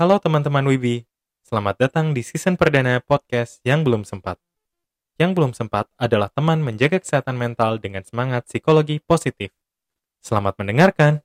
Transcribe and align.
Halo 0.00 0.16
teman-teman 0.16 0.64
Wibi, 0.64 1.04
selamat 1.44 1.76
datang 1.76 2.16
di 2.16 2.24
season 2.24 2.56
perdana 2.56 3.04
podcast 3.04 3.60
yang 3.68 3.84
belum 3.84 4.00
sempat. 4.08 4.40
Yang 5.20 5.36
belum 5.36 5.52
sempat 5.52 5.92
adalah 6.00 6.32
teman 6.32 6.64
menjaga 6.64 6.96
kesehatan 6.96 7.36
mental 7.36 7.76
dengan 7.76 8.00
semangat 8.00 8.48
psikologi 8.48 8.96
positif. 9.04 9.52
Selamat 10.24 10.56
mendengarkan. 10.56 11.20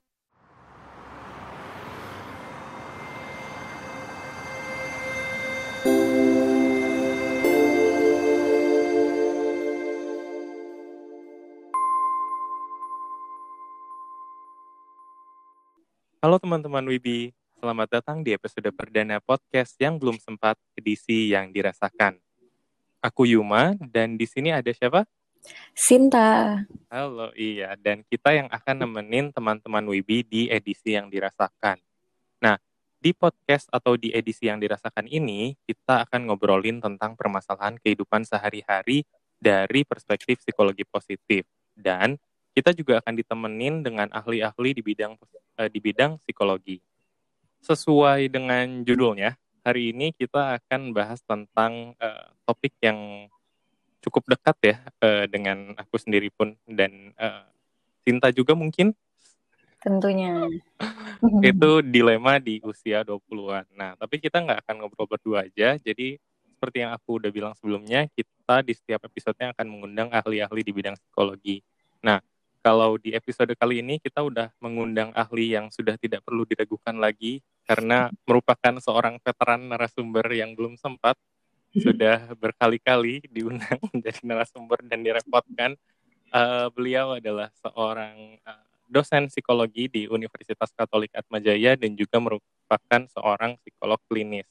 Halo 16.20 16.36
teman-teman 16.36 16.84
Wibi, 16.84 17.32
selamat 17.66 17.98
datang 17.98 18.22
di 18.22 18.30
episode 18.30 18.70
perdana 18.70 19.18
podcast 19.18 19.74
yang 19.82 19.98
belum 19.98 20.22
sempat 20.22 20.54
edisi 20.78 21.34
yang 21.34 21.50
dirasakan. 21.50 22.14
Aku 23.02 23.26
Yuma 23.26 23.74
dan 23.90 24.14
di 24.14 24.22
sini 24.22 24.54
ada 24.54 24.70
siapa? 24.70 25.02
Sinta. 25.74 26.62
Halo, 26.86 27.34
iya. 27.34 27.74
Dan 27.74 28.06
kita 28.06 28.38
yang 28.38 28.46
akan 28.54 28.86
nemenin 28.86 29.34
teman-teman 29.34 29.82
Wibi 29.82 30.22
di 30.22 30.46
edisi 30.46 30.94
yang 30.94 31.10
dirasakan. 31.10 31.82
Nah, 32.38 32.54
di 33.02 33.10
podcast 33.10 33.66
atau 33.74 33.98
di 33.98 34.14
edisi 34.14 34.46
yang 34.46 34.62
dirasakan 34.62 35.10
ini, 35.10 35.58
kita 35.66 36.06
akan 36.06 36.30
ngobrolin 36.30 36.78
tentang 36.78 37.18
permasalahan 37.18 37.82
kehidupan 37.82 38.22
sehari-hari 38.22 39.02
dari 39.42 39.82
perspektif 39.82 40.38
psikologi 40.38 40.86
positif. 40.86 41.42
Dan 41.74 42.14
kita 42.54 42.70
juga 42.70 43.02
akan 43.02 43.18
ditemenin 43.18 43.82
dengan 43.82 44.06
ahli-ahli 44.14 44.70
di 44.70 44.86
bidang 44.86 45.18
uh, 45.18 45.66
di 45.66 45.82
bidang 45.82 46.22
psikologi. 46.22 46.78
Sesuai 47.66 48.30
dengan 48.30 48.86
judulnya, 48.86 49.34
hari 49.66 49.90
ini 49.90 50.14
kita 50.14 50.62
akan 50.62 50.94
bahas 50.94 51.18
tentang 51.26 51.98
uh, 51.98 52.30
topik 52.46 52.78
yang 52.78 53.26
cukup 53.98 54.22
dekat 54.38 54.56
ya 54.62 54.76
uh, 55.02 55.26
dengan 55.26 55.74
aku 55.74 55.98
sendiri 55.98 56.30
pun 56.30 56.54
dan 56.70 57.10
uh, 57.18 57.42
Cinta 58.06 58.30
juga 58.30 58.54
mungkin. 58.54 58.94
Tentunya. 59.82 60.46
itu 61.50 61.70
dilema 61.82 62.38
di 62.38 62.62
usia 62.62 63.02
20-an. 63.02 63.66
Nah, 63.74 63.98
tapi 63.98 64.22
kita 64.22 64.38
nggak 64.46 64.62
akan 64.62 64.74
ngobrol 64.78 65.10
berdua 65.10 65.42
aja. 65.42 65.74
Jadi 65.74 66.22
seperti 66.54 66.86
yang 66.86 66.94
aku 66.94 67.18
udah 67.18 67.34
bilang 67.34 67.52
sebelumnya, 67.58 68.06
kita 68.14 68.62
di 68.62 68.78
setiap 68.78 69.10
episodenya 69.10 69.50
akan 69.58 69.66
mengundang 69.66 70.08
ahli-ahli 70.14 70.62
di 70.62 70.70
bidang 70.70 70.94
psikologi. 70.94 71.66
Nah, 71.98 72.22
kalau 72.62 72.94
di 72.94 73.10
episode 73.10 73.50
kali 73.58 73.82
ini 73.82 73.98
kita 73.98 74.22
udah 74.22 74.54
mengundang 74.62 75.10
ahli 75.18 75.58
yang 75.58 75.66
sudah 75.74 75.98
tidak 75.98 76.22
perlu 76.22 76.46
diragukan 76.46 76.94
lagi 76.94 77.42
karena 77.66 78.08
merupakan 78.24 78.78
seorang 78.78 79.18
veteran 79.20 79.66
narasumber 79.66 80.24
yang 80.30 80.54
belum 80.54 80.78
sempat 80.78 81.18
sudah 81.76 82.32
berkali-kali 82.38 83.26
diundang 83.28 83.76
menjadi 83.92 84.22
narasumber 84.24 84.80
dan 84.86 85.02
direpotkan. 85.02 85.74
Uh, 86.30 86.70
beliau 86.74 87.18
adalah 87.18 87.50
seorang 87.60 88.38
uh, 88.42 88.66
dosen 88.86 89.26
psikologi 89.26 89.90
di 89.90 90.02
Universitas 90.06 90.70
Katolik 90.72 91.10
Atmajaya 91.12 91.74
dan 91.74 91.94
juga 91.98 92.22
merupakan 92.22 93.02
seorang 93.12 93.58
psikolog 93.62 93.98
klinis. 94.06 94.46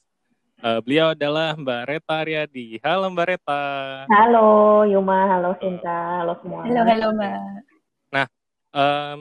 Uh, 0.60 0.80
beliau 0.80 1.12
adalah 1.12 1.52
Mbak 1.52 1.82
Reta 1.84 2.14
Aryadi. 2.20 2.80
Halo 2.80 3.12
Mbak 3.12 3.26
Reta. 3.28 3.62
Halo 4.08 4.46
Yuma, 4.88 5.36
halo 5.36 5.52
Sinta, 5.60 6.24
halo 6.24 6.32
semua. 6.40 6.64
Halo, 6.64 6.80
halo 6.84 7.08
Mbak 7.12 7.36
um, 8.76 9.18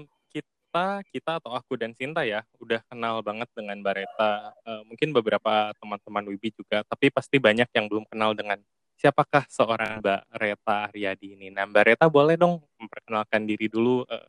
kita 0.76 1.08
kita 1.08 1.32
atau 1.40 1.56
aku 1.56 1.80
dan 1.80 1.96
Sinta 1.96 2.28
ya 2.28 2.44
udah 2.60 2.84
kenal 2.92 3.24
banget 3.24 3.48
dengan 3.56 3.80
Bareta. 3.80 4.52
Uh, 4.68 4.84
mungkin 4.84 5.16
beberapa 5.16 5.72
teman-teman 5.80 6.28
Wibi 6.28 6.52
juga, 6.52 6.84
tapi 6.84 7.08
pasti 7.08 7.40
banyak 7.40 7.72
yang 7.72 7.88
belum 7.88 8.04
kenal 8.12 8.36
dengan 8.36 8.60
siapakah 9.00 9.48
seorang 9.48 10.04
Mbak 10.04 10.36
Reta 10.36 10.92
Aryadi 10.92 11.40
ini. 11.40 11.48
Nah, 11.48 11.64
Mbak 11.64 11.84
Reta 11.88 12.12
boleh 12.12 12.36
dong 12.36 12.60
memperkenalkan 12.76 13.48
diri 13.48 13.72
dulu. 13.72 14.04
Uh, 14.04 14.28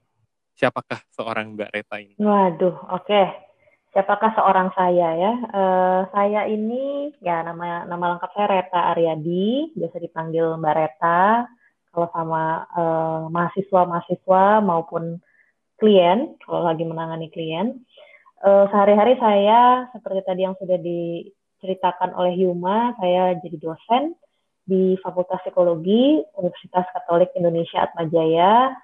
siapakah 0.55 1.03
seorang 1.11 1.51
Mbak 1.59 1.71
Reta 1.75 1.97
ini? 1.99 2.15
Waduh, 2.15 2.95
oke. 2.95 3.03
Okay. 3.03 3.27
Siapakah 3.91 4.31
seorang 4.39 4.71
saya 4.78 5.19
ya? 5.19 5.33
Uh, 5.51 6.01
saya 6.15 6.47
ini 6.47 7.11
ya 7.27 7.43
nama 7.43 7.91
nama 7.91 8.15
lengkap 8.15 8.31
saya 8.39 8.47
Reta 8.55 8.95
Aryadi, 8.95 9.75
biasa 9.75 9.99
dipanggil 9.99 10.55
Mbak 10.63 10.75
Reta 10.78 11.51
kalau 11.91 12.07
sama 12.15 12.71
uh, 12.71 13.27
mahasiswa-mahasiswa 13.34 14.63
maupun 14.63 15.19
klien, 15.77 16.37
kalau 16.45 16.67
lagi 16.67 16.85
menangani 16.85 17.29
klien. 17.33 17.81
Uh, 18.41 18.69
sehari-hari 18.69 19.17
saya, 19.17 19.89
seperti 19.97 20.21
tadi 20.25 20.41
yang 20.45 20.57
sudah 20.61 20.77
diceritakan 20.77 22.13
oleh 22.17 22.37
Yuma, 22.45 22.93
saya 23.01 23.37
jadi 23.41 23.57
dosen 23.57 24.13
di 24.67 24.99
Fakultas 25.01 25.41
Psikologi 25.47 26.21
Universitas 26.37 26.85
Katolik 26.93 27.33
Indonesia 27.39 27.87
Atmajaya, 27.87 28.75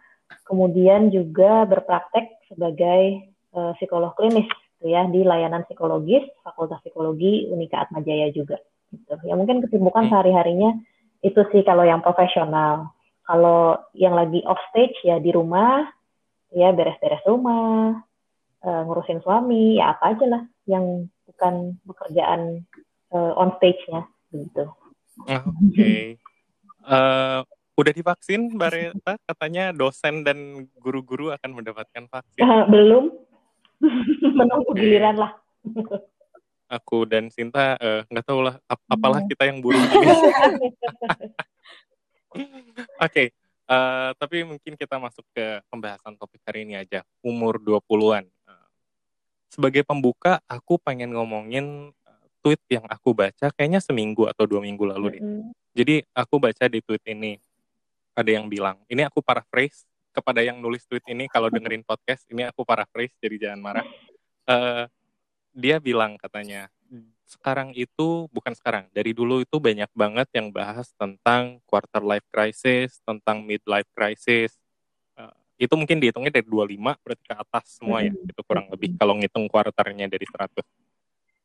kemudian 0.47 1.13
juga 1.13 1.69
berpraktek 1.69 2.49
sebagai 2.49 3.29
uh, 3.53 3.77
psikolog 3.77 4.17
klinis 4.17 4.49
gitu 4.83 4.91
ya 4.91 5.07
di 5.07 5.23
layanan 5.23 5.63
psikologis 5.69 6.27
Fakultas 6.43 6.83
Psikologi 6.83 7.47
Unika 7.51 7.87
Atmajaya 7.87 8.35
juga. 8.35 8.59
Gitu. 8.91 9.15
Ya 9.25 9.35
mungkin 9.39 9.63
kesibukan 9.63 10.07
hmm. 10.07 10.11
sehari-harinya 10.11 10.71
itu 11.23 11.41
sih 11.55 11.63
kalau 11.63 11.87
yang 11.87 12.03
profesional. 12.03 12.91
Kalau 13.23 13.79
yang 13.95 14.19
lagi 14.19 14.43
off 14.43 14.59
stage 14.75 14.99
ya 15.07 15.23
di 15.23 15.31
rumah, 15.31 15.87
ya 16.53 16.69
beres-beres 16.73 17.25
rumah, 17.25 18.05
uh, 18.63 18.83
ngurusin 18.87 19.21
suami, 19.25 19.81
ya 19.81 19.97
apa 19.97 20.17
aja 20.17 20.27
lah 20.29 20.43
yang 20.69 21.09
bukan 21.27 21.81
pekerjaan 21.89 22.65
uh, 23.11 23.33
on 23.37 23.57
stage-nya 23.59 24.07
gitu. 24.33 24.65
Oke. 25.29 25.43
Okay. 25.73 26.03
Uh, 26.83 27.47
udah 27.79 27.93
divaksin, 27.95 28.53
Mbak 28.53 28.71
Reta? 28.73 29.13
Katanya 29.25 29.73
dosen 29.73 30.27
dan 30.27 30.69
guru-guru 30.79 31.33
akan 31.33 31.51
mendapatkan 31.57 32.05
vaksin. 32.09 32.43
Uh, 32.43 32.65
belum. 32.69 33.05
Menunggu 34.39 34.73
giliran 34.77 35.17
lah. 35.19 35.33
Aku 36.73 37.05
dan 37.05 37.29
Sinta 37.29 37.77
nggak 38.09 38.25
uh, 38.25 38.29
tahu 38.29 38.41
lah 38.49 38.57
ap 38.65 38.81
apalah 38.89 39.21
iya. 39.21 39.29
kita 39.29 39.45
yang 39.45 39.61
buruk. 39.61 39.77
okay, 43.05 43.29
uh, 43.73 43.77
eh, 43.77 44.11
tapi 44.21 44.45
mungkin 44.45 44.77
kita 44.77 45.01
masuk 45.01 45.25
ke 45.33 45.65
pembahasan 45.73 46.15
topik 46.21 46.45
hari 46.45 46.69
ini 46.69 46.77
aja, 46.77 47.01
umur 47.25 47.57
20-an. 47.57 48.29
Uh, 48.45 48.69
sebagai 49.49 49.83
pembuka, 49.83 50.45
aku 50.45 50.77
pengen 50.77 51.17
ngomongin 51.17 51.91
uh, 52.05 52.27
tweet 52.45 52.61
yang 52.69 52.85
aku 52.87 53.17
baca 53.17 53.49
kayaknya 53.57 53.81
seminggu 53.81 54.29
atau 54.29 54.45
dua 54.45 54.61
minggu 54.61 54.85
lalu 54.85 55.07
deh. 55.19 55.23
Mm 55.25 55.33
-hmm. 55.41 55.51
Jadi 55.73 55.95
aku 56.13 56.37
baca 56.37 56.65
di 56.69 56.85
tweet 56.85 57.05
ini, 57.09 57.41
ada 58.13 58.29
yang 58.29 58.45
bilang, 58.53 58.77
ini 58.93 59.09
aku 59.09 59.25
paraphrase 59.25 59.89
kepada 60.13 60.45
yang 60.45 60.61
nulis 60.61 60.85
tweet 60.85 61.05
ini, 61.09 61.25
kalau 61.33 61.49
dengerin 61.49 61.81
podcast, 61.81 62.29
ini 62.29 62.45
aku 62.45 62.69
paraphrase, 62.69 63.17
jadi 63.17 63.49
jangan 63.49 63.61
marah. 63.65 63.87
Uh, 64.45 64.85
dia 65.63 65.81
bilang 65.81 66.21
katanya, 66.21 66.69
sekarang 67.33 67.73
itu 67.73 68.29
bukan 68.29 68.53
sekarang, 68.53 68.85
dari 68.93 69.17
dulu 69.17 69.41
itu 69.41 69.57
banyak 69.57 69.89
banget 69.97 70.29
yang 70.37 70.53
bahas 70.53 70.93
tentang 71.01 71.65
quarter 71.65 72.05
life 72.05 72.29
crisis, 72.29 73.01
tentang 73.09 73.41
mid 73.41 73.65
life 73.65 73.89
crisis. 73.97 74.61
Uh, 75.17 75.33
itu 75.57 75.73
mungkin 75.73 75.97
dihitungnya 75.97 76.29
dari 76.29 76.45
25 76.45 76.77
berarti 77.01 77.25
ke 77.25 77.35
atas 77.35 77.65
semua 77.81 78.05
ya, 78.05 78.13
itu 78.13 78.43
kurang 78.45 78.69
lebih 78.69 78.93
kalau 79.01 79.17
ngitung 79.17 79.49
kuarternya 79.49 80.13
dari 80.13 80.27
100. 80.29 80.61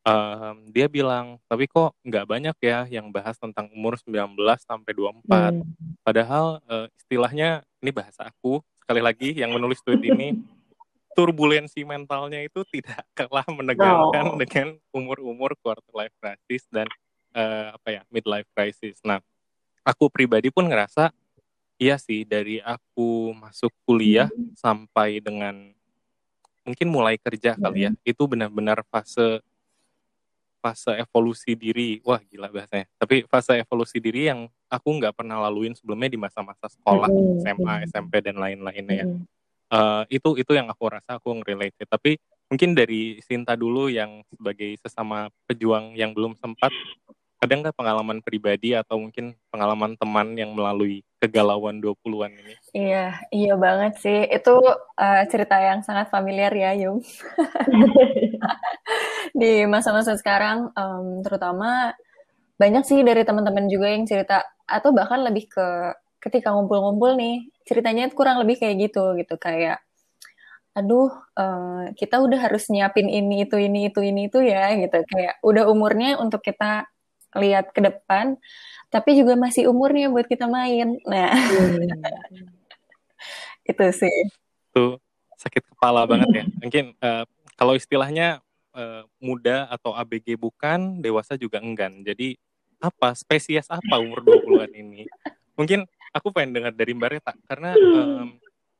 Um, 0.08 0.72
dia 0.72 0.88
bilang, 0.88 1.36
tapi 1.48 1.68
kok 1.68 1.96
nggak 2.04 2.24
banyak 2.28 2.56
ya 2.64 2.88
yang 2.88 3.08
bahas 3.08 3.36
tentang 3.40 3.68
umur 3.72 3.96
19 3.96 4.36
sampai 4.60 4.92
24. 4.92 5.24
Hmm. 5.24 5.64
Padahal 6.04 6.60
uh, 6.68 6.86
istilahnya 6.96 7.64
ini 7.80 7.90
bahasa 7.92 8.28
aku, 8.28 8.60
sekali 8.84 9.00
lagi 9.04 9.36
yang 9.36 9.52
menulis 9.52 9.84
tweet 9.84 10.00
ini 10.00 10.36
turbulensi 11.16 11.82
mentalnya 11.82 12.42
itu 12.44 12.64
tidak 12.68 13.04
kalah 13.18 13.46
menegangkan 13.48 14.34
no. 14.34 14.38
dengan 14.38 14.76
umur-umur 14.92 15.56
quarter 15.60 15.84
life 15.94 16.14
crisis 16.20 16.66
dan 16.68 16.86
uh, 17.34 17.74
apa 17.74 17.88
ya 18.00 18.02
midlife 18.12 18.48
crisis. 18.54 19.00
Nah, 19.04 19.22
aku 19.86 20.12
pribadi 20.12 20.52
pun 20.52 20.68
ngerasa 20.68 21.10
iya 21.78 21.96
sih 21.96 22.26
dari 22.26 22.58
aku 22.60 23.32
masuk 23.38 23.70
kuliah 23.86 24.28
hmm. 24.28 24.58
sampai 24.58 25.22
dengan 25.22 25.70
mungkin 26.66 26.88
mulai 26.90 27.16
kerja 27.16 27.54
hmm. 27.56 27.62
kali 27.62 27.80
ya 27.88 27.90
itu 28.04 28.22
benar-benar 28.28 28.84
fase 28.90 29.40
fase 30.58 30.90
evolusi 30.98 31.54
diri 31.54 32.02
wah 32.02 32.18
gila 32.18 32.50
bahasanya 32.50 32.90
tapi 32.98 33.22
fase 33.30 33.62
evolusi 33.62 34.02
diri 34.02 34.26
yang 34.26 34.50
aku 34.66 34.90
nggak 34.98 35.14
pernah 35.14 35.38
laluin 35.38 35.72
sebelumnya 35.72 36.10
di 36.10 36.18
masa-masa 36.18 36.66
sekolah 36.66 37.08
hmm. 37.08 37.46
SMA 37.46 37.74
SMP 37.88 38.20
dan 38.20 38.36
lain-lainnya 38.36 39.06
ya 39.06 39.08
hmm 39.08 39.37
uh, 39.72 40.02
itu 40.08 40.36
itu 40.40 40.52
yang 40.56 40.68
aku 40.68 40.84
rasa 40.88 41.20
aku 41.20 41.32
ngerelate 41.40 41.84
tapi 41.88 42.16
mungkin 42.48 42.72
dari 42.72 43.20
Sinta 43.20 43.54
dulu 43.54 43.92
yang 43.92 44.24
sebagai 44.32 44.76
sesama 44.80 45.28
pejuang 45.44 45.92
yang 45.96 46.16
belum 46.16 46.36
sempat 46.40 46.72
ada 47.38 47.54
nggak 47.54 47.76
pengalaman 47.78 48.18
pribadi 48.18 48.74
atau 48.74 48.98
mungkin 48.98 49.30
pengalaman 49.54 49.94
teman 49.94 50.34
yang 50.34 50.50
melalui 50.58 51.06
kegalauan 51.22 51.78
20-an 51.78 52.34
ini? 52.34 52.54
Iya, 52.74 53.06
iya 53.30 53.54
banget 53.54 54.02
sih. 54.02 54.26
Itu 54.26 54.58
uh, 54.74 55.22
cerita 55.30 55.54
yang 55.62 55.86
sangat 55.86 56.10
familiar 56.10 56.50
ya, 56.50 56.74
Yung. 56.74 56.98
Di 59.38 59.70
masa-masa 59.70 60.18
sekarang, 60.18 60.74
um, 60.74 61.22
terutama 61.22 61.94
banyak 62.58 62.82
sih 62.82 63.06
dari 63.06 63.22
teman-teman 63.22 63.70
juga 63.70 63.86
yang 63.86 64.02
cerita, 64.02 64.42
atau 64.66 64.90
bahkan 64.90 65.22
lebih 65.22 65.46
ke 65.46 65.94
ketika 66.28 66.52
ngumpul-ngumpul 66.52 67.16
nih, 67.16 67.48
ceritanya 67.64 68.12
kurang 68.12 68.44
lebih 68.44 68.60
kayak 68.60 68.88
gitu, 68.88 69.16
gitu. 69.16 69.34
Kayak, 69.40 69.80
aduh, 70.76 71.08
uh, 71.34 71.90
kita 71.96 72.20
udah 72.20 72.38
harus 72.38 72.68
nyiapin 72.68 73.08
ini, 73.08 73.48
itu, 73.48 73.56
ini, 73.56 73.88
itu, 73.88 74.04
ini, 74.04 74.28
itu 74.28 74.44
ya, 74.44 74.76
gitu. 74.76 75.00
Kayak 75.08 75.40
udah 75.40 75.64
umurnya 75.72 76.20
untuk 76.20 76.44
kita 76.44 76.86
lihat 77.36 77.72
ke 77.72 77.80
depan, 77.80 78.36
tapi 78.92 79.16
juga 79.16 79.36
masih 79.36 79.68
umurnya 79.72 80.12
buat 80.12 80.28
kita 80.28 80.48
main. 80.48 81.00
Nah, 81.08 81.32
hmm. 81.32 82.52
itu 83.72 83.84
sih. 83.92 84.16
Tuh 84.72 85.00
sakit 85.38 85.64
kepala 85.76 86.04
banget 86.04 86.28
ya. 86.32 86.44
Mungkin 86.60 86.84
uh, 87.00 87.24
kalau 87.54 87.76
istilahnya 87.76 88.40
uh, 88.74 89.04
muda 89.22 89.68
atau 89.68 89.94
ABG 89.94 90.36
bukan, 90.36 91.00
dewasa 91.00 91.38
juga 91.38 91.62
enggan. 91.62 92.00
Jadi 92.02 92.36
apa 92.78 93.14
spesies 93.14 93.66
apa 93.70 93.98
umur 93.98 94.22
20-an 94.22 94.72
ini? 94.74 95.06
Mungkin 95.58 95.86
aku 96.12 96.28
pengen 96.32 96.60
dengar 96.60 96.72
dari 96.74 96.92
Mbak 96.94 97.10
Reta 97.10 97.32
karena 97.46 97.74
um, 97.76 98.38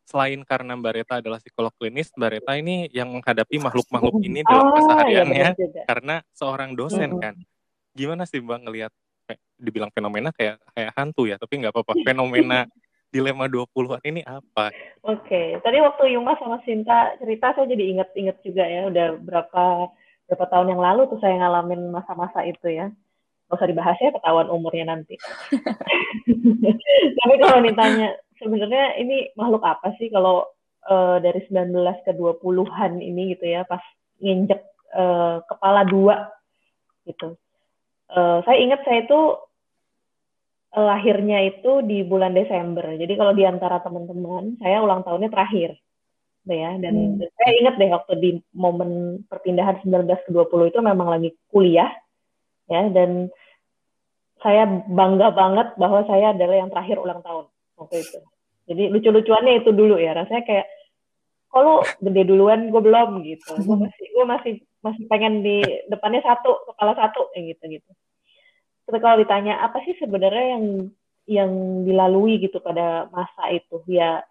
selain 0.08 0.40
karena 0.44 0.72
Mbak 0.78 0.92
Reta 0.96 1.14
adalah 1.20 1.38
psikolog 1.38 1.72
klinis, 1.76 2.08
Mbak 2.16 2.30
Reta 2.40 2.52
ini 2.56 2.88
yang 2.92 3.12
menghadapi 3.12 3.60
makhluk-makhluk 3.60 4.24
ini 4.24 4.40
dalam 4.44 4.72
oh, 4.72 4.74
kesehariannya 4.80 5.50
iya 5.52 5.84
karena 5.84 6.24
seorang 6.32 6.72
dosen 6.72 7.20
kan 7.20 7.36
gimana 7.92 8.22
sih 8.24 8.38
mbak 8.38 8.62
ngelihat 8.62 8.92
kayak 9.26 9.40
dibilang 9.58 9.90
fenomena 9.90 10.30
kayak 10.30 10.62
kayak 10.70 10.94
hantu 10.94 11.26
ya 11.26 11.34
tapi 11.34 11.58
nggak 11.58 11.74
apa-apa 11.74 11.98
fenomena 12.06 12.64
dilema 13.08 13.48
20-an 13.48 14.02
ini 14.04 14.20
apa? 14.20 14.68
Oke, 15.00 15.24
okay. 15.24 15.46
tadi 15.64 15.80
waktu 15.80 16.12
Yuma 16.12 16.36
sama 16.36 16.60
Sinta 16.68 17.16
cerita 17.16 17.56
saya 17.56 17.64
jadi 17.64 17.96
inget-inget 17.96 18.36
juga 18.44 18.64
ya, 18.68 18.84
udah 18.88 19.16
berapa 19.16 19.64
berapa 20.28 20.44
tahun 20.52 20.76
yang 20.76 20.82
lalu 20.84 21.08
tuh 21.08 21.16
saya 21.24 21.40
ngalamin 21.40 21.88
masa-masa 21.88 22.44
itu 22.44 22.68
ya. 22.68 22.92
Gak 23.48 23.56
usah 23.56 23.70
dibahas 23.70 23.96
ya 23.96 24.12
ketahuan 24.12 24.52
umurnya 24.52 24.92
nanti. 24.92 25.16
Tapi 27.18 27.34
kalau 27.40 27.58
ditanya 27.64 28.12
sebenarnya 28.36 29.00
ini 29.00 29.32
makhluk 29.34 29.64
apa 29.64 29.96
sih 29.96 30.12
kalau 30.12 30.44
uh, 30.84 31.16
dari 31.18 31.40
19 31.48 31.72
ke 32.04 32.12
20-an 32.12 33.00
ini 33.00 33.32
gitu 33.32 33.44
ya, 33.48 33.64
pas 33.64 33.80
nginjek 34.20 34.60
uh, 34.92 35.40
kepala 35.48 35.88
dua 35.88 36.28
gitu 37.08 37.40
uh, 38.12 38.38
saya 38.44 38.58
ingat 38.60 38.80
saya 38.84 39.04
itu 39.04 39.20
uh, 40.76 40.84
lahirnya 40.84 41.38
itu 41.44 41.84
di 41.84 42.04
bulan 42.04 42.32
Desember. 42.32 42.96
Jadi 42.96 43.12
kalau 43.16 43.32
di 43.36 43.44
antara 43.44 43.80
teman-teman, 43.84 44.56
saya 44.60 44.80
ulang 44.80 45.04
tahunnya 45.04 45.30
terakhir. 45.32 45.76
ya, 46.48 46.80
dan 46.80 47.20
hmm. 47.20 47.28
saya 47.36 47.50
ingat 47.60 47.74
deh 47.76 47.92
waktu 47.92 48.12
di 48.16 48.30
momen 48.56 49.20
perpindahan 49.28 49.84
19 49.84 50.08
ke 50.08 50.30
20 50.32 50.72
itu 50.72 50.80
memang 50.80 51.12
lagi 51.12 51.36
kuliah 51.52 51.92
ya 52.68 52.88
dan 52.92 53.32
saya 54.38 54.70
bangga 54.86 55.34
banget 55.34 55.74
bahwa 55.74 56.06
saya 56.06 56.30
adalah 56.30 56.56
yang 56.62 56.70
terakhir 56.70 56.96
ulang 57.02 57.20
tahun 57.26 57.50
waktu 57.74 57.96
itu. 58.06 58.18
Jadi 58.68 58.82
lucu-lucuannya 58.92 59.64
itu 59.64 59.70
dulu 59.72 59.96
ya, 59.98 60.14
rasanya 60.14 60.44
kayak 60.44 60.66
kalau 61.48 61.80
gede 62.04 62.22
duluan? 62.28 62.68
Gue 62.68 62.82
belum 62.84 63.24
gitu. 63.24 63.56
Gue 63.64 63.76
masih 63.80 64.06
gue 64.12 64.26
masih 64.28 64.52
masih 64.84 65.04
pengen 65.10 65.42
di 65.42 65.64
depannya 65.88 66.22
satu 66.22 66.70
kepala 66.70 66.92
satu 66.94 67.32
kayak 67.34 67.56
gitu 67.56 67.80
gitu. 67.80 67.90
Tapi 68.84 68.98
kalau 69.00 69.16
ditanya 69.20 69.64
apa 69.64 69.82
sih 69.88 69.96
sebenarnya 69.96 70.46
yang 70.54 70.64
yang 71.28 71.50
dilalui 71.88 72.38
gitu 72.38 72.60
pada 72.60 73.08
masa 73.10 73.48
itu? 73.50 73.80
Ya 73.88 74.22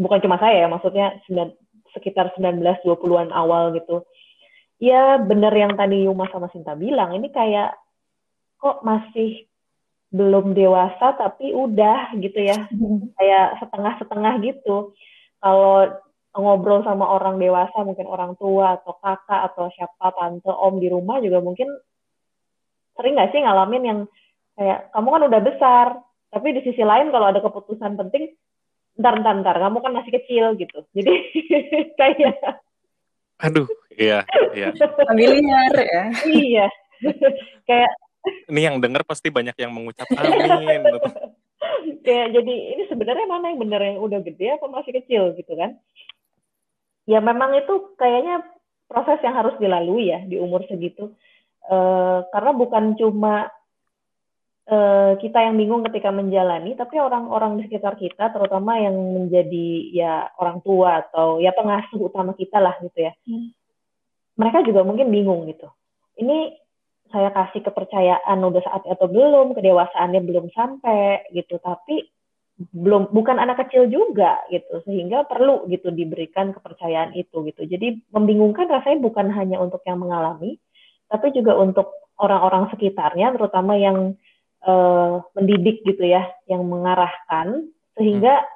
bukan 0.00 0.20
cuma 0.24 0.40
saya 0.40 0.64
ya 0.64 0.68
maksudnya 0.68 1.20
sekitar 1.92 2.32
19-20an 2.36 3.32
awal 3.32 3.72
gitu 3.72 4.04
ya 4.76 5.16
bener 5.20 5.52
yang 5.52 5.72
tadi 5.74 6.04
Yuma 6.04 6.28
sama 6.28 6.52
Sinta 6.52 6.76
bilang 6.76 7.16
ini 7.16 7.32
kayak 7.32 7.76
kok 8.60 8.84
masih 8.84 9.48
belum 10.10 10.54
dewasa 10.54 11.18
tapi 11.18 11.52
udah 11.52 12.14
gitu 12.16 12.40
ya. 12.40 12.70
Kayak 13.18 13.58
setengah-setengah 13.60 14.34
gitu. 14.44 14.94
Kalau 15.42 15.92
ngobrol 16.36 16.84
sama 16.84 17.08
orang 17.08 17.40
dewasa, 17.40 17.80
mungkin 17.80 18.06
orang 18.08 18.36
tua 18.36 18.76
atau 18.80 18.96
kakak 19.00 19.52
atau 19.52 19.72
siapa 19.72 20.12
tante 20.12 20.52
om 20.52 20.76
di 20.76 20.88
rumah 20.92 21.20
juga 21.20 21.40
mungkin 21.40 21.68
sering 22.96 23.16
nggak 23.16 23.32
sih 23.32 23.40
ngalamin 23.40 23.84
yang 23.84 23.98
kayak 24.56 24.88
kamu 24.92 25.08
kan 25.12 25.22
udah 25.28 25.40
besar, 25.44 25.86
tapi 26.32 26.56
di 26.56 26.60
sisi 26.64 26.80
lain 26.80 27.12
kalau 27.12 27.28
ada 27.28 27.40
keputusan 27.44 27.92
penting, 27.96 28.32
ntar 28.96 29.20
ntar 29.20 29.36
ntar 29.44 29.56
kamu 29.60 29.80
kan 29.84 29.92
masih 29.92 30.12
kecil 30.16 30.56
gitu, 30.56 30.80
jadi 30.96 31.12
kayak 32.00 32.40
aduh 33.36 33.68
iya 33.96 34.20
iya. 34.52 34.68
Familiar 34.76 35.72
ya. 35.74 36.02
Iya. 36.24 36.66
Kayak 37.68 37.92
ini 38.50 38.60
yang 38.62 38.76
denger 38.82 39.02
pasti 39.06 39.30
banyak 39.30 39.54
yang 39.58 39.72
mengucap 39.72 40.06
amin 40.14 40.82
gitu. 40.82 41.00
kayak 42.06 42.28
jadi 42.34 42.54
ini 42.76 42.82
sebenarnya 42.90 43.26
mana 43.26 43.50
yang 43.50 43.60
bener 43.62 43.80
yang 43.82 43.98
udah 44.02 44.20
gede 44.22 44.54
apa 44.54 44.66
masih 44.70 44.92
kecil 45.02 45.34
gitu 45.34 45.52
kan? 45.58 45.78
Ya 47.06 47.22
memang 47.22 47.54
itu 47.54 47.94
kayaknya 47.98 48.42
proses 48.90 49.18
yang 49.22 49.34
harus 49.34 49.54
dilalui 49.58 50.10
ya 50.10 50.22
di 50.22 50.38
umur 50.38 50.66
segitu. 50.66 51.14
Uh, 51.66 52.22
karena 52.30 52.54
bukan 52.54 52.94
cuma 52.94 53.50
uh, 54.70 55.12
kita 55.18 55.38
yang 55.42 55.58
bingung 55.58 55.82
ketika 55.90 56.14
menjalani 56.14 56.78
tapi 56.78 57.02
orang-orang 57.02 57.58
di 57.58 57.66
sekitar 57.66 57.98
kita 57.98 58.30
terutama 58.30 58.78
yang 58.78 58.94
menjadi 58.94 59.66
ya 59.90 60.30
orang 60.38 60.62
tua 60.62 61.02
atau 61.06 61.42
ya 61.42 61.50
pengasuh 61.54 61.98
utama 61.98 62.34
kita 62.38 62.62
lah 62.62 62.74
gitu 62.82 63.06
ya. 63.06 63.12
Hmm. 63.26 63.50
Mereka 64.36 64.62
juga 64.62 64.84
mungkin 64.84 65.08
bingung 65.08 65.48
gitu. 65.48 65.68
Ini 66.20 66.52
saya 67.08 67.32
kasih 67.32 67.64
kepercayaan 67.64 68.38
udah 68.40 68.62
saatnya 68.64 68.92
atau 68.98 69.08
belum 69.08 69.56
kedewasaannya 69.56 70.20
belum 70.22 70.46
sampai 70.52 71.28
gitu. 71.32 71.56
Tapi 71.60 72.04
belum 72.56 73.12
bukan 73.12 73.36
anak 73.36 73.66
kecil 73.66 73.88
juga 73.88 74.44
gitu. 74.52 74.84
Sehingga 74.84 75.24
perlu 75.24 75.64
gitu 75.72 75.92
diberikan 75.92 76.52
kepercayaan 76.52 77.16
itu 77.16 77.44
gitu. 77.48 77.64
Jadi 77.64 78.04
membingungkan 78.12 78.68
rasanya 78.68 79.00
bukan 79.00 79.32
hanya 79.32 79.60
untuk 79.60 79.80
yang 79.88 80.00
mengalami 80.00 80.60
tapi 81.06 81.30
juga 81.30 81.54
untuk 81.54 82.10
orang-orang 82.18 82.66
sekitarnya 82.74 83.30
terutama 83.38 83.78
yang 83.78 84.18
uh, 84.66 85.22
mendidik 85.38 85.86
gitu 85.86 86.02
ya 86.02 86.28
yang 86.50 86.64
mengarahkan. 86.66 87.70
Sehingga 87.96 88.42
hmm. 88.42 88.48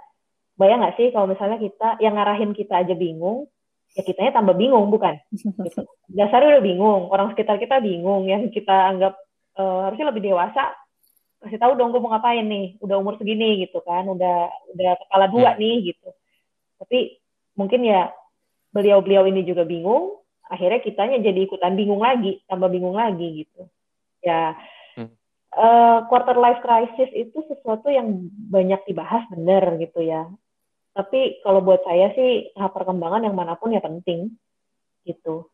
bayang 0.60 0.84
nggak 0.84 0.96
sih 1.00 1.08
kalau 1.14 1.30
misalnya 1.30 1.56
kita 1.56 1.96
yang 2.02 2.18
ngarahin 2.18 2.52
kita 2.52 2.84
aja 2.84 2.92
bingung 2.92 3.48
ya 3.94 4.02
kitanya 4.06 4.38
tambah 4.38 4.54
bingung 4.54 4.87
bukan 4.90 5.19
gitu. 5.66 5.82
dasarnya 6.10 6.58
udah 6.58 6.64
bingung 6.64 7.02
orang 7.10 7.34
sekitar 7.34 7.58
kita 7.58 7.82
bingung 7.82 8.26
yang 8.31 8.46
kita 8.54 8.94
anggap 8.94 9.19
uh, 9.58 9.90
harusnya 9.90 10.14
lebih 10.14 10.30
dewasa 10.30 10.70
kasih 11.40 11.56
tahu 11.56 11.73
dong 11.73 11.90
gue 11.90 12.00
mau 12.04 12.12
ngapain 12.12 12.44
nih 12.44 12.76
udah 12.85 13.00
umur 13.00 13.16
segini 13.16 13.64
gitu 13.64 13.80
kan 13.80 14.04
udah 14.04 14.52
udah 14.76 14.92
kepala 15.00 15.26
dua 15.26 15.56
hmm. 15.56 15.59
nih 15.59 15.76
gitu 15.92 16.09
tapi 16.76 17.16
mungkin 17.56 17.80
ya 17.80 18.12
beliau-beliau 18.70 19.25
ini 19.26 19.42
juga 19.49 19.64
bingung 19.64 20.20
akhirnya 20.47 20.85
kitanya 20.85 21.18
jadi 21.25 21.49
ikutan 21.49 21.75
bingung 21.75 22.04
lagi 22.04 22.44
tambah 22.44 22.68
bingung 22.68 22.92
lagi 22.92 23.44
gitu 23.47 23.66
ya 24.20 24.52
hmm. 25.00 25.11
uh, 25.56 25.99
quarter 26.12 26.37
life 26.37 26.61
crisis 26.61 27.09
itu 27.16 27.40
sesuatu 27.49 27.88
yang 27.88 28.28
banyak 28.52 28.85
dibahas 28.85 29.25
bener 29.32 29.80
gitu 29.80 30.04
ya 30.04 30.28
tapi 30.90 31.38
kalau 31.47 31.62
buat 31.62 31.87
saya 31.87 32.11
sih 32.18 32.50
tahap 32.59 32.75
perkembangan 32.75 33.23
yang 33.23 33.37
mana 33.38 33.54
pun 33.54 33.70
ya 33.70 33.82
penting 33.82 34.35
gitu. 35.06 35.47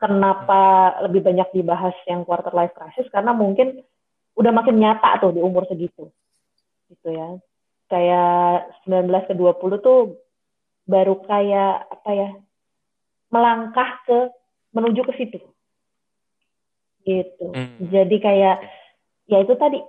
Kenapa 0.00 0.96
hmm. 0.96 0.98
lebih 1.08 1.20
banyak 1.24 1.48
dibahas 1.54 1.94
yang 2.08 2.26
quarter 2.26 2.50
life 2.50 2.74
crisis? 2.74 3.06
Karena 3.12 3.30
mungkin 3.30 3.84
udah 4.34 4.52
makin 4.54 4.80
nyata 4.80 5.20
tuh 5.20 5.36
di 5.36 5.40
umur 5.44 5.68
segitu 5.70 6.10
gitu 6.90 7.08
ya. 7.10 7.38
Kayak 7.90 8.70
19 8.86 9.28
ke 9.30 9.34
20 9.34 9.86
tuh 9.86 10.18
baru 10.86 11.22
kayak 11.22 11.86
apa 11.86 12.10
ya 12.10 12.30
melangkah 13.30 13.90
ke 14.06 14.18
menuju 14.74 15.06
ke 15.06 15.12
situ. 15.18 15.38
Gitu. 17.00 17.46
Hmm. 17.48 17.80
jadi 17.88 18.16
kayak 18.20 18.56
ya 19.24 19.40
itu 19.40 19.56
tadi 19.56 19.80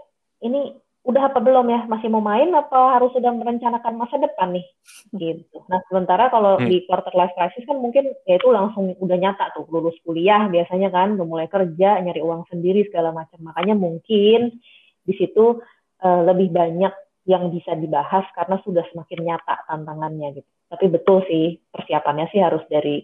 ini 0.47 0.79
udah 1.01 1.33
apa 1.33 1.41
belum 1.41 1.65
ya? 1.69 1.89
Masih 1.89 2.13
mau 2.13 2.21
main 2.21 2.53
apa 2.53 2.97
harus 2.97 3.09
sudah 3.17 3.33
merencanakan 3.33 3.97
masa 3.97 4.21
depan 4.21 4.53
nih? 4.53 4.67
Gitu. 5.13 5.57
Nah 5.65 5.81
sementara 5.89 6.29
kalau 6.29 6.61
hmm. 6.61 6.69
di 6.69 6.85
quarter 6.85 7.13
life 7.17 7.33
crisis 7.33 7.65
kan 7.65 7.81
mungkin 7.81 8.13
ya 8.29 8.37
itu 8.37 8.47
langsung 8.53 8.93
udah 9.01 9.17
nyata 9.17 9.49
tuh 9.57 9.65
lulus 9.73 9.97
kuliah 10.05 10.45
biasanya 10.45 10.93
kan 10.93 11.17
udah 11.17 11.27
mulai 11.27 11.47
kerja 11.49 11.97
nyari 12.01 12.21
uang 12.21 12.45
sendiri 12.53 12.85
segala 12.85 13.09
macam. 13.09 13.41
Makanya 13.41 13.73
mungkin 13.73 14.61
di 15.01 15.13
situ 15.17 15.57
uh, 16.05 16.21
lebih 16.25 16.53
banyak 16.53 16.93
yang 17.25 17.49
bisa 17.53 17.73
dibahas 17.77 18.25
karena 18.37 18.61
sudah 18.61 18.85
semakin 18.93 19.19
nyata 19.33 19.65
tantangannya 19.65 20.41
gitu. 20.41 20.49
Tapi 20.69 20.85
betul 20.87 21.25
sih 21.25 21.57
persiapannya 21.73 22.29
sih 22.29 22.41
harus 22.41 22.61
dari 22.69 23.01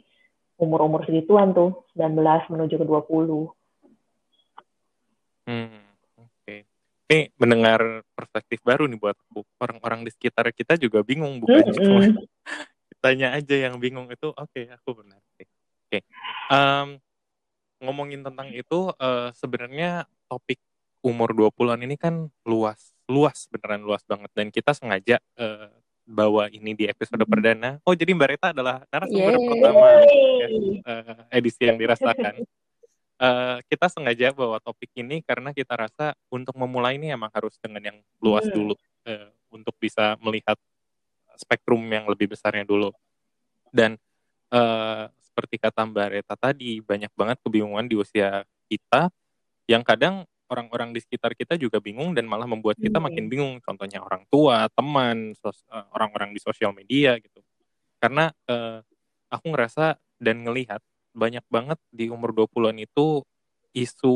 umur-umur 0.57 1.05
segituan 1.05 1.53
tuh 1.53 1.85
19 1.93 2.17
menuju 2.49 2.75
ke 2.81 2.85
20 2.85 3.53
hmm 5.47 5.76
ini 7.07 7.31
mendengar 7.39 8.03
perspektif 8.13 8.59
baru 8.63 8.85
nih 8.91 8.99
buat 8.99 9.17
orang-orang 9.63 10.03
di 10.03 10.11
sekitar 10.11 10.51
kita 10.51 10.75
juga 10.75 11.01
bingung 11.01 11.39
bukan 11.39 11.63
mm 11.63 11.71
-hmm. 11.71 11.79
cuma 11.79 12.01
kitanya 12.91 13.27
aja 13.35 13.55
yang 13.69 13.79
bingung 13.79 14.11
itu 14.11 14.31
oke 14.31 14.51
okay, 14.51 14.67
aku 14.67 15.03
benar 15.03 15.19
oke 15.19 15.45
okay. 15.87 16.01
um, 16.51 16.99
ngomongin 17.79 18.25
tentang 18.25 18.51
itu 18.51 18.91
uh, 18.97 19.29
sebenarnya 19.31 20.09
topik 20.27 20.59
umur 21.05 21.31
20-an 21.31 21.79
ini 21.87 21.95
kan 21.95 22.27
luas 22.43 22.91
luas 23.07 23.47
beneran 23.47 23.87
luas 23.87 24.03
banget 24.03 24.31
dan 24.35 24.51
kita 24.51 24.75
sengaja 24.75 25.23
uh, 25.39 25.71
bawa 26.07 26.47
ini 26.47 26.71
di 26.71 26.87
episode 26.87 27.19
perdana. 27.27 27.83
Oh, 27.83 27.91
jadi 27.91 28.15
Mbak 28.15 28.29
Rita 28.31 28.47
adalah 28.55 28.79
narasumber 28.87 29.35
Yeay. 29.35 29.47
pertama 29.51 29.87
uh, 30.87 31.19
edisi 31.35 31.61
yang 31.67 31.75
dirasakan. 31.75 32.47
Uh, 33.21 33.57
kita 33.65 33.87
sengaja 33.89 34.33
bawa 34.33 34.61
topik 34.61 34.93
ini 34.97 35.21
karena 35.25 35.53
kita 35.53 35.73
rasa 35.73 36.13
untuk 36.29 36.53
memulai 36.57 36.97
ini 36.97 37.13
emang 37.13 37.29
harus 37.33 37.57
dengan 37.61 37.81
yang 37.93 37.97
luas 38.21 38.45
hmm. 38.47 38.53
dulu 38.53 38.73
uh, 39.05 39.29
untuk 39.53 39.75
bisa 39.77 40.17
melihat 40.21 40.57
spektrum 41.37 41.81
yang 41.85 42.09
lebih 42.09 42.33
besarnya 42.33 42.65
dulu. 42.65 42.89
Dan 43.69 43.95
uh, 44.49 45.05
seperti 45.21 45.61
kata 45.61 45.85
Mbak 45.85 46.07
Rita 46.17 46.35
tadi, 46.35 46.81
banyak 46.81 47.13
banget 47.13 47.37
kebingungan 47.45 47.85
di 47.85 47.95
usia 47.97 48.41
kita 48.65 49.13
yang 49.69 49.85
kadang 49.85 50.25
orang-orang 50.47 50.95
di 50.95 51.03
sekitar 51.03 51.35
kita 51.35 51.59
juga 51.59 51.77
bingung 51.77 52.15
dan 52.15 52.23
malah 52.25 52.47
membuat 52.47 52.79
kita 52.79 52.97
makin 52.97 53.27
bingung. 53.27 53.59
Contohnya 53.61 53.99
orang 53.99 54.23
tua, 54.31 54.71
teman, 54.71 55.35
eh, 55.35 55.85
orang-orang 55.93 56.31
di 56.31 56.39
sosial 56.39 56.71
media 56.71 57.19
gitu. 57.19 57.43
Karena 57.99 58.31
uh, 58.47 58.79
aku 59.27 59.45
ngerasa 59.51 59.97
dan 60.21 60.45
ngelihat 60.45 60.79
banyak 61.17 61.41
banget 61.49 61.81
di 61.89 62.13
umur 62.13 62.29
20-an 62.31 62.77
itu 62.77 63.25
isu 63.73 64.15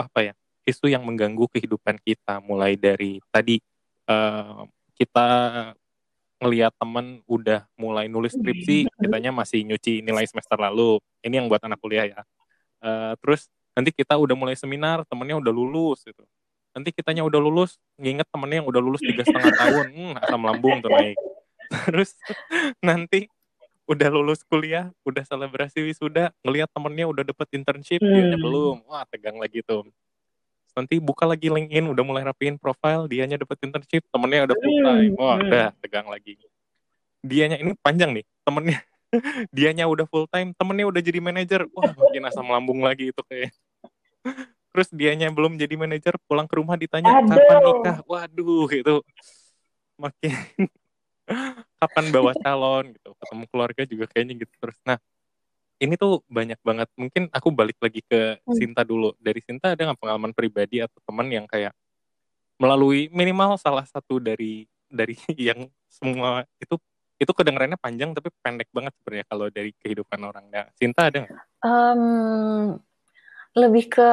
apa 0.00 0.32
ya? 0.32 0.34
Isu 0.64 0.88
yang 0.88 1.04
mengganggu 1.04 1.44
kehidupan 1.52 2.00
kita 2.00 2.40
mulai 2.40 2.80
dari 2.80 3.20
tadi 3.28 3.60
uh, 4.08 4.64
kita 4.96 5.28
ngelihat 6.40 6.72
teman 6.80 7.20
udah 7.28 7.68
mulai 7.76 8.08
nulis 8.08 8.32
skripsi, 8.32 8.88
kitanya 8.96 9.28
masih 9.28 9.60
nyuci 9.60 10.00
nilai 10.00 10.24
semester 10.24 10.56
lalu. 10.56 10.96
Ini 11.20 11.44
yang 11.44 11.52
buat 11.52 11.60
anak 11.60 11.76
kuliah 11.76 12.08
ya. 12.08 12.20
Uh, 12.80 13.12
terus 13.20 13.52
nanti 13.76 13.92
kita 13.92 14.16
udah 14.16 14.34
mulai 14.34 14.56
seminar 14.56 15.04
temennya 15.06 15.38
udah 15.38 15.52
lulus 15.52 16.02
gitu 16.02 16.24
nanti 16.70 16.94
kitanya 16.94 17.26
udah 17.26 17.40
lulus 17.42 17.78
nginget 17.98 18.26
temennya 18.30 18.62
yang 18.62 18.68
udah 18.70 18.82
lulus 18.82 19.02
tiga 19.02 19.26
setengah 19.26 19.54
tahun 19.62 19.86
hmm, 19.90 20.12
asam 20.22 20.42
lambung 20.42 20.78
tuh 20.82 20.90
naik 20.90 21.18
terus 21.90 22.14
nanti 22.82 23.26
udah 23.90 24.08
lulus 24.14 24.46
kuliah 24.46 24.94
udah 25.02 25.26
selebrasi 25.26 25.82
wisuda 25.82 26.30
ngelihat 26.46 26.70
temennya 26.70 27.10
udah 27.10 27.26
dapet 27.26 27.50
internship 27.58 27.98
hmm. 27.98 28.14
dia 28.14 28.38
belum. 28.38 28.86
Wah 28.86 29.02
tegang 29.10 29.34
lagi 29.42 29.66
tuh. 29.66 29.90
Nanti 30.78 31.02
buka 31.02 31.26
lagi 31.26 31.50
LinkedIn 31.50 31.90
udah 31.90 32.04
mulai 32.06 32.22
rapiin 32.22 32.54
profile 32.54 33.10
dianya 33.10 33.34
dapet 33.42 33.58
internship 33.66 34.06
temennya 34.14 34.46
udah 34.46 34.56
full 34.62 34.78
time 34.86 35.12
wah 35.18 35.34
hmm. 35.34 35.42
udah 35.42 35.66
tegang 35.82 36.06
lagi. 36.06 36.38
Dianya 37.26 37.58
ini 37.58 37.74
panjang 37.82 38.14
nih 38.14 38.24
temennya. 38.46 38.78
Dianya 39.50 39.90
udah 39.90 40.06
full 40.06 40.30
time 40.30 40.54
temennya 40.54 40.86
udah 40.86 41.02
jadi 41.02 41.18
manajer. 41.18 41.66
Wah 41.74 41.90
makin 41.90 42.22
asam 42.30 42.46
lambung 42.46 42.86
lagi 42.86 43.10
itu 43.10 43.22
kayak 43.26 43.50
terus 44.70 44.86
dianya 44.94 45.26
belum 45.34 45.58
jadi 45.58 45.74
manajer 45.74 46.14
pulang 46.30 46.46
ke 46.46 46.54
rumah 46.62 46.78
ditanya 46.78 47.10
Aduh. 47.18 47.34
kapan 47.34 47.58
nikah? 47.66 47.96
Waduh 48.06 48.64
gitu 48.70 49.02
makin 50.00 50.32
kapan 51.80 52.06
bawa 52.12 52.32
calon 52.36 52.84
gitu 52.92 53.10
ketemu 53.16 53.44
keluarga 53.48 53.82
juga 53.88 54.04
kayaknya 54.10 54.34
gitu 54.44 54.54
terus 54.60 54.78
nah 54.84 54.98
ini 55.80 55.96
tuh 55.96 56.20
banyak 56.28 56.60
banget 56.60 56.88
mungkin 56.92 57.32
aku 57.32 57.48
balik 57.50 57.80
lagi 57.80 58.04
ke 58.04 58.36
hmm. 58.44 58.52
Sinta 58.52 58.84
dulu 58.84 59.16
dari 59.16 59.40
Sinta 59.40 59.72
ada 59.72 59.80
nggak 59.80 60.00
pengalaman 60.00 60.32
pribadi 60.36 60.84
atau 60.84 61.00
teman 61.00 61.26
yang 61.32 61.48
kayak 61.48 61.72
melalui 62.60 63.08
minimal 63.08 63.56
salah 63.56 63.88
satu 63.88 64.20
dari 64.20 64.68
dari 64.92 65.16
yang 65.48 65.64
semua 65.88 66.44
itu 66.60 66.76
itu 67.20 67.32
kedengarannya 67.36 67.76
panjang 67.76 68.16
tapi 68.16 68.32
pendek 68.40 68.68
banget 68.72 68.96
sebenarnya 68.96 69.26
kalau 69.28 69.46
dari 69.52 69.76
kehidupan 69.76 70.20
orang. 70.24 70.44
Nah, 70.48 70.64
Sinta 70.72 71.12
ada 71.12 71.28
nggak? 71.28 71.36
Um, 71.60 72.80
lebih 73.52 73.92
ke 73.92 74.10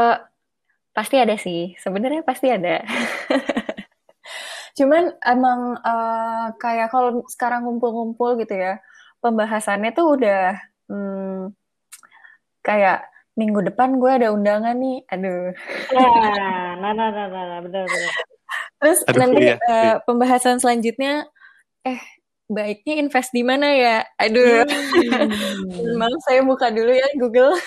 pasti 0.92 1.16
ada 1.16 1.40
sih. 1.40 1.72
Sebenarnya 1.80 2.28
pasti 2.28 2.52
ada. 2.52 2.84
Cuman 4.78 5.10
emang 5.26 5.82
uh, 5.82 6.54
kayak 6.62 6.94
kalau 6.94 7.26
sekarang 7.26 7.66
ngumpul-ngumpul 7.66 8.38
gitu 8.38 8.54
ya, 8.54 8.78
pembahasannya 9.26 9.90
tuh 9.98 10.22
udah 10.22 10.54
hmm, 10.86 11.58
kayak 12.62 13.10
minggu 13.34 13.66
depan 13.74 13.98
gue 13.98 14.12
ada 14.12 14.30
undangan 14.30 14.78
nih. 14.78 15.02
Aduh. 15.10 15.50
Nah, 15.98 16.78
nah, 16.78 16.92
nah, 16.94 17.10
nah, 17.10 17.28
nah, 17.28 17.60
benar, 17.66 17.86
benar. 17.90 18.14
Terus 18.78 19.00
Aduh, 19.10 19.20
nanti 19.20 19.44
iya, 19.50 19.56
uh, 19.58 19.62
iya. 19.66 19.94
pembahasan 20.06 20.62
selanjutnya, 20.62 21.26
eh 21.82 22.02
baiknya 22.48 23.02
invest 23.02 23.34
di 23.34 23.42
mana 23.42 23.74
ya? 23.74 23.98
Aduh, 24.22 24.64
hmm. 24.64 25.98
maaf 26.00 26.22
saya 26.26 26.46
buka 26.46 26.70
dulu 26.70 26.94
ya 26.94 27.10
Google. 27.18 27.58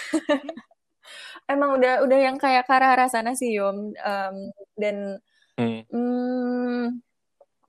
Emang 1.50 1.82
udah 1.82 2.06
udah 2.06 2.18
yang 2.18 2.38
kayak 2.38 2.62
ke 2.62 2.72
arah 2.72 3.10
sana 3.10 3.34
sih 3.34 3.58
Yom 3.58 3.90
um, 3.90 4.36
dan 4.78 5.18
hmm. 5.60 5.80
Hmm, 5.92 6.84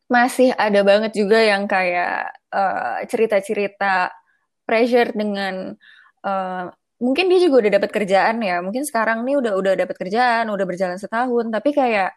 masih 0.08 0.56
ada 0.56 0.80
banget 0.88 1.12
juga 1.12 1.44
yang 1.44 1.68
kayak 1.68 2.32
uh, 2.56 3.04
cerita-cerita 3.12 4.16
pressure 4.64 5.12
dengan 5.12 5.76
uh, 6.24 6.72
mungkin 7.04 7.28
dia 7.28 7.44
juga 7.44 7.68
udah 7.68 7.72
dapat 7.82 7.92
kerjaan 7.92 8.40
ya 8.40 8.64
mungkin 8.64 8.88
sekarang 8.88 9.28
nih 9.28 9.36
udah 9.44 9.54
udah 9.60 9.74
dapat 9.76 9.96
kerjaan 10.00 10.48
udah 10.48 10.66
berjalan 10.70 10.96
setahun 10.96 11.52
tapi 11.52 11.76
kayak 11.76 12.16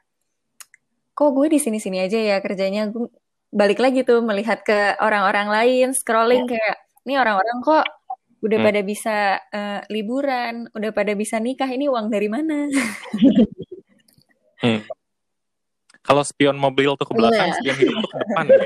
kok 1.14 1.30
gue 1.34 1.46
di 1.50 1.58
sini 1.58 1.82
sini 1.82 2.04
aja 2.04 2.18
ya 2.20 2.36
kerjanya 2.38 2.92
gue 2.94 3.10
balik 3.54 3.82
lagi 3.82 4.06
tuh 4.06 4.22
melihat 4.22 4.62
ke 4.62 4.98
orang-orang 5.02 5.50
lain 5.50 5.88
scrolling 5.94 6.46
ya. 6.46 6.58
kayak 6.58 6.76
ini 7.06 7.14
orang-orang 7.18 7.58
kok 7.62 7.84
udah 8.44 8.58
hmm. 8.60 8.68
pada 8.68 8.80
bisa 8.84 9.16
uh, 9.40 9.80
liburan, 9.88 10.68
udah 10.76 10.90
pada 10.92 11.16
bisa 11.16 11.40
nikah, 11.40 11.68
ini 11.72 11.88
uang 11.88 12.12
dari 12.12 12.28
mana? 12.28 12.68
hmm. 14.62 14.84
Kalau 16.04 16.20
spion 16.20 16.60
mobil 16.60 16.92
tuh 17.00 17.08
ke 17.08 17.16
belakang, 17.16 17.48
yeah. 17.48 17.56
spion 17.56 17.76
hidup 17.80 17.96
tuh 17.96 18.10
ke 18.12 18.18
depan. 18.20 18.46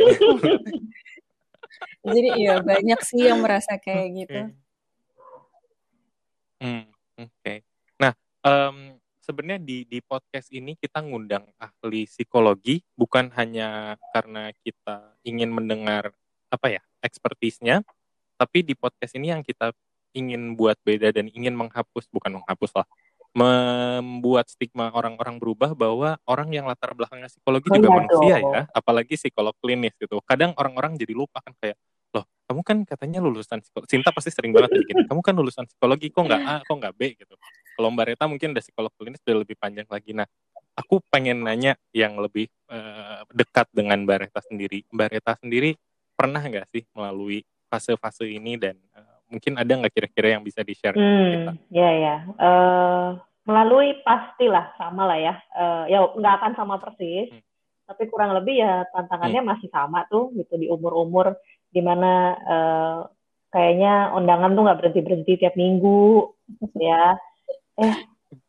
Jadi 2.18 2.28
iya 2.40 2.58
banyak 2.58 3.00
sih 3.06 3.30
yang 3.30 3.38
merasa 3.38 3.78
kayak 3.78 4.26
gitu. 4.26 4.40
Hmm, 6.58 6.90
oke. 7.14 7.30
Okay. 7.38 7.62
Nah, 8.02 8.18
um, 8.42 8.98
sebenarnya 9.22 9.62
di 9.62 9.86
di 9.86 10.02
podcast 10.02 10.50
ini 10.50 10.74
kita 10.74 10.98
ngundang 10.98 11.46
ahli 11.62 12.10
psikologi 12.10 12.82
bukan 12.98 13.30
hanya 13.38 13.94
karena 14.10 14.50
kita 14.66 15.14
ingin 15.22 15.54
mendengar 15.54 16.10
apa 16.50 16.66
ya 16.74 16.82
ekspertisnya, 17.06 17.86
tapi 18.34 18.66
di 18.66 18.74
podcast 18.74 19.14
ini 19.14 19.30
yang 19.30 19.46
kita 19.46 19.70
ingin 20.16 20.58
buat 20.58 20.74
beda 20.82 21.14
dan 21.14 21.30
ingin 21.30 21.54
menghapus 21.54 22.10
bukan 22.10 22.40
menghapus 22.40 22.82
lah 22.82 22.88
membuat 23.36 24.48
stigma 24.48 24.88
orang-orang 24.90 25.36
berubah 25.36 25.76
bahwa 25.76 26.16
orang 26.24 26.48
yang 26.50 26.64
latar 26.64 26.96
belakangnya 26.96 27.28
psikologi 27.28 27.68
oh, 27.68 27.76
juga 27.76 27.88
iya 27.88 27.98
manusia 28.00 28.36
ya, 28.40 28.62
apalagi 28.72 29.14
psikolog 29.14 29.54
klinis 29.60 29.94
gitu. 30.00 30.18
Kadang 30.24 30.56
orang-orang 30.56 30.96
jadi 30.96 31.12
lupa 31.12 31.44
kan 31.44 31.52
kayak 31.60 31.76
loh 32.16 32.24
kamu 32.48 32.60
kan 32.64 32.78
katanya 32.88 33.20
lulusan 33.20 33.60
psikologi 33.60 33.88
Cinta 33.92 34.08
pasti 34.10 34.32
sering 34.32 34.56
banget 34.56 34.72
bikin 34.80 35.04
kamu 35.04 35.20
kan 35.20 35.34
lulusan 35.36 35.64
psikologi 35.68 36.08
kok 36.08 36.24
nggak 36.24 36.42
A 36.42 36.56
kok 36.64 36.76
nggak 36.76 36.94
B? 36.96 37.00
gitu. 37.20 37.34
Kalau 37.78 37.88
Mbak 37.94 38.04
Reta 38.10 38.24
mungkin 38.26 38.48
ada 38.56 38.62
psikolog 38.64 38.92
klinis 38.96 39.20
udah 39.22 39.36
lebih 39.44 39.56
panjang 39.60 39.86
lagi. 39.86 40.10
Nah 40.16 40.26
aku 40.74 40.98
pengen 41.12 41.44
nanya 41.44 41.78
yang 41.94 42.18
lebih 42.18 42.50
uh, 42.72 43.22
dekat 43.30 43.68
dengan 43.70 44.02
Mbak 44.02 44.18
Reta 44.28 44.40
sendiri. 44.42 44.82
Mbak 44.90 45.08
Reta 45.14 45.32
sendiri 45.38 45.78
pernah 46.18 46.42
nggak 46.42 46.66
sih 46.74 46.82
melalui 46.96 47.46
fase-fase 47.70 48.26
ini 48.26 48.58
dan 48.58 48.74
uh, 48.96 49.07
mungkin 49.28 49.54
ada 49.60 49.72
nggak 49.72 49.94
kira-kira 49.94 50.36
yang 50.36 50.42
bisa 50.44 50.64
di 50.64 50.74
share 50.74 50.96
hmm, 50.96 51.28
kita? 51.32 51.52
ya 51.72 51.90
ya. 51.92 52.16
Uh, 52.40 53.08
melalui 53.48 53.96
pastilah 54.04 54.72
sama 54.76 55.08
lah 55.08 55.18
ya. 55.20 55.34
Uh, 55.52 55.84
ya 55.88 55.98
nggak 56.04 56.34
akan 56.42 56.52
sama 56.56 56.76
persis. 56.80 57.30
Hmm. 57.32 57.44
tapi 57.88 58.04
kurang 58.12 58.36
lebih 58.36 58.60
ya 58.60 58.84
tantangannya 58.92 59.40
hmm. 59.40 59.48
masih 59.48 59.72
sama 59.72 60.04
tuh 60.12 60.28
gitu 60.36 60.60
di 60.60 60.68
umur-umur 60.68 61.40
di 61.72 61.80
mana 61.80 62.36
uh, 62.36 63.00
kayaknya 63.48 64.12
undangan 64.12 64.52
tuh 64.52 64.62
nggak 64.68 64.78
berhenti 64.84 65.00
berhenti 65.00 65.32
tiap 65.40 65.56
minggu 65.56 66.28
ya. 66.76 67.16
Eh 67.80 67.96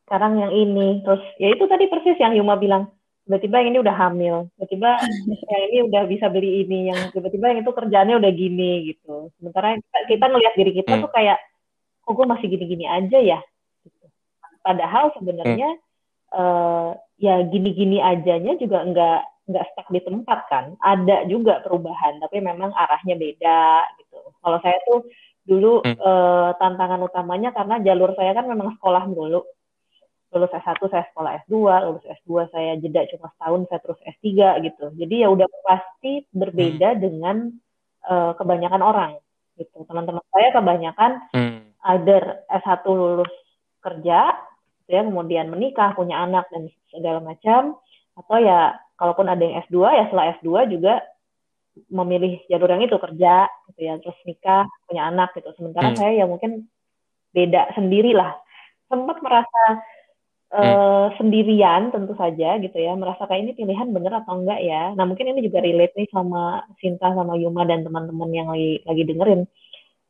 sekarang 0.03 0.43
yang 0.43 0.51
ini. 0.51 1.05
Terus 1.07 1.23
ya 1.39 1.47
itu 1.55 1.63
tadi 1.71 1.85
persis 1.87 2.19
yang 2.19 2.35
Yuma 2.35 2.59
bilang 2.59 2.91
tiba-tiba 3.29 3.61
yang 3.61 3.69
ini 3.69 3.79
udah 3.85 3.93
hamil 3.93 4.35
tiba-tiba 4.57 4.89
yang 5.53 5.63
ini 5.69 5.77
udah 5.85 6.01
bisa 6.09 6.25
beli 6.33 6.65
ini 6.65 6.89
yang 6.89 7.13
tiba-tiba 7.13 7.45
yang 7.53 7.59
itu 7.61 7.71
kerjanya 7.77 8.17
udah 8.17 8.31
gini 8.33 8.71
gitu 8.89 9.29
sementara 9.37 9.77
kita, 9.77 9.99
kita 10.09 10.25
ngelihat 10.33 10.53
diri 10.57 10.71
kita 10.73 10.93
hmm. 10.97 11.01
tuh 11.05 11.11
kayak 11.13 11.37
kok 12.01 12.13
gue 12.17 12.25
masih 12.25 12.47
gini-gini 12.49 12.89
aja 12.89 13.21
ya 13.21 13.39
gitu. 13.85 14.05
padahal 14.65 15.13
sebenarnya 15.13 15.77
hmm. 15.77 16.33
uh, 16.33 16.89
ya 17.21 17.45
gini-gini 17.45 18.01
ajanya 18.01 18.57
juga 18.57 18.81
nggak 18.81 19.21
nggak 19.45 19.65
stuck 19.73 19.87
di 19.93 20.01
tempat 20.01 20.39
kan 20.49 20.65
ada 20.81 21.21
juga 21.29 21.61
perubahan 21.61 22.17
tapi 22.17 22.41
memang 22.41 22.73
arahnya 22.73 23.13
beda 23.13 23.85
gitu 24.01 24.17
kalau 24.41 24.57
saya 24.65 24.77
tuh 24.89 25.05
dulu 25.49 25.81
hmm. 25.81 25.97
eh, 25.97 26.49
tantangan 26.61 27.01
utamanya 27.01 27.49
karena 27.49 27.81
jalur 27.81 28.13
saya 28.13 28.37
kan 28.37 28.45
memang 28.45 28.77
sekolah 28.77 29.09
dulu 29.09 29.41
lulus 30.29 30.53
S1 30.53 30.77
saya 30.93 31.05
sekolah 31.09 31.31
S2, 31.45 31.55
lulus 31.89 32.05
S2 32.05 32.53
saya 32.53 32.77
jeda 32.77 33.01
cuma 33.09 33.33
setahun 33.33 33.65
saya 33.65 33.79
terus 33.81 33.99
S3 34.05 34.27
gitu. 34.61 34.85
Jadi 34.93 35.15
ya 35.25 35.27
udah 35.33 35.47
pasti 35.65 36.25
berbeda 36.29 36.93
hmm. 36.93 36.99
dengan 37.01 37.35
uh, 38.05 38.31
kebanyakan 38.37 38.81
orang 38.85 39.11
gitu. 39.57 39.83
Teman-teman 39.89 40.21
saya 40.29 40.49
kebanyakan 40.53 41.11
hmm. 41.33 41.59
either 41.97 42.45
S1 42.45 42.85
lulus 42.85 43.33
kerja 43.81 44.37
gitu 44.85 44.91
ya, 44.93 45.01
kemudian 45.01 45.49
menikah, 45.49 45.97
punya 45.97 46.21
anak 46.21 46.45
dan 46.53 46.69
segala 46.93 47.21
macam 47.21 47.77
atau 48.19 48.37
ya 48.37 48.75
kalaupun 48.99 49.31
ada 49.31 49.39
yang 49.39 49.55
S2 49.65 49.77
ya 49.95 50.03
setelah 50.11 50.25
S2 50.37 50.49
juga 50.75 50.93
memilih 51.87 52.43
jalur 52.51 52.75
yang 52.75 52.83
itu 52.83 52.99
kerja 52.99 53.47
gitu 53.71 53.79
ya 53.79 53.95
terus 54.03 54.19
nikah 54.27 54.67
punya 54.83 55.07
anak 55.07 55.31
gitu 55.39 55.47
sementara 55.55 55.95
hmm. 55.95 55.97
saya 55.97 56.11
ya 56.19 56.25
mungkin 56.27 56.67
beda 57.31 57.71
sendiri 57.77 58.11
lah 58.11 58.35
sempat 58.91 59.23
merasa 59.23 59.63
uh, 60.53 60.59
hmm. 60.59 61.07
sendirian 61.17 61.93
tentu 61.93 62.13
saja 62.17 62.57
gitu 62.57 62.77
ya. 62.77 62.93
Merasa 62.97 63.25
kayak 63.29 63.41
ini 63.45 63.53
pilihan 63.57 63.89
bener 63.93 64.13
atau 64.23 64.41
enggak 64.41 64.59
ya. 64.61 64.93
Nah 64.97 65.05
mungkin 65.05 65.33
ini 65.33 65.45
juga 65.45 65.61
relate 65.61 65.95
nih 65.97 66.09
sama 66.09 66.65
Sinta 66.81 67.13
sama 67.13 67.37
Yuma 67.37 67.65
dan 67.65 67.85
teman-teman 67.85 68.29
yang 68.33 68.47
lagi 68.49 68.81
lagi 68.85 69.03
dengerin. 69.05 69.41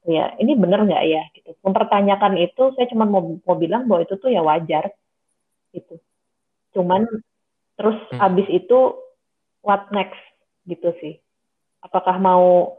Ya 0.07 0.33
ini 0.39 0.55
bener 0.55 0.79
nggak 0.87 1.03
ya 1.05 1.23
gitu. 1.35 1.51
Mempertanyakan 1.63 2.33
itu 2.39 2.63
saya 2.75 2.87
cuma 2.91 3.03
mau 3.03 3.39
mau 3.43 3.57
bilang 3.59 3.85
bahwa 3.85 4.07
itu 4.07 4.15
tuh 4.15 4.31
ya 4.31 4.39
wajar 4.41 4.91
gitu. 5.75 5.99
Cuman 6.75 7.03
terus 7.75 7.99
hmm. 8.11 8.19
abis 8.19 8.47
itu 8.47 8.79
what 9.63 9.91
next 9.91 10.19
gitu 10.67 10.95
sih. 11.03 11.19
Apakah 11.83 12.19
mau 12.19 12.75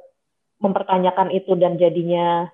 mempertanyakan 0.60 1.32
itu 1.32 1.56
dan 1.56 1.80
jadinya 1.80 2.52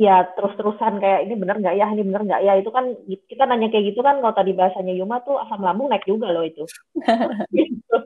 ya 0.00 0.24
terus-terusan 0.34 0.98
kayak 1.04 1.28
ini 1.28 1.34
bener 1.36 1.60
nggak 1.60 1.76
ya 1.76 1.86
ini 1.92 2.02
bener 2.08 2.22
nggak 2.24 2.42
ya 2.42 2.52
itu 2.56 2.70
kan 2.72 2.96
kita 3.28 3.44
nanya 3.44 3.68
kayak 3.68 3.92
gitu 3.92 4.00
kan 4.00 4.24
kalau 4.24 4.32
tadi 4.32 4.56
bahasanya 4.56 4.96
Yuma 4.96 5.20
tuh 5.20 5.36
asam 5.36 5.60
lambung 5.60 5.92
naik 5.92 6.08
juga 6.08 6.32
loh 6.32 6.42
itu 6.42 6.64
gitu. 7.56 7.96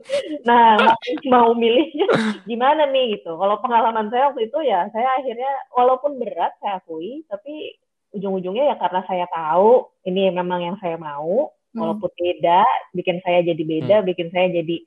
nah 0.43 0.75
mau 1.33 1.55
milihnya 1.55 2.07
gimana 2.43 2.91
nih 2.91 3.17
gitu 3.17 3.39
kalau 3.39 3.55
pengalaman 3.63 4.11
saya 4.11 4.29
waktu 4.29 4.51
itu 4.51 4.59
ya 4.67 4.91
saya 4.91 5.07
akhirnya 5.15 5.51
walaupun 5.71 6.19
berat 6.19 6.53
saya 6.59 6.83
akui 6.83 7.23
tapi 7.31 7.79
ujung-ujungnya 8.19 8.71
ya 8.71 8.75
karena 8.75 9.01
saya 9.07 9.25
tahu 9.31 9.87
ini 10.03 10.27
memang 10.31 10.59
yang 10.59 10.77
saya 10.83 10.99
mau 10.99 11.55
hmm. 11.71 11.79
walaupun 11.79 12.11
beda 12.13 12.67
bikin 12.91 13.23
saya 13.23 13.47
jadi 13.47 13.63
beda 13.63 13.95
hmm. 14.03 14.07
bikin 14.11 14.27
saya 14.35 14.51
jadi 14.51 14.77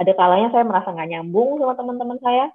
ada 0.00 0.12
kalanya 0.16 0.48
saya 0.52 0.64
merasa 0.64 0.92
nggak 0.92 1.10
nyambung 1.12 1.56
sama 1.56 1.72
teman-teman 1.76 2.20
saya 2.20 2.52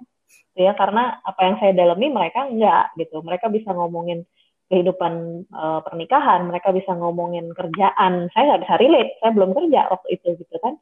ya 0.56 0.72
karena 0.72 1.20
apa 1.20 1.40
yang 1.44 1.56
saya 1.60 1.72
dalami 1.76 2.06
mereka 2.08 2.48
enggak 2.48 2.94
gitu. 2.96 3.20
Mereka 3.20 3.52
bisa 3.52 3.70
ngomongin 3.76 4.24
kehidupan 4.66 5.46
uh, 5.54 5.80
pernikahan 5.86 6.42
mereka 6.50 6.74
bisa 6.74 6.90
ngomongin 6.96 7.52
kerjaan. 7.54 8.26
Saya 8.34 8.42
nggak 8.50 8.62
bisa 8.66 8.74
relate 8.80 9.10
saya 9.22 9.30
belum 9.34 9.50
kerja 9.54 9.80
waktu 9.92 10.08
itu 10.18 10.28
gitu 10.42 10.56
kan. 10.58 10.74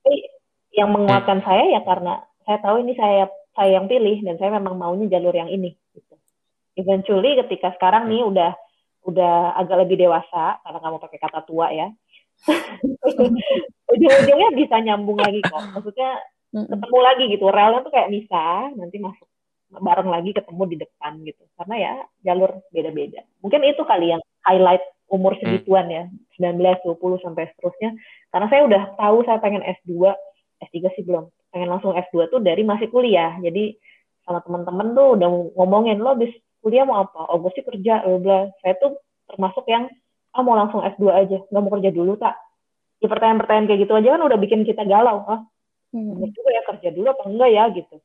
Tapi 0.00 0.14
yang 0.76 0.90
menguatkan 0.92 1.40
hmm. 1.40 1.46
saya 1.46 1.64
ya 1.72 1.80
karena 1.82 2.20
saya 2.44 2.58
tahu 2.60 2.76
ini 2.84 2.92
saya 2.96 3.28
saya 3.56 3.80
yang 3.80 3.86
pilih 3.90 4.22
dan 4.22 4.36
saya 4.36 4.50
memang 4.56 4.76
maunya 4.78 5.06
jalur 5.10 5.32
yang 5.32 5.48
ini 5.48 5.74
gitu. 5.96 6.14
Eventually 6.76 7.40
ketika 7.46 7.74
sekarang 7.76 8.08
nih 8.08 8.22
udah 8.24 8.52
udah 9.08 9.56
agak 9.56 9.88
lebih 9.88 9.96
dewasa 10.06 10.60
karena 10.60 10.78
kamu 10.80 10.96
pakai 11.00 11.18
kata 11.18 11.40
tua 11.48 11.72
ya. 11.72 11.88
Ujung-ujungnya 13.92 14.48
bisa 14.56 14.76
nyambung 14.80 15.18
lagi 15.20 15.40
kok. 15.44 15.60
Maksudnya 15.76 16.20
ketemu 16.50 16.98
lagi 16.98 17.24
gitu. 17.30 17.44
Relnya 17.48 17.80
tuh 17.86 17.92
kayak 17.94 18.10
misah 18.10 18.70
nanti 18.74 18.96
masuk 18.98 19.26
bareng 19.70 20.10
lagi 20.10 20.34
ketemu 20.34 20.62
di 20.66 20.76
depan 20.82 21.12
gitu. 21.22 21.42
Karena 21.54 21.74
ya 21.78 21.92
jalur 22.26 22.50
beda-beda. 22.74 23.22
Mungkin 23.42 23.60
itu 23.66 23.82
kali 23.86 24.12
yang 24.14 24.22
highlight 24.42 24.82
umur 25.06 25.38
mm. 25.38 25.40
segituan 25.40 25.86
ya. 25.90 26.04
19 26.38 26.58
20 26.58 27.24
sampai 27.24 27.50
seterusnya. 27.54 27.94
Karena 28.34 28.46
saya 28.50 28.62
udah 28.66 28.82
tahu 28.98 29.16
saya 29.26 29.38
pengen 29.38 29.62
S2 29.62 30.10
S3 30.70 30.76
sih 30.98 31.04
belum. 31.06 31.30
Pengen 31.54 31.70
langsung 31.70 31.94
S2 31.94 32.30
tuh 32.30 32.40
dari 32.42 32.66
masih 32.66 32.90
kuliah. 32.90 33.38
Jadi 33.38 33.78
sama 34.26 34.42
teman-teman 34.42 34.94
tuh 34.94 35.18
udah 35.18 35.28
ngomongin 35.54 36.02
lo 36.02 36.18
bis 36.18 36.34
kuliah 36.60 36.82
mau 36.82 37.06
apa? 37.06 37.30
Oh 37.30 37.38
gue 37.38 37.54
sih 37.54 37.64
kerja 37.64 38.02
bla 38.18 38.50
saya 38.60 38.74
tuh 38.76 38.98
termasuk 39.30 39.64
yang 39.70 39.86
ah 40.34 40.42
mau 40.42 40.58
langsung 40.58 40.82
S2 40.82 41.04
aja. 41.14 41.38
Nggak 41.46 41.62
mau 41.62 41.72
kerja 41.78 41.90
dulu 41.94 42.18
tak 42.18 42.34
ya 43.00 43.08
pertanyaan-pertanyaan 43.08 43.66
kayak 43.66 43.80
gitu 43.88 43.92
aja 43.96 44.08
kan 44.14 44.22
udah 44.28 44.38
bikin 44.38 44.60
kita 44.68 44.84
galau 44.84 45.24
ah 45.24 45.40
hmm. 45.94 46.30
juga 46.30 46.50
ya 46.50 46.62
kerja 46.66 46.88
dulu 46.94 47.08
apa 47.10 47.24
enggak 47.26 47.50
ya 47.50 47.64
gitu 47.74 47.96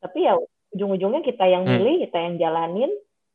tapi 0.00 0.18
ya 0.28 0.32
ujung-ujungnya 0.74 1.22
kita 1.24 1.44
yang 1.48 1.64
hmm. 1.64 1.72
milih 1.80 1.94
hmm. 1.96 2.02
kita 2.08 2.18
yang 2.20 2.34
jalanin 2.36 2.92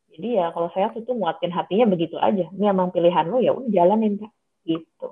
jadi 0.10 0.28
ya 0.41 0.45
kalau 0.52 0.69
saya 0.73 0.91
tuh 0.93 1.15
nguatin 1.15 1.54
hatinya 1.54 1.86
begitu 1.89 2.17
aja 2.17 2.45
ini 2.49 2.65
emang 2.65 2.89
pilihan 2.91 3.25
lo 3.30 3.39
ya 3.39 3.56
udah 3.56 3.71
jalanin 3.71 4.19
kak 4.19 4.32
gitu 4.67 5.10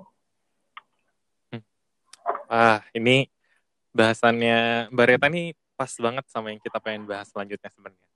hmm. 1.54 1.62
ah 2.50 2.84
ini 2.92 3.26
bahasannya 3.96 4.90
Mbak 4.92 5.06
Reta 5.08 5.26
nih 5.32 5.56
pas 5.74 5.90
banget 5.98 6.24
sama 6.30 6.50
yang 6.50 6.60
kita 6.60 6.78
pengen 6.82 7.06
bahas 7.06 7.30
selanjutnya 7.30 7.70
sebenarnya 7.72 8.08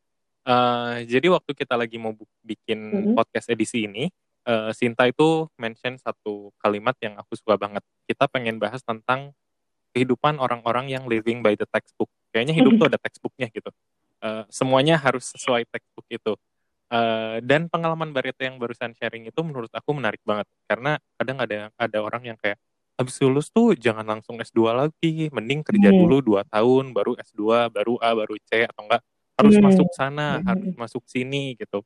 uh, 0.47 0.95
jadi 1.07 1.27
waktu 1.33 1.51
kita 1.55 1.75
lagi 1.79 1.97
mau 1.97 2.13
bikin 2.43 2.81
-hmm. 2.91 3.15
podcast 3.15 3.49
edisi 3.51 3.87
ini 3.87 4.11
uh, 4.47 4.71
Sinta 4.75 5.07
itu 5.07 5.47
mention 5.59 5.97
satu 5.99 6.51
kalimat 6.59 6.95
yang 7.01 7.19
aku 7.19 7.39
suka 7.39 7.55
banget 7.59 7.83
kita 8.07 8.27
pengen 8.29 8.59
bahas 8.59 8.83
tentang 8.83 9.31
kehidupan 9.93 10.41
orang-orang 10.41 10.89
yang 10.89 11.05
living 11.05 11.45
by 11.45 11.55
the 11.55 11.69
textbook. 11.69 12.09
Kayaknya 12.33 12.55
hidup 12.57 12.73
tuh 12.81 12.87
ada 12.89 12.99
textbooknya 12.99 13.49
gitu. 13.53 13.71
Uh, 14.23 14.45
semuanya 14.49 14.97
harus 14.97 15.31
sesuai 15.37 15.69
textbook 15.69 16.09
itu. 16.09 16.33
Uh, 16.93 17.41
dan 17.41 17.73
pengalaman 17.73 18.13
Barita 18.13 18.45
yang 18.45 18.61
barusan 18.61 18.93
sharing 19.01 19.25
itu 19.25 19.41
menurut 19.41 19.73
aku 19.73 19.97
menarik 19.97 20.21
banget 20.29 20.45
karena 20.69 21.01
kadang 21.17 21.41
ada 21.41 21.73
ada 21.81 21.99
orang 22.05 22.21
yang 22.21 22.37
kayak 22.37 22.61
habis 23.01 23.17
lulus 23.25 23.49
tuh 23.49 23.73
jangan 23.73 24.05
langsung 24.05 24.37
S2 24.37 24.61
lagi, 24.77 25.33
mending 25.33 25.65
kerja 25.65 25.89
hmm. 25.89 25.99
dulu 26.05 26.17
dua 26.21 26.45
tahun 26.53 26.93
baru 26.93 27.17
S2, 27.17 27.73
baru 27.73 27.97
A, 28.05 28.13
baru 28.13 28.37
C 28.45 28.69
atau 28.69 28.85
enggak 28.85 29.03
harus 29.41 29.57
hmm. 29.57 29.65
masuk 29.65 29.89
sana, 29.97 30.29
hmm. 30.39 30.45
harus 30.45 30.73
masuk 30.77 31.03
sini 31.09 31.57
gitu. 31.57 31.81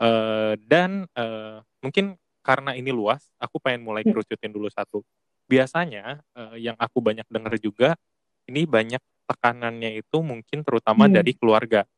Uh, 0.00 0.56
dan 0.64 1.04
uh, 1.12 1.60
mungkin 1.84 2.16
karena 2.40 2.72
ini 2.72 2.88
luas, 2.88 3.28
aku 3.36 3.60
pengen 3.60 3.84
mulai 3.84 4.00
hmm. 4.00 4.16
kerucutin 4.16 4.48
dulu 4.48 4.72
satu 4.72 5.04
biasanya 5.48 6.20
uh, 6.36 6.54
yang 6.60 6.76
aku 6.76 7.00
banyak 7.00 7.24
dengar 7.32 7.56
juga 7.56 7.96
ini 8.46 8.68
banyak 8.68 9.00
tekanannya 9.28 10.00
itu 10.04 10.18
mungkin 10.20 10.60
terutama 10.60 11.08
hmm. 11.08 11.12
dari 11.20 11.32
keluarga 11.36 11.88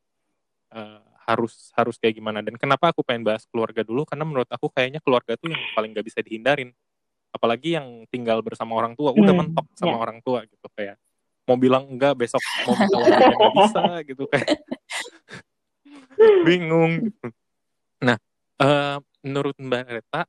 uh, 0.70 1.02
harus 1.26 1.70
harus 1.78 1.94
kayak 1.98 2.18
gimana 2.18 2.42
dan 2.42 2.58
kenapa 2.58 2.90
aku 2.90 3.06
pengen 3.06 3.22
bahas 3.22 3.46
keluarga 3.50 3.86
dulu 3.86 4.02
karena 4.02 4.26
menurut 4.26 4.50
aku 4.50 4.66
kayaknya 4.70 4.98
keluarga 4.98 5.38
tuh 5.38 5.50
yang 5.54 5.62
paling 5.74 5.94
gak 5.94 6.06
bisa 6.06 6.18
dihindarin 6.22 6.74
apalagi 7.30 7.78
yang 7.78 8.02
tinggal 8.10 8.42
bersama 8.42 8.74
orang 8.74 8.98
tua 8.98 9.14
udah 9.14 9.30
hmm. 9.30 9.40
mentok 9.54 9.66
sama 9.78 9.94
yeah. 9.94 10.02
orang 10.02 10.18
tua 10.22 10.42
gitu 10.46 10.66
kayak 10.74 10.98
mau 11.46 11.58
bilang 11.58 11.86
enggak 11.86 12.18
besok 12.18 12.42
mau 12.66 12.74
bilang 12.74 13.02
enggak 13.06 13.54
bisa 13.54 13.82
gitu 14.10 14.24
kayak 14.26 14.48
bingung 16.46 16.92
gitu. 17.06 17.26
nah 18.02 18.18
uh, 18.58 18.98
menurut 19.22 19.54
mbak 19.62 19.86
Reta 19.86 20.26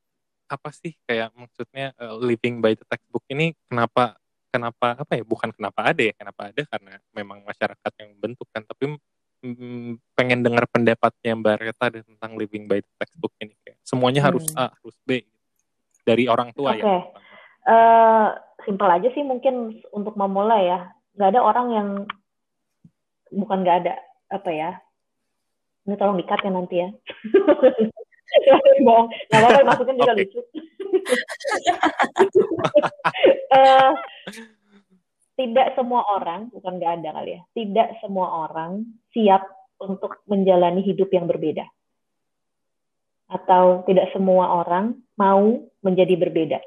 apa 0.51 0.69
sih 0.75 0.91
kayak 1.07 1.31
maksudnya 1.31 1.95
uh, 1.95 2.19
living 2.19 2.59
by 2.59 2.75
the 2.75 2.83
textbook 2.91 3.23
ini 3.31 3.55
kenapa 3.71 4.19
kenapa 4.51 4.99
apa 4.99 5.13
ya 5.15 5.23
bukan 5.23 5.55
kenapa 5.55 5.95
ada 5.95 6.03
ya 6.03 6.13
kenapa 6.13 6.51
ada 6.51 6.61
karena 6.67 6.99
memang 7.15 7.39
masyarakat 7.47 7.91
yang 8.03 8.11
bentuk 8.19 8.47
kan 8.51 8.67
tapi 8.67 8.99
mm, 9.47 9.95
pengen 10.11 10.43
dengar 10.43 10.67
pendapatnya 10.67 11.31
Mbak 11.39 11.55
Reta 11.63 11.87
tentang 12.03 12.31
living 12.35 12.67
by 12.67 12.83
the 12.83 12.93
textbook 12.99 13.31
ini 13.39 13.55
kayak 13.63 13.79
semuanya 13.87 14.21
hmm. 14.21 14.29
harus 14.29 14.45
A 14.59 14.75
harus 14.75 14.97
B 15.07 15.23
gitu. 15.23 15.31
dari 16.03 16.27
orang 16.27 16.51
tua 16.51 16.75
okay. 16.75 16.83
ya. 16.83 16.87
Uh, 16.91 16.99
eh, 17.71 18.27
simpel 18.67 18.89
aja 18.91 19.07
sih 19.15 19.23
mungkin 19.23 19.79
untuk 19.95 20.19
memulai 20.19 20.67
ya 20.67 20.91
nggak 21.15 21.31
ada 21.31 21.41
orang 21.41 21.67
yang 21.71 21.87
bukan 23.31 23.63
nggak 23.63 23.87
ada 23.87 23.95
apa 24.31 24.49
ya 24.51 24.71
ini 25.87 25.95
tolong 25.97 26.19
dikat 26.19 26.39
ya 26.43 26.51
nanti 26.51 26.75
ya 26.83 26.89
bohong. 28.85 29.07
Nggak 29.29 29.39
apa-apa 29.39 29.61
masukin 29.69 29.95
juga 29.99 30.13
lucu. 30.17 30.39
Uh, 33.51 33.91
tidak 35.39 35.67
semua 35.73 36.01
orang 36.11 36.53
bukan 36.53 36.77
nggak 36.77 37.01
ada 37.01 37.09
kali 37.17 37.39
ya 37.39 37.41
tidak 37.57 37.97
semua 37.97 38.45
orang 38.45 38.85
siap 39.09 39.41
untuk 39.81 40.21
menjalani 40.29 40.85
hidup 40.85 41.09
yang 41.09 41.25
berbeda. 41.25 41.65
Atau 43.31 43.87
tidak 43.87 44.11
semua 44.11 44.61
orang 44.61 44.99
mau 45.15 45.65
menjadi 45.81 46.19
berbeda. 46.19 46.59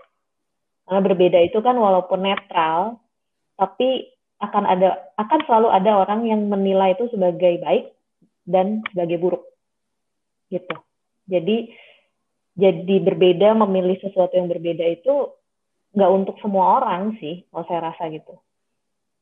Karena 0.84 1.00
berbeda 1.00 1.38
itu 1.44 1.60
kan 1.62 1.78
walaupun 1.78 2.24
netral 2.24 2.98
tapi 3.54 4.10
akan 4.42 4.66
ada 4.66 5.14
akan 5.14 5.40
selalu 5.46 5.68
ada 5.70 6.02
orang 6.02 6.26
yang 6.26 6.50
menilai 6.50 6.98
itu 6.98 7.06
sebagai 7.14 7.62
baik 7.62 7.94
dan 8.42 8.82
sebagai 8.90 9.22
buruk. 9.22 9.44
Gitu 10.50 10.74
jadi 11.24 11.72
jadi 12.54 12.96
berbeda 13.02 13.58
memilih 13.66 13.98
sesuatu 13.98 14.38
yang 14.38 14.46
berbeda 14.46 14.86
itu 14.86 15.34
nggak 15.94 16.10
untuk 16.10 16.36
semua 16.42 16.82
orang 16.82 17.18
sih, 17.18 17.46
kalau 17.50 17.64
saya 17.66 17.80
rasa 17.90 18.10
gitu. 18.10 18.34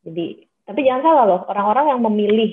Jadi 0.04 0.48
tapi 0.62 0.80
jangan 0.86 1.02
salah 1.02 1.24
loh, 1.26 1.40
orang-orang 1.48 1.86
yang 1.96 2.00
memilih 2.06 2.52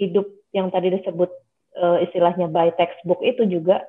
hidup 0.00 0.26
yang 0.56 0.72
tadi 0.72 0.92
disebut 0.92 1.30
uh, 1.78 1.98
istilahnya 2.00 2.48
by 2.48 2.72
textbook 2.76 3.20
itu 3.20 3.44
juga 3.48 3.84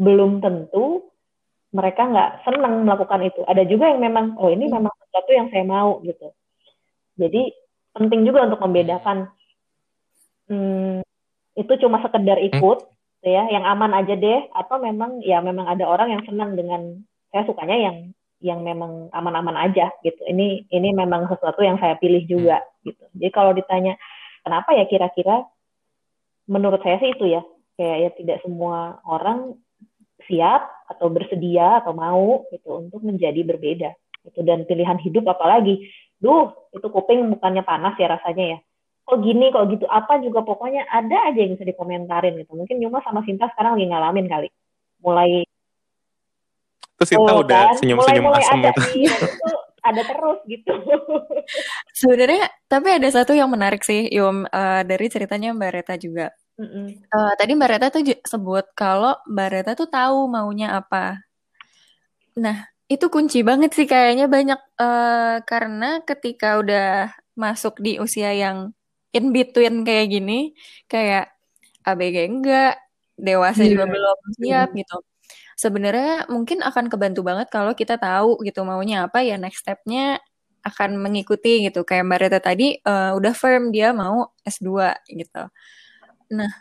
belum 0.00 0.40
tentu 0.40 1.10
mereka 1.70 2.02
nggak 2.08 2.30
senang 2.46 2.82
melakukan 2.82 3.22
itu. 3.26 3.40
Ada 3.46 3.62
juga 3.66 3.90
yang 3.94 4.02
memang, 4.02 4.34
oh 4.38 4.50
ini 4.50 4.66
memang 4.66 4.90
sesuatu 5.06 5.30
yang 5.30 5.48
saya 5.54 5.62
mau 5.62 6.02
gitu. 6.02 6.34
Jadi 7.14 7.54
penting 7.94 8.26
juga 8.26 8.46
untuk 8.46 8.60
membedakan 8.62 9.30
hmm, 10.50 11.02
itu 11.54 11.72
cuma 11.78 12.02
sekedar 12.02 12.38
hmm. 12.38 12.48
ikut, 12.54 12.78
hmm. 13.20 13.28
ya, 13.28 13.42
yang 13.52 13.64
aman 13.64 13.92
aja 13.96 14.14
deh, 14.16 14.40
atau 14.52 14.76
memang 14.80 15.20
ya 15.24 15.40
memang 15.44 15.68
ada 15.68 15.84
orang 15.86 16.16
yang 16.18 16.22
senang 16.24 16.56
dengan 16.56 17.00
saya 17.30 17.46
sukanya 17.46 17.76
yang 17.76 17.96
yang 18.40 18.60
memang 18.64 19.12
aman-aman 19.12 19.56
aja 19.68 19.92
gitu. 20.00 20.20
Ini 20.24 20.68
ini 20.72 20.88
memang 20.96 21.28
sesuatu 21.28 21.60
yang 21.60 21.76
saya 21.76 21.96
pilih 22.00 22.24
juga 22.24 22.60
hmm. 22.60 22.70
gitu. 22.88 23.04
Jadi 23.16 23.30
kalau 23.32 23.52
ditanya 23.52 23.96
kenapa 24.42 24.72
ya 24.72 24.88
kira-kira, 24.88 25.44
menurut 26.48 26.80
saya 26.80 26.98
sih 26.98 27.12
itu 27.12 27.28
ya 27.28 27.44
kayak 27.80 27.96
ya 27.96 28.10
tidak 28.16 28.38
semua 28.44 29.00
orang 29.08 29.56
siap 30.28 30.68
atau 30.90 31.08
bersedia 31.08 31.80
atau 31.80 31.96
mau 31.96 32.44
gitu 32.52 32.76
untuk 32.76 33.00
menjadi 33.00 33.40
berbeda 33.46 33.90
itu 34.28 34.40
dan 34.44 34.68
pilihan 34.68 35.00
hidup 35.00 35.24
apalagi 35.32 35.88
duh 36.20 36.52
itu 36.76 36.86
kuping 36.92 37.24
bukannya 37.32 37.64
panas 37.64 37.96
ya 37.96 38.12
rasanya 38.12 38.44
ya 38.56 38.58
kok 39.10 39.20
gini 39.26 39.50
kok 39.50 39.66
gitu 39.74 39.84
apa 39.90 40.22
juga 40.22 40.46
pokoknya 40.46 40.86
ada 40.86 41.26
aja 41.26 41.38
yang 41.42 41.58
bisa 41.58 41.66
dikomentarin 41.66 42.38
gitu. 42.38 42.54
Mungkin 42.54 42.78
Yuma 42.78 43.02
sama 43.02 43.26
Sinta 43.26 43.50
sekarang 43.50 43.74
lagi 43.74 43.86
ngalamin 43.90 44.26
kali. 44.30 44.48
Mulai 45.02 45.42
terus 46.94 47.08
Sinta 47.10 47.32
oh, 47.34 47.42
udah 47.42 47.62
kan? 47.72 47.76
senyum-senyum 47.80 48.24
mulai, 48.28 48.44
asem 48.44 48.58
ada, 48.60 48.70
gitu. 48.70 48.82
Iya, 48.94 49.14
itu 49.18 49.50
ada 49.80 50.02
terus 50.06 50.38
gitu. 50.46 50.72
Sebenarnya 52.00 52.44
tapi 52.70 52.88
ada 52.94 53.08
satu 53.10 53.32
yang 53.34 53.50
menarik 53.50 53.82
sih 53.82 54.06
Yum. 54.14 54.46
Uh, 54.46 54.86
dari 54.86 55.10
ceritanya 55.10 55.50
Mbak 55.50 55.70
Reta 55.74 55.94
juga. 55.98 56.30
Uh, 56.60 57.32
tadi 57.40 57.56
Mbak 57.56 57.68
Reta 57.72 57.86
tuh 57.88 58.04
sebut 58.22 58.68
kalau 58.76 59.16
Mbak 59.26 59.48
Reta 59.50 59.72
tuh 59.74 59.88
tahu 59.88 60.28
maunya 60.28 60.76
apa. 60.76 61.24
Nah, 62.36 62.68
itu 62.90 63.06
kunci 63.08 63.40
banget 63.40 63.72
sih 63.72 63.88
kayaknya 63.88 64.28
banyak 64.28 64.60
uh, 64.76 65.40
karena 65.46 66.04
ketika 66.04 66.60
udah 66.60 67.14
masuk 67.38 67.78
di 67.80 67.96
usia 67.96 68.34
yang 68.36 68.76
in 69.14 69.34
between 69.34 69.82
kayak 69.82 70.06
gini, 70.10 70.54
kayak 70.86 71.34
ABG 71.86 72.16
enggak, 72.28 72.74
dewasa 73.18 73.62
yeah. 73.64 73.70
juga 73.70 73.84
iya. 73.86 73.92
belum 73.92 74.18
siap 74.38 74.68
yeah. 74.72 74.78
gitu. 74.80 74.96
Sebenarnya 75.60 76.14
mungkin 76.32 76.64
akan 76.64 76.88
kebantu 76.88 77.20
banget 77.20 77.52
kalau 77.52 77.76
kita 77.76 78.00
tahu 78.00 78.40
gitu 78.48 78.64
maunya 78.64 79.04
apa 79.04 79.20
ya 79.20 79.36
next 79.36 79.60
stepnya 79.60 80.22
akan 80.64 81.00
mengikuti 81.00 81.68
gitu. 81.68 81.84
Kayak 81.84 82.04
Mbak 82.08 82.18
Reta 82.20 82.40
tadi 82.40 82.76
uh, 82.80 83.12
udah 83.16 83.32
firm 83.36 83.72
dia 83.72 83.92
mau 83.92 84.32
S2 84.44 84.68
gitu. 85.12 85.42
Nah, 86.32 86.52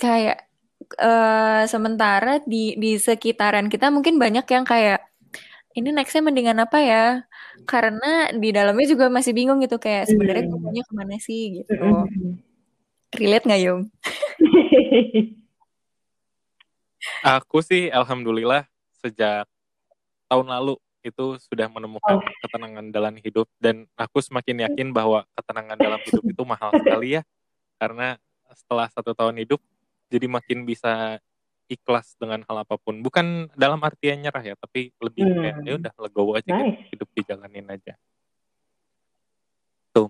kayak 0.00 0.48
uh, 0.96 1.64
sementara 1.68 2.40
di 2.44 2.76
di 2.80 2.96
sekitaran 2.96 3.68
kita 3.68 3.92
mungkin 3.92 4.16
banyak 4.16 4.46
yang 4.48 4.64
kayak 4.64 5.07
ini 5.78 5.94
nextnya 5.94 6.26
mendingan 6.26 6.58
apa 6.58 6.78
ya? 6.82 7.04
Karena 7.62 8.34
di 8.34 8.50
dalamnya 8.50 8.86
juga 8.90 9.06
masih 9.06 9.30
bingung 9.30 9.62
gitu 9.62 9.78
kayak 9.78 10.10
sebenarnya 10.10 10.50
hmm. 10.50 10.58
maunya 10.58 10.82
ke 10.82 10.92
mana 10.92 11.16
sih 11.22 11.62
gitu. 11.62 11.72
Hmm. 11.78 12.42
Relate 13.14 13.46
nggak 13.46 13.62
Yung? 13.62 13.82
Aku 17.38 17.62
sih 17.62 17.88
alhamdulillah 17.94 18.66
sejak 18.98 19.46
tahun 20.26 20.50
lalu 20.50 20.74
itu 21.06 21.38
sudah 21.40 21.70
menemukan 21.70 22.20
oh. 22.20 22.24
ketenangan 22.44 22.90
dalam 22.90 23.14
hidup 23.16 23.46
dan 23.62 23.86
aku 23.94 24.18
semakin 24.18 24.66
yakin 24.68 24.90
bahwa 24.90 25.24
ketenangan 25.38 25.78
dalam 25.78 26.00
hidup 26.04 26.24
itu 26.26 26.42
mahal 26.44 26.74
sekali 26.82 27.16
ya 27.16 27.22
karena 27.78 28.18
setelah 28.52 28.90
satu 28.90 29.14
tahun 29.14 29.40
hidup 29.40 29.62
jadi 30.10 30.26
makin 30.26 30.66
bisa 30.66 31.22
ikhlas 31.68 32.16
dengan 32.16 32.42
hal 32.48 32.56
apa 32.64 32.80
pun. 32.80 32.98
Bukan 33.04 33.52
dalam 33.54 33.78
artian 33.84 34.18
nyerah 34.18 34.42
ya 34.42 34.54
tapi 34.56 34.90
lebih 34.98 35.22
hmm. 35.28 35.36
kayak 35.38 35.56
ya 35.62 35.72
udah 35.76 35.92
legowo 36.00 36.32
aja 36.34 36.50
nice. 36.56 36.88
gitu 36.90 37.04
hidup 37.04 37.08
dijalanin 37.14 37.68
aja. 37.68 37.94
Tuh. 39.92 40.08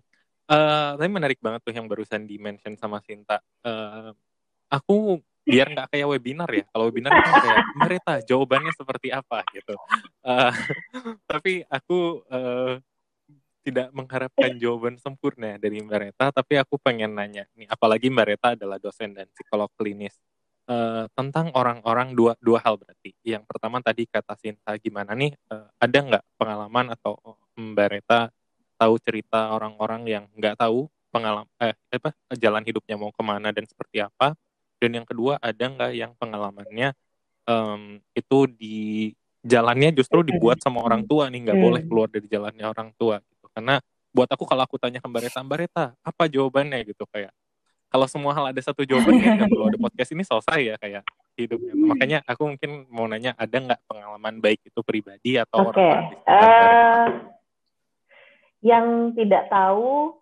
Uh, 0.49 0.97
tapi 0.97 1.11
menarik 1.11 1.39
banget 1.43 1.61
tuh 1.67 1.75
yang 1.75 1.91
barusan 1.91 2.25
di 2.25 2.39
mention 2.39 2.79
sama 2.79 3.03
Sinta. 3.03 3.43
Uh, 3.61 4.15
aku 4.71 5.21
biar 5.49 5.73
nggak 5.73 5.97
kayak 5.97 6.09
webinar 6.13 6.51
ya 6.53 6.65
kalau 6.69 6.93
webinar 6.93 7.09
kan 7.09 7.41
kayak 7.41 7.65
mereka 7.77 8.13
jawabannya 8.23 8.73
seperti 8.73 9.11
apa? 9.11 9.43
gitu. 9.51 9.75
Uh, 10.23 10.55
tapi 11.31 11.67
aku 11.67 12.23
uh, 12.31 12.79
tidak 13.69 13.93
mengharapkan 13.93 14.57
jawaban 14.57 14.97
sempurna 14.97 15.61
dari 15.61 15.85
Mbak 15.85 15.99
Reta, 16.01 16.27
tapi 16.33 16.57
aku 16.57 16.81
pengen 16.81 17.13
nanya 17.13 17.45
nih, 17.53 17.69
apalagi 17.69 18.09
Mbak 18.09 18.27
Reta 18.33 18.49
adalah 18.57 18.81
dosen 18.81 19.13
dan 19.13 19.29
psikolog 19.29 19.69
klinis 19.77 20.17
uh, 20.69 21.09
tentang 21.17 21.51
orang-orang 21.57 22.13
dua 22.15 22.37
dua 22.39 22.63
hal 22.63 22.77
berarti. 22.77 23.17
Yang 23.25 23.49
pertama 23.49 23.81
tadi 23.81 24.05
kata 24.05 24.37
Sinta 24.37 24.77
gimana 24.77 25.17
nih, 25.17 25.35
uh, 25.51 25.69
ada 25.81 25.99
nggak 25.99 26.25
pengalaman 26.37 26.95
atau 26.95 27.19
Mbak 27.59 27.89
Reta 27.91 28.31
tahu 28.79 28.95
cerita 29.03 29.51
orang-orang 29.57 30.07
yang 30.07 30.25
nggak 30.39 30.55
tahu 30.61 30.87
pengalaman 31.11 31.51
eh 31.59 31.75
apa 31.91 32.15
jalan 32.37 32.63
hidupnya 32.63 32.95
mau 32.95 33.11
ke 33.11 33.23
mana 33.25 33.51
dan 33.51 33.65
seperti 33.67 34.05
apa? 34.05 34.37
Dan 34.79 34.95
yang 34.95 35.07
kedua 35.09 35.41
ada 35.43 35.65
nggak 35.65 35.93
yang 35.97 36.13
pengalamannya 36.15 36.95
um, 37.51 37.99
itu 38.15 38.39
di 38.55 39.11
jalannya 39.43 39.91
justru 39.97 40.23
dibuat 40.23 40.63
sama 40.63 40.85
orang 40.85 41.03
tua 41.09 41.27
nih 41.33 41.51
nggak 41.51 41.59
boleh 41.59 41.83
hmm. 41.83 41.91
keluar 41.91 42.09
dari 42.13 42.27
jalannya 42.31 42.67
orang 42.69 42.91
tua 42.95 43.19
karena 43.59 43.83
buat 44.15 44.31
aku 44.31 44.45
kalau 44.47 44.63
aku 44.63 44.79
tanya 44.81 45.03
ke 45.03 45.07
Mbak 45.11 45.23
Reta, 45.29 45.41
Mbak 45.45 45.59
Reta, 45.59 45.85
apa 46.01 46.25
jawabannya 46.31 46.79
gitu 46.87 47.05
kayak 47.11 47.35
kalau 47.89 48.07
semua 48.07 48.37
hal 48.37 48.53
ada 48.53 48.61
satu 48.61 48.85
jawaban 48.85 49.17
ya 49.17 49.35
perlu 49.51 49.69
ada 49.73 49.81
podcast 49.81 50.13
ini 50.13 50.23
selesai 50.25 50.61
ya 50.61 50.75
kayak 50.77 51.03
hidupnya. 51.41 51.73
Makanya 51.75 52.19
aku 52.29 52.43
mungkin 52.55 52.71
mau 52.93 53.09
nanya 53.09 53.33
ada 53.41 53.57
nggak 53.57 53.81
pengalaman 53.89 54.35
baik 54.45 54.61
itu 54.69 54.81
pribadi 54.85 55.41
atau 55.41 55.73
okay. 55.73 55.81
orang 55.81 56.03
uh, 56.29 57.07
yang 58.61 58.87
tidak 59.17 59.49
tahu 59.49 60.19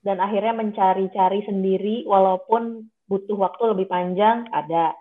dan 0.00 0.16
akhirnya 0.16 0.56
mencari-cari 0.56 1.44
sendiri 1.44 2.08
walaupun 2.08 2.88
butuh 3.04 3.36
waktu 3.36 3.62
lebih 3.76 3.86
panjang 3.90 4.48
ada. 4.54 4.96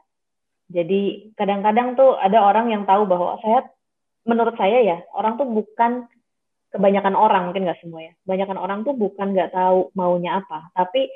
Jadi 0.69 1.33
kadang-kadang 1.33 1.97
tuh 1.97 2.19
ada 2.19 2.45
orang 2.45 2.69
yang 2.69 2.83
tahu 2.85 3.09
bahwa 3.09 3.39
saya 3.41 3.65
menurut 4.27 4.53
saya 4.59 4.83
ya 4.83 4.97
orang 5.15 5.39
tuh 5.39 5.47
bukan 5.47 6.05
kebanyakan 6.69 7.17
orang 7.17 7.49
mungkin 7.49 7.65
nggak 7.65 7.81
semua 7.81 8.05
ya 8.05 8.13
kebanyakan 8.21 8.57
orang 8.61 8.79
tuh 8.85 8.93
bukan 8.93 9.33
nggak 9.33 9.49
tahu 9.49 9.89
maunya 9.97 10.37
apa 10.37 10.69
tapi 10.77 11.09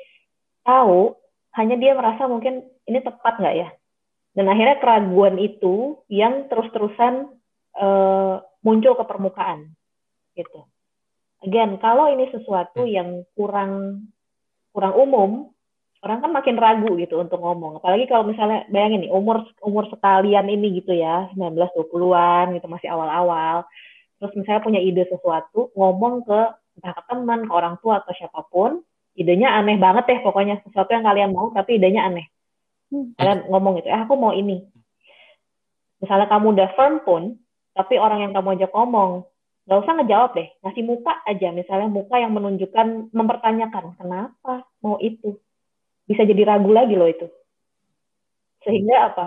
tahu 0.64 1.14
hanya 1.54 1.76
dia 1.78 1.92
merasa 1.94 2.26
mungkin 2.26 2.66
ini 2.88 2.98
tepat 3.04 3.38
nggak 3.38 3.56
ya? 3.56 3.68
Dan 4.34 4.50
akhirnya 4.50 4.82
keraguan 4.82 5.38
itu 5.38 6.02
yang 6.10 6.50
terus-terusan 6.50 7.30
uh, 7.78 8.42
muncul 8.66 8.98
ke 8.98 9.04
permukaan 9.06 9.70
gitu. 10.34 10.66
Again 11.44 11.78
kalau 11.78 12.10
ini 12.10 12.32
sesuatu 12.34 12.82
hmm. 12.82 12.90
yang 12.90 13.08
kurang 13.38 14.04
kurang 14.74 14.94
umum 14.98 15.30
orang 16.04 16.20
kan 16.20 16.32
makin 16.34 16.56
ragu 16.60 16.98
gitu 17.00 17.20
untuk 17.22 17.40
ngomong. 17.40 17.80
Apalagi 17.80 18.04
kalau 18.10 18.28
misalnya 18.28 18.68
bayangin 18.68 19.08
nih 19.08 19.12
umur 19.14 19.46
umur 19.64 19.88
sekalian 19.88 20.50
ini 20.50 20.82
gitu 20.82 20.92
ya 20.92 21.32
19 21.32 21.56
20-an 21.56 22.58
gitu 22.58 22.66
masih 22.68 22.88
awal-awal. 22.92 23.64
Terus 24.20 24.32
misalnya 24.36 24.64
punya 24.64 24.80
ide 24.82 25.08
sesuatu 25.08 25.72
ngomong 25.72 26.26
ke 26.26 26.40
entah 26.80 26.92
ke 26.92 27.02
teman 27.06 27.46
ke 27.46 27.52
orang 27.54 27.78
tua 27.78 28.02
atau 28.02 28.12
siapa 28.18 28.44
pun 28.50 28.82
idenya 29.14 29.54
aneh 29.54 29.78
banget 29.78 30.04
deh 30.10 30.20
pokoknya. 30.22 30.60
Sesuatu 30.66 30.90
yang 30.90 31.06
kalian 31.06 31.30
mau 31.34 31.50
tapi 31.54 31.78
idenya 31.78 32.06
aneh. 32.06 32.26
Hmm. 32.92 33.16
kalian 33.16 33.48
ngomong 33.48 33.80
gitu 33.80 33.88
eh 33.90 34.00
aku 34.04 34.14
mau 34.14 34.30
ini. 34.36 34.60
Misalnya 36.04 36.28
kamu 36.28 36.46
udah 36.54 36.68
firm 36.76 36.94
pun 37.02 37.22
tapi 37.72 37.98
orang 37.98 38.28
yang 38.28 38.32
kamu 38.36 38.60
ajak 38.60 38.70
ngomong 38.70 39.24
nggak 39.64 39.80
usah 39.80 39.94
ngejawab 39.96 40.30
deh. 40.36 40.48
Ngasih 40.62 40.84
muka 40.84 41.14
aja. 41.24 41.48
Misalnya 41.54 41.88
muka 41.88 42.20
yang 42.20 42.32
menunjukkan 42.36 43.14
mempertanyakan 43.14 43.96
kenapa 43.96 44.68
mau 44.84 45.00
itu? 45.00 45.40
Bisa 46.04 46.22
jadi 46.28 46.44
ragu 46.44 46.70
lagi 46.70 46.94
loh 46.94 47.08
itu. 47.08 47.26
Sehingga 48.62 49.14
apa? 49.14 49.26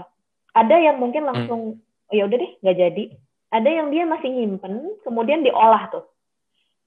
Ada 0.53 0.77
yang 0.77 1.01
mungkin 1.01 1.25
langsung 1.25 1.81
oh, 1.81 2.13
ya 2.13 2.29
udah 2.29 2.37
deh 2.37 2.51
nggak 2.61 2.77
jadi. 2.77 3.03
Ada 3.47 3.69
yang 3.71 3.87
dia 3.89 4.03
masih 4.03 4.29
nyimpen 4.29 4.99
kemudian 5.07 5.41
diolah 5.41 5.87
tuh 5.89 6.03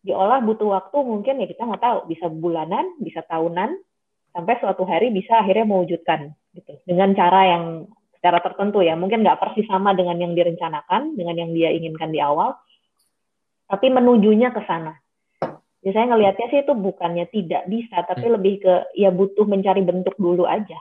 diolah 0.01 0.41
butuh 0.41 0.69
waktu 0.73 0.97
mungkin 1.05 1.45
ya 1.45 1.47
kita 1.49 1.63
nggak 1.69 1.83
tahu. 1.83 1.99
Bisa 2.09 2.27
bulanan 2.33 2.97
bisa 3.01 3.21
tahunan 3.25 3.77
sampai 4.31 4.55
suatu 4.63 4.87
hari 4.89 5.13
bisa 5.13 5.41
akhirnya 5.41 5.69
mewujudkan 5.69 6.33
gitu. 6.57 6.73
Dengan 6.89 7.13
cara 7.13 7.41
yang 7.57 7.65
secara 8.21 8.41
tertentu 8.45 8.85
ya. 8.85 8.97
Mungkin 8.97 9.25
nggak 9.25 9.41
persis 9.41 9.65
sama 9.69 9.97
dengan 9.97 10.21
yang 10.21 10.33
direncanakan 10.37 11.17
dengan 11.17 11.37
yang 11.37 11.51
dia 11.57 11.73
inginkan 11.73 12.13
di 12.13 12.21
awal 12.21 12.57
tapi 13.71 13.87
menujunya 13.87 14.51
ke 14.51 14.67
sana. 14.67 14.99
Jadi 15.81 15.97
saya 15.97 16.13
ngelihatnya 16.13 16.47
sih 16.53 16.61
itu 16.61 16.75
bukannya 16.77 17.25
tidak 17.33 17.65
bisa 17.71 18.05
tapi 18.05 18.29
hmm. 18.29 18.35
lebih 18.37 18.55
ke 18.61 18.75
ya 18.99 19.09
butuh 19.09 19.47
mencari 19.49 19.81
bentuk 19.81 20.13
dulu 20.21 20.45
aja. 20.45 20.77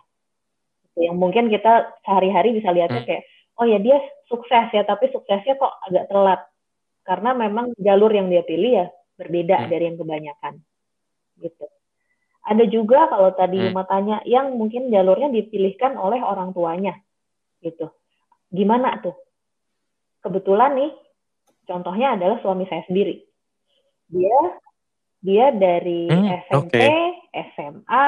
Yang 0.99 1.15
mungkin 1.15 1.47
kita 1.47 1.95
sehari-hari 2.03 2.60
bisa 2.60 2.75
lihatnya 2.75 3.05
hmm. 3.05 3.08
kayak 3.08 3.23
oh 3.60 3.65
ya 3.67 3.79
dia 3.79 4.03
sukses 4.27 4.67
ya 4.75 4.84
tapi 4.84 5.08
suksesnya 5.15 5.55
kok 5.55 5.79
agak 5.88 6.12
telat. 6.12 6.41
Karena 7.08 7.32
memang 7.32 7.71
jalur 7.79 8.12
yang 8.12 8.27
dia 8.27 8.43
pilih 8.43 8.84
ya 8.84 8.88
berbeda 9.19 9.67
hmm. 9.67 9.67
dari 9.67 9.84
yang 9.91 9.97
kebanyakan 9.99 10.53
gitu 11.43 11.65
ada 12.47 12.63
juga 12.65 13.12
kalau 13.12 13.36
tadi 13.36 13.60
hmm. 13.60 13.84
tanya 13.86 14.17
yang 14.23 14.55
mungkin 14.55 14.88
jalurnya 14.88 15.27
dipilihkan 15.27 15.99
oleh 15.99 16.23
orang 16.23 16.55
tuanya 16.55 16.95
gitu 17.60 17.91
gimana 18.49 19.03
tuh 19.03 19.13
kebetulan 20.23 20.79
nih 20.79 20.91
contohnya 21.69 22.17
adalah 22.17 22.41
suami 22.41 22.65
saya 22.65 22.82
sendiri. 22.89 23.21
Dia 24.10 24.39
dia 25.21 25.45
dari 25.53 26.10
hmm, 26.10 26.27
SMP, 26.49 26.73
okay. 26.82 26.97
SMA, 27.53 28.05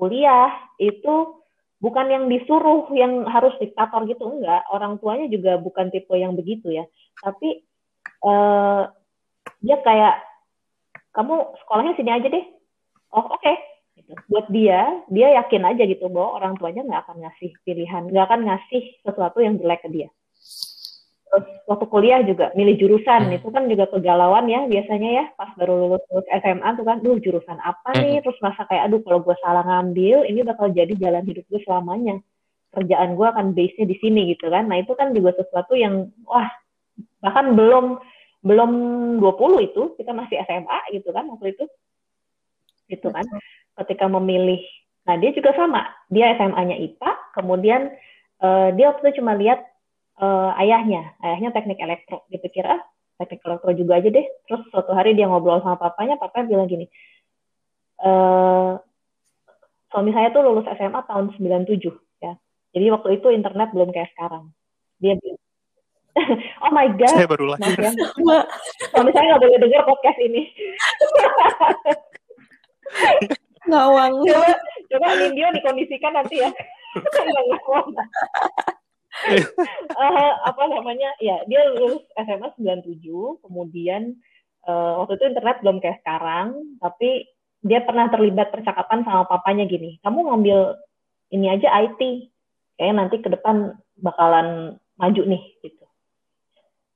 kuliah 0.00 0.48
itu 0.80 1.36
bukan 1.82 2.06
yang 2.08 2.24
disuruh 2.30 2.88
yang 2.96 3.28
harus 3.28 3.52
diktator 3.60 4.08
gitu 4.08 4.24
enggak. 4.24 4.64
Orang 4.72 4.96
tuanya 4.96 5.28
juga 5.28 5.60
bukan 5.60 5.92
tipe 5.92 6.16
yang 6.16 6.32
begitu 6.32 6.72
ya. 6.72 6.88
Tapi 7.20 7.60
uh, 8.24 8.88
dia 9.60 9.76
kayak 9.84 10.16
kamu 11.12 11.34
sekolahnya 11.64 11.92
sini 11.96 12.10
aja 12.12 12.28
deh. 12.28 12.44
Oh 13.12 13.28
oke. 13.28 13.40
Okay. 13.40 13.56
Gitu. 13.92 14.12
Buat 14.32 14.48
dia, 14.48 15.04
dia 15.12 15.36
yakin 15.36 15.68
aja 15.68 15.84
gitu 15.84 16.08
bahwa 16.08 16.40
orang 16.40 16.56
tuanya 16.56 16.80
nggak 16.80 17.02
akan 17.04 17.16
ngasih 17.28 17.52
pilihan, 17.60 18.08
nggak 18.08 18.24
akan 18.24 18.40
ngasih 18.48 18.82
sesuatu 19.04 19.44
yang 19.44 19.60
jelek 19.60 19.84
ke 19.84 19.88
dia 19.92 20.08
terus 21.32 21.48
waktu 21.64 21.86
kuliah 21.88 22.20
juga 22.28 22.52
milih 22.52 22.76
jurusan 22.76 23.32
itu 23.32 23.48
kan 23.48 23.64
juga 23.64 23.88
kegalauan 23.88 24.52
ya 24.52 24.68
biasanya 24.68 25.10
ya 25.16 25.24
pas 25.32 25.48
baru 25.56 25.88
lulus, 25.88 26.04
lulus 26.12 26.28
SMA 26.28 26.68
tuh 26.76 26.84
kan 26.84 27.00
duh 27.00 27.16
jurusan 27.16 27.56
apa 27.56 27.90
nih 27.96 28.20
terus 28.20 28.36
masa 28.44 28.68
kayak 28.68 28.92
aduh 28.92 29.00
kalau 29.00 29.24
gue 29.24 29.32
salah 29.40 29.64
ngambil 29.64 30.28
ini 30.28 30.44
bakal 30.44 30.68
jadi 30.68 30.92
jalan 30.92 31.24
hidup 31.24 31.48
gue 31.48 31.60
selamanya 31.64 32.20
kerjaan 32.76 33.16
gue 33.16 33.26
akan 33.32 33.46
base 33.56 33.72
nya 33.80 33.86
di 33.88 33.96
sini 33.96 34.36
gitu 34.36 34.52
kan 34.52 34.68
nah 34.68 34.76
itu 34.76 34.92
kan 34.92 35.16
juga 35.16 35.32
sesuatu 35.40 35.72
yang 35.72 36.12
wah 36.28 36.52
bahkan 37.24 37.56
belum 37.56 37.96
belum 38.42 38.70
20 39.22 39.68
itu 39.70 39.82
kita 39.98 40.10
masih 40.10 40.42
SMA 40.42 40.78
gitu 40.98 41.14
kan 41.14 41.30
waktu 41.30 41.54
itu 41.54 41.64
gitu 42.90 43.08
kan 43.14 43.24
ketika 43.82 44.10
memilih 44.10 44.60
nah 45.02 45.18
dia 45.18 45.30
juga 45.34 45.54
sama 45.54 45.86
dia 46.10 46.34
SMA-nya 46.38 46.78
IPA 46.78 47.10
kemudian 47.38 47.90
uh, 48.42 48.68
dia 48.74 48.90
waktu 48.90 49.14
itu 49.14 49.22
cuma 49.22 49.38
lihat 49.38 49.72
uh, 50.18 50.50
ayahnya, 50.60 51.14
ayahnya 51.22 51.50
teknik 51.54 51.78
elektro. 51.82 52.26
Dia 52.28 52.38
pikir 52.42 52.64
ah 52.66 52.82
teknik 53.18 53.42
elektro 53.46 53.70
juga 53.74 54.02
aja 54.02 54.08
deh. 54.08 54.26
Terus 54.46 54.62
suatu 54.70 54.92
hari 54.92 55.18
dia 55.18 55.30
ngobrol 55.30 55.62
sama 55.62 55.78
papanya, 55.78 56.18
papanya 56.18 56.50
bilang 56.50 56.66
gini, 56.66 56.86
e, 58.02 58.10
suami 59.94 60.10
saya 60.10 60.34
tuh 60.34 60.42
lulus 60.42 60.66
SMA 60.66 61.00
tahun 61.06 61.30
97 61.38 61.94
ya. 62.18 62.34
Jadi 62.74 62.86
waktu 62.90 63.08
itu 63.22 63.30
internet 63.30 63.70
belum 63.70 63.94
kayak 63.94 64.10
sekarang. 64.16 64.50
Dia 64.98 65.14
bilang, 65.22 65.41
oh 66.64 66.72
my 66.72 66.88
god. 66.96 67.16
Saya 67.16 67.28
baru 67.28 67.56
lahir. 67.56 67.78
Ya. 67.78 67.92
Suami 68.92 69.10
saya 69.16 69.24
nggak 69.32 69.42
boleh 69.42 69.58
dengar 69.60 69.82
podcast 69.88 70.18
ini. 70.20 70.42
Ngawang. 73.68 74.12
Coba, 74.26 74.50
coba 74.92 75.06
Nindyo 75.16 75.46
dikondisikan 75.56 76.12
nanti 76.12 76.44
ya. 76.44 76.50
uh, 79.96 80.32
apa 80.50 80.62
namanya 80.68 81.12
ya 81.20 81.40
dia 81.48 81.68
lulus 81.72 82.04
SMA 82.16 82.52
97 82.60 83.00
kemudian 83.44 84.16
uh, 84.68 85.00
waktu 85.00 85.16
itu 85.16 85.24
internet 85.32 85.56
belum 85.64 85.80
kayak 85.80 86.04
sekarang 86.04 86.76
tapi 86.80 87.28
dia 87.62 87.80
pernah 87.80 88.10
terlibat 88.10 88.50
percakapan 88.50 89.06
sama 89.06 89.24
papanya 89.24 89.64
gini 89.64 89.96
kamu 90.02 90.28
ngambil 90.28 90.76
ini 91.32 91.46
aja 91.48 91.68
IT 91.86 92.00
kayaknya 92.76 92.94
nanti 92.98 93.16
ke 93.22 93.28
depan 93.30 93.76
bakalan 94.00 94.76
maju 94.98 95.22
nih 95.24 95.42
gitu 95.64 95.81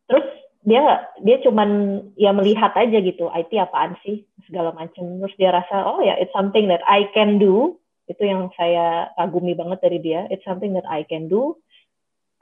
terus 0.06 0.26
dia 0.66 1.06
dia 1.22 1.38
cuman 1.46 2.02
ya 2.18 2.34
melihat 2.34 2.74
aja 2.74 2.98
gitu 2.98 3.30
IT 3.30 3.54
apaan 3.58 3.94
sih? 4.02 4.26
segala 4.46 4.70
macam 4.70 5.18
terus 5.18 5.34
dia 5.34 5.50
rasa 5.50 5.82
oh 5.90 5.98
ya 5.98 6.14
it's 6.22 6.30
something 6.30 6.70
that 6.70 6.82
I 6.86 7.10
can 7.10 7.42
do. 7.42 7.78
Itu 8.06 8.22
yang 8.22 8.54
saya 8.54 9.10
kagumi 9.18 9.58
banget 9.58 9.82
dari 9.82 9.98
dia. 9.98 10.30
It's 10.30 10.46
something 10.46 10.78
that 10.78 10.86
I 10.86 11.02
can 11.02 11.26
do 11.26 11.58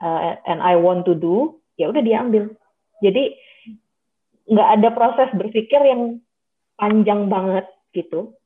uh, 0.01 0.37
and 0.45 0.61
I 0.61 0.77
want 0.77 1.09
to 1.09 1.17
do, 1.17 1.57
ya 1.79 1.89
udah 1.89 2.01
dia 2.05 2.21
ambil. 2.21 2.53
Jadi 3.01 3.35
nggak 4.45 4.69
ada 4.79 4.89
proses 4.93 5.29
berpikir 5.33 5.81
yang 5.81 6.21
panjang 6.77 7.27
banget 7.31 7.65
gitu. 7.97 8.37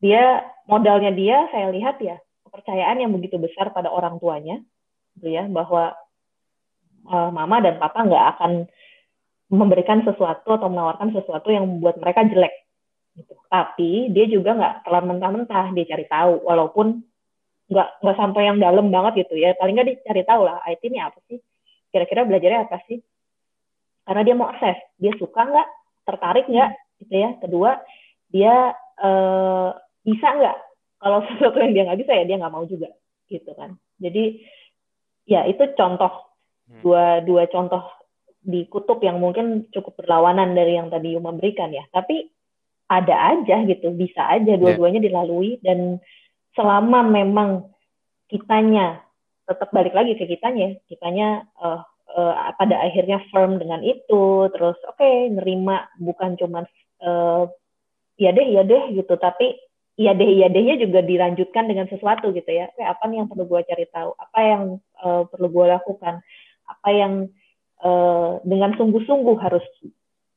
Dia 0.00 0.46
modalnya 0.70 1.12
dia 1.12 1.50
saya 1.52 1.68
lihat 1.74 2.00
ya 2.00 2.16
kepercayaan 2.48 3.02
yang 3.02 3.12
begitu 3.12 3.36
besar 3.36 3.74
pada 3.76 3.92
orang 3.92 4.16
tuanya, 4.22 4.62
gitu 5.18 5.28
ya 5.36 5.44
bahwa 5.50 5.92
uh, 7.08 7.30
mama 7.32 7.64
dan 7.64 7.80
papa 7.80 8.04
nggak 8.04 8.26
akan 8.36 8.52
memberikan 9.48 10.04
sesuatu 10.04 10.54
atau 10.54 10.68
menawarkan 10.68 11.10
sesuatu 11.16 11.48
yang 11.48 11.64
membuat 11.64 11.96
mereka 11.96 12.28
jelek. 12.28 12.52
Gitu. 13.16 13.34
Tapi 13.48 14.12
dia 14.12 14.26
juga 14.28 14.54
nggak 14.54 14.74
telan 14.84 15.04
mentah-mentah, 15.08 15.72
dia 15.72 15.84
cari 15.88 16.04
tahu 16.06 16.44
walaupun 16.44 17.00
nggak 17.68 17.88
nggak 18.00 18.16
sampai 18.16 18.42
yang 18.48 18.60
dalam 18.60 18.92
banget 18.92 19.26
gitu 19.26 19.40
ya. 19.40 19.56
Paling 19.56 19.74
nggak 19.76 19.88
dicari 19.88 20.22
tahu 20.24 20.44
lah 20.44 20.60
IT 20.68 20.84
ini 20.84 21.00
apa 21.00 21.18
sih? 21.26 21.40
Kira-kira 21.88 22.28
belajarnya 22.28 22.68
apa 22.68 22.78
sih? 22.88 23.00
Karena 24.04 24.22
dia 24.24 24.34
mau 24.36 24.48
akses. 24.48 24.76
Dia 25.00 25.12
suka 25.16 25.40
nggak? 25.48 25.68
Tertarik 26.04 26.46
nggak? 26.48 26.70
Gitu 27.04 27.14
ya. 27.16 27.30
Kedua 27.40 27.70
dia 28.28 28.54
uh, 29.00 29.72
bisa 30.04 30.28
nggak? 30.28 30.56
Kalau 31.00 31.18
sesuatu 31.32 31.56
yang 31.60 31.72
dia 31.72 31.84
nggak 31.88 32.00
bisa 32.04 32.12
ya 32.12 32.24
dia 32.24 32.36
nggak 32.40 32.52
mau 32.52 32.64
juga. 32.68 32.88
Gitu 33.28 33.52
kan. 33.56 33.76
Jadi 34.00 34.44
ya 35.28 35.48
itu 35.48 35.64
contoh. 35.76 36.27
Dua 36.84 37.24
dua 37.24 37.48
contoh 37.48 37.84
di 38.38 38.68
kutub 38.68 39.00
yang 39.02 39.18
mungkin 39.18 39.68
cukup 39.72 40.04
berlawanan 40.04 40.54
dari 40.54 40.76
yang 40.78 40.88
tadi 40.92 41.16
Yuma 41.16 41.34
berikan 41.34 41.72
ya 41.72 41.84
tapi 41.90 42.28
ada 42.88 43.36
aja 43.36 43.64
gitu 43.68 43.92
bisa 43.92 44.24
aja 44.24 44.56
ya. 44.56 44.60
dua-duanya 44.60 45.00
dilalui 45.04 45.60
dan 45.60 46.00
selama 46.56 47.04
memang 47.04 47.68
kitanya 48.28 49.04
tetap 49.48 49.72
balik 49.72 49.96
lagi 49.96 50.12
ke 50.12 50.28
kitanya, 50.28 50.76
kitanya 50.92 51.48
uh, 51.56 51.80
uh, 52.12 52.52
pada 52.60 52.84
akhirnya 52.84 53.24
firm 53.32 53.56
dengan 53.56 53.80
itu, 53.80 54.52
terus 54.52 54.76
oke 54.84 55.00
okay, 55.00 55.32
nerima 55.32 55.88
bukan 55.96 56.36
cuma 56.36 56.68
uh, 57.00 57.48
ya 58.20 58.30
deh 58.36 58.44
ya 58.44 58.62
deh 58.68 58.92
gitu, 58.92 59.16
tapi 59.16 59.56
iya 59.96 60.12
deh 60.12 60.28
iya 60.28 60.52
dehnya 60.52 60.76
juga 60.76 61.00
dilanjutkan 61.00 61.64
dengan 61.64 61.88
sesuatu 61.88 62.28
gitu 62.36 62.50
ya. 62.52 62.68
Kayak 62.76 63.00
apa 63.00 63.02
nih 63.08 63.16
yang 63.24 63.28
perlu 63.32 63.44
gue 63.48 63.60
cari 63.64 63.86
tahu, 63.88 64.10
apa 64.20 64.38
yang 64.44 64.62
uh, 65.00 65.22
perlu 65.24 65.48
gue 65.48 65.66
lakukan, 65.72 66.14
apa 66.68 66.88
yang 66.92 67.12
uh, 67.82 68.38
dengan 68.44 68.76
sungguh-sungguh 68.76 69.36
harus 69.40 69.64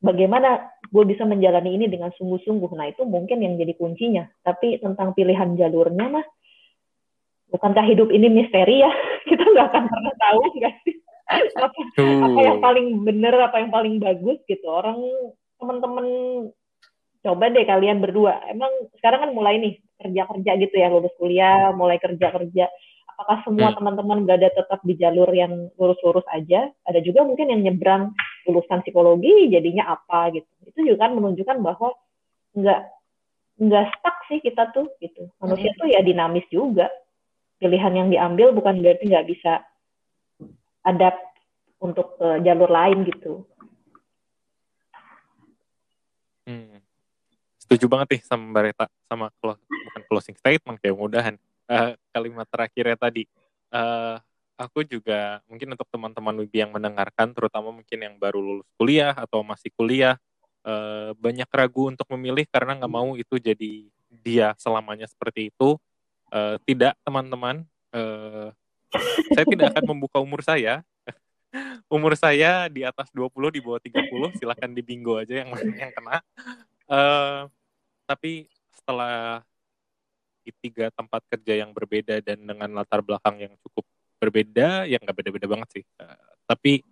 bagaimana 0.01 0.71
gue 0.89 1.03
bisa 1.05 1.23
menjalani 1.23 1.77
ini 1.77 1.85
dengan 1.87 2.09
sungguh-sungguh. 2.17 2.71
Nah 2.73 2.89
itu 2.89 3.05
mungkin 3.05 3.39
yang 3.39 3.55
jadi 3.55 3.73
kuncinya. 3.77 4.25
Tapi 4.41 4.81
tentang 4.81 5.13
pilihan 5.13 5.55
jalurnya 5.55 6.07
mah, 6.09 6.25
bukankah 7.53 7.85
hidup 7.85 8.09
ini 8.09 8.27
misteri 8.27 8.81
ya? 8.81 8.91
Kita 9.29 9.43
nggak 9.45 9.67
akan 9.71 9.83
pernah 9.87 10.13
tahu 10.17 10.41
nggak 10.57 10.75
sih? 10.83 10.95
apa, 11.31 11.79
apa 12.27 12.39
yang 12.43 12.59
paling 12.59 12.87
benar, 13.07 13.33
apa 13.39 13.63
yang 13.63 13.71
paling 13.71 13.95
bagus 14.03 14.35
gitu. 14.51 14.67
Orang 14.67 14.99
teman-teman 15.55 16.05
coba 17.23 17.47
deh 17.47 17.63
kalian 17.63 18.03
berdua. 18.03 18.41
Emang 18.51 18.67
sekarang 18.99 19.29
kan 19.29 19.31
mulai 19.31 19.61
nih 19.61 19.79
kerja-kerja 20.01 20.51
gitu 20.59 20.75
ya, 20.75 20.91
lulus 20.91 21.13
kuliah, 21.15 21.71
mulai 21.71 22.01
kerja-kerja 22.01 22.67
apakah 23.21 23.45
semua 23.45 23.69
hmm. 23.69 23.77
teman-teman 23.77 24.19
berada 24.25 24.49
tetap 24.49 24.81
di 24.81 24.97
jalur 24.97 25.29
yang 25.29 25.69
lurus-lurus 25.77 26.25
aja 26.33 26.73
ada 26.89 26.99
juga 27.05 27.21
mungkin 27.21 27.53
yang 27.53 27.61
nyebrang 27.61 28.17
lulusan 28.49 28.81
psikologi 28.81 29.53
jadinya 29.53 29.93
apa 29.93 30.33
gitu 30.33 30.49
itu 30.65 30.79
juga 30.89 31.05
kan 31.05 31.13
menunjukkan 31.13 31.61
bahwa 31.61 31.93
nggak 32.57 32.81
nggak 33.61 33.85
stuck 33.93 34.17
sih 34.25 34.41
kita 34.41 34.73
tuh 34.73 34.89
gitu 34.97 35.29
manusia 35.37 35.69
hmm. 35.69 35.79
tuh 35.85 35.87
ya 35.93 36.01
dinamis 36.01 36.49
juga 36.49 36.89
pilihan 37.61 37.93
yang 37.93 38.09
diambil 38.09 38.57
bukan 38.57 38.81
berarti 38.81 39.05
nggak 39.05 39.27
bisa 39.29 39.61
ada 40.81 41.13
untuk 41.77 42.17
uh, 42.17 42.41
jalur 42.41 42.73
lain 42.73 43.05
gitu 43.05 43.45
hmm. 46.49 46.81
setuju 47.61 47.85
banget 47.85 48.17
nih 48.17 48.21
sama 48.25 48.49
Mbak 48.49 48.63
Reta 48.65 48.85
sama 49.05 49.29
bukan 49.37 50.01
closing 50.09 50.33
statement 50.41 50.81
kayak 50.81 50.97
mudahan 50.97 51.37
uh, 51.71 51.95
kalimat 52.11 52.47
terakhirnya 52.51 52.97
tadi. 52.99 53.23
Uh, 53.71 54.19
aku 54.59 54.83
juga 54.83 55.39
mungkin 55.47 55.73
untuk 55.73 55.87
teman-teman 55.87 56.35
Wibi 56.43 56.61
yang 56.61 56.75
mendengarkan, 56.75 57.31
terutama 57.31 57.71
mungkin 57.71 57.97
yang 57.97 58.15
baru 58.19 58.43
lulus 58.43 58.67
kuliah 58.75 59.15
atau 59.15 59.41
masih 59.41 59.71
kuliah, 59.73 60.19
uh, 60.67 61.15
banyak 61.15 61.47
ragu 61.47 61.89
untuk 61.89 62.05
memilih 62.13 62.43
karena 62.51 62.75
nggak 62.77 62.91
mau 62.91 63.15
itu 63.15 63.39
jadi 63.39 63.87
dia 64.21 64.53
selamanya 64.59 65.07
seperti 65.07 65.49
itu. 65.49 65.79
Uh, 66.31 66.59
tidak, 66.67 66.95
teman-teman. 67.03 67.63
Uh, 67.91 68.51
saya 69.31 69.45
tidak 69.47 69.71
akan 69.75 69.83
membuka 69.95 70.19
umur 70.19 70.43
saya. 70.43 70.83
umur 71.95 72.15
saya 72.15 72.67
di 72.67 72.83
atas 72.83 73.11
20, 73.11 73.55
di 73.55 73.59
bawah 73.63 73.79
30, 73.79 74.39
silahkan 74.39 74.71
di 74.71 74.83
bingo 74.83 75.19
aja 75.19 75.43
yang 75.43 75.51
yang 75.75 75.91
kena. 75.91 76.19
Uh, 76.87 77.47
tapi 78.07 78.51
setelah 78.71 79.43
di 80.41 80.51
tiga 80.61 80.89
tempat 80.93 81.21
kerja 81.29 81.61
yang 81.61 81.71
berbeda 81.71 82.21
dan 82.21 82.41
dengan 82.41 82.69
latar 82.73 83.01
belakang 83.05 83.37
yang 83.41 83.53
cukup 83.61 83.85
berbeda 84.21 84.85
yang 84.85 85.01
nggak 85.01 85.17
beda-beda 85.17 85.47
banget 85.49 85.81
sih. 85.81 85.83
Uh, 85.97 86.17
tapi 86.45 86.85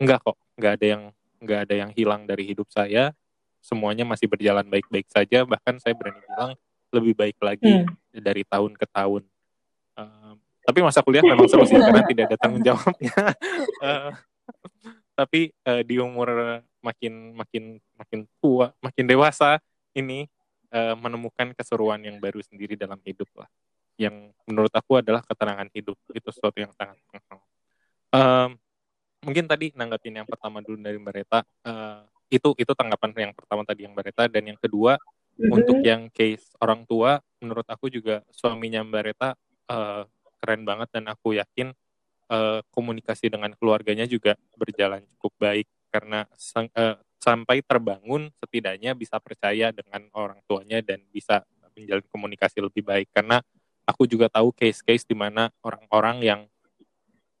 nggak 0.00 0.18
kok 0.20 0.36
nggak 0.56 0.72
ada 0.80 0.86
yang 0.86 1.02
nggak 1.40 1.60
ada 1.68 1.74
yang 1.86 1.90
hilang 1.96 2.22
dari 2.28 2.44
hidup 2.48 2.68
saya. 2.68 3.12
Semuanya 3.60 4.08
masih 4.08 4.28
berjalan 4.28 4.64
baik-baik 4.68 5.08
saja. 5.08 5.44
Bahkan 5.44 5.80
saya 5.80 5.92
berani 5.96 6.20
bilang 6.24 6.52
lebih 6.90 7.14
baik 7.16 7.38
lagi 7.40 7.84
hmm. 7.84 8.20
dari 8.20 8.42
tahun 8.44 8.76
ke 8.76 8.86
tahun. 8.88 9.22
Uh, 9.96 10.34
tapi 10.64 10.78
masa 10.84 11.00
kuliah 11.00 11.24
memang 11.24 11.48
seru 11.48 11.64
sih 11.64 11.80
karena 11.80 12.04
tidak 12.04 12.24
ada 12.32 12.36
tanggung 12.36 12.64
jawabnya. 12.64 13.16
Uh, 13.80 14.10
tapi 15.20 15.52
uh, 15.68 15.84
di 15.84 16.00
umur 16.00 16.60
makin 16.80 17.36
makin 17.36 17.64
makin 17.96 18.20
tua 18.40 18.72
makin 18.80 19.04
dewasa 19.04 19.60
ini 19.92 20.24
uh, 20.72 20.94
menemukan 20.98 21.52
keseruan 21.54 22.00
yang 22.02 22.18
baru 22.18 22.40
sendiri 22.42 22.74
dalam 22.74 22.98
hidup 23.02 23.28
lah. 23.36 23.48
Yang 24.00 24.32
menurut 24.48 24.72
aku 24.72 24.98
adalah 24.98 25.20
keterangan 25.22 25.68
hidup. 25.74 25.98
Itu 26.14 26.32
sesuatu 26.32 26.56
yang 26.56 26.72
sangat 26.72 26.96
um, 28.14 28.58
mungkin 29.22 29.44
tadi 29.46 29.72
nanggapin 29.76 30.22
yang 30.22 30.28
pertama 30.28 30.60
dulu 30.60 30.78
dari 30.80 30.98
Mbak 30.98 31.14
Reta. 31.14 31.40
Uh, 31.64 32.04
itu 32.30 32.54
itu 32.58 32.72
tanggapan 32.78 33.30
yang 33.30 33.32
pertama 33.34 33.62
tadi 33.66 33.86
yang 33.86 33.92
Mbak 33.94 34.04
Reta. 34.12 34.24
Dan 34.30 34.42
yang 34.54 34.58
kedua 34.58 34.98
mm-hmm. 34.98 35.50
untuk 35.50 35.78
yang 35.82 36.02
case 36.12 36.54
orang 36.62 36.84
tua 36.86 37.18
menurut 37.40 37.66
aku 37.66 37.88
juga 37.88 38.22
suaminya 38.30 38.84
Mbak 38.84 39.02
Reta 39.02 39.30
uh, 39.70 40.02
keren 40.40 40.62
banget 40.64 40.88
dan 40.92 41.04
aku 41.12 41.36
yakin 41.36 41.72
uh, 42.32 42.60
komunikasi 42.72 43.28
dengan 43.28 43.52
keluarganya 43.56 44.08
juga 44.08 44.36
berjalan 44.56 45.04
cukup 45.16 45.32
baik. 45.38 45.66
Karena 45.90 46.22
sang, 46.38 46.70
uh, 46.78 46.96
sampai 47.20 47.60
terbangun 47.60 48.32
setidaknya 48.40 48.96
bisa 48.96 49.20
percaya 49.20 49.70
dengan 49.70 50.08
orang 50.16 50.40
tuanya 50.48 50.80
dan 50.80 51.04
bisa 51.12 51.44
menjalin 51.76 52.06
komunikasi 52.08 52.64
lebih 52.64 52.82
baik. 52.82 53.12
Karena 53.12 53.44
aku 53.84 54.08
juga 54.08 54.32
tahu 54.32 54.50
case-case 54.56 55.04
di 55.04 55.14
mana 55.14 55.52
orang-orang 55.60 56.16
yang 56.24 56.40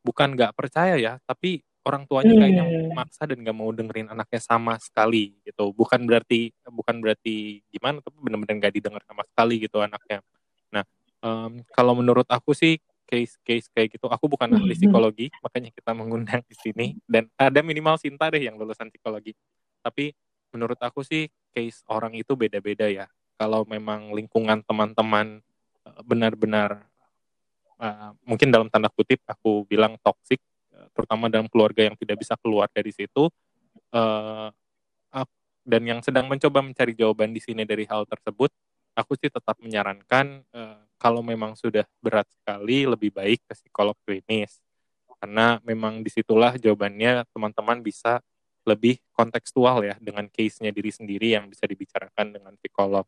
bukan 0.00 0.32
nggak 0.32 0.56
percaya 0.56 0.96
ya 0.96 1.20
tapi 1.28 1.60
orang 1.84 2.08
tuanya 2.08 2.32
kayaknya 2.32 2.64
hmm. 2.64 2.92
maksa 2.96 3.28
dan 3.28 3.40
nggak 3.40 3.56
mau 3.56 3.72
dengerin 3.72 4.08
anaknya 4.12 4.40
sama 4.40 4.76
sekali 4.76 5.36
gitu. 5.44 5.72
Bukan 5.72 6.04
berarti 6.04 6.52
bukan 6.68 7.00
berarti 7.00 7.64
gimana 7.72 8.04
tapi 8.04 8.16
benar-benar 8.20 8.56
nggak 8.60 8.74
didengar 8.76 9.02
sama 9.08 9.24
sekali 9.24 9.64
gitu 9.64 9.80
anaknya. 9.80 10.20
Nah 10.72 10.84
um, 11.24 11.64
kalau 11.72 11.96
menurut 11.96 12.28
aku 12.28 12.52
sih 12.52 12.76
case-case 13.10 13.66
kayak 13.74 13.98
gitu 13.98 14.06
aku 14.06 14.30
bukan 14.30 14.54
ahli 14.54 14.76
hmm. 14.76 14.80
psikologi 14.86 15.26
makanya 15.40 15.70
kita 15.72 15.90
mengundang 15.96 16.44
di 16.44 16.56
sini. 16.56 16.86
Dan 17.08 17.32
ada 17.36 17.60
minimal 17.64 17.96
Sinta 17.96 18.28
deh 18.28 18.44
yang 18.44 18.60
lulusan 18.60 18.92
psikologi 18.92 19.32
tapi 19.80 20.12
menurut 20.54 20.78
aku 20.80 21.02
sih 21.04 21.28
case 21.50 21.82
orang 21.90 22.14
itu 22.14 22.38
beda-beda 22.38 22.86
ya. 22.86 23.06
Kalau 23.40 23.64
memang 23.64 24.12
lingkungan 24.12 24.60
teman-teman 24.64 25.40
eh, 25.88 26.00
benar-benar 26.04 26.84
uh, 27.80 28.12
mungkin 28.28 28.52
dalam 28.52 28.68
tanda 28.68 28.92
kutip 28.92 29.24
aku 29.24 29.64
bilang 29.64 29.96
toksik 30.04 30.38
uh, 30.76 30.86
terutama 30.92 31.32
dalam 31.32 31.48
keluarga 31.48 31.88
yang 31.88 31.96
tidak 31.96 32.20
bisa 32.20 32.36
keluar 32.36 32.68
dari 32.68 32.92
situ 32.92 33.32
uh, 33.96 34.52
dan 35.60 35.82
yang 35.84 36.00
sedang 36.00 36.26
mencoba 36.26 36.64
mencari 36.64 36.96
jawaban 36.96 37.36
di 37.36 37.38
sini 37.38 37.68
dari 37.68 37.84
hal 37.84 38.08
tersebut 38.08 38.48
aku 38.96 39.14
sih 39.16 39.30
tetap 39.30 39.56
menyarankan 39.60 40.42
uh, 40.50 40.82
kalau 41.00 41.24
memang 41.24 41.56
sudah 41.56 41.88
berat 42.04 42.28
sekali 42.28 42.84
lebih 42.84 43.14
baik 43.14 43.40
ke 43.48 43.56
psikolog 43.56 43.96
klinis. 44.04 44.60
Karena 45.20 45.60
memang 45.64 46.00
di 46.04 46.08
situlah 46.12 46.56
jawabannya 46.56 47.28
teman-teman 47.32 47.80
bisa 47.80 48.20
lebih 48.70 49.02
kontekstual 49.10 49.82
ya 49.82 49.98
dengan 49.98 50.30
case-nya 50.30 50.70
diri 50.70 50.94
sendiri 50.94 51.34
yang 51.34 51.50
bisa 51.50 51.66
dibicarakan 51.66 52.38
dengan 52.38 52.52
psikolog. 52.56 53.04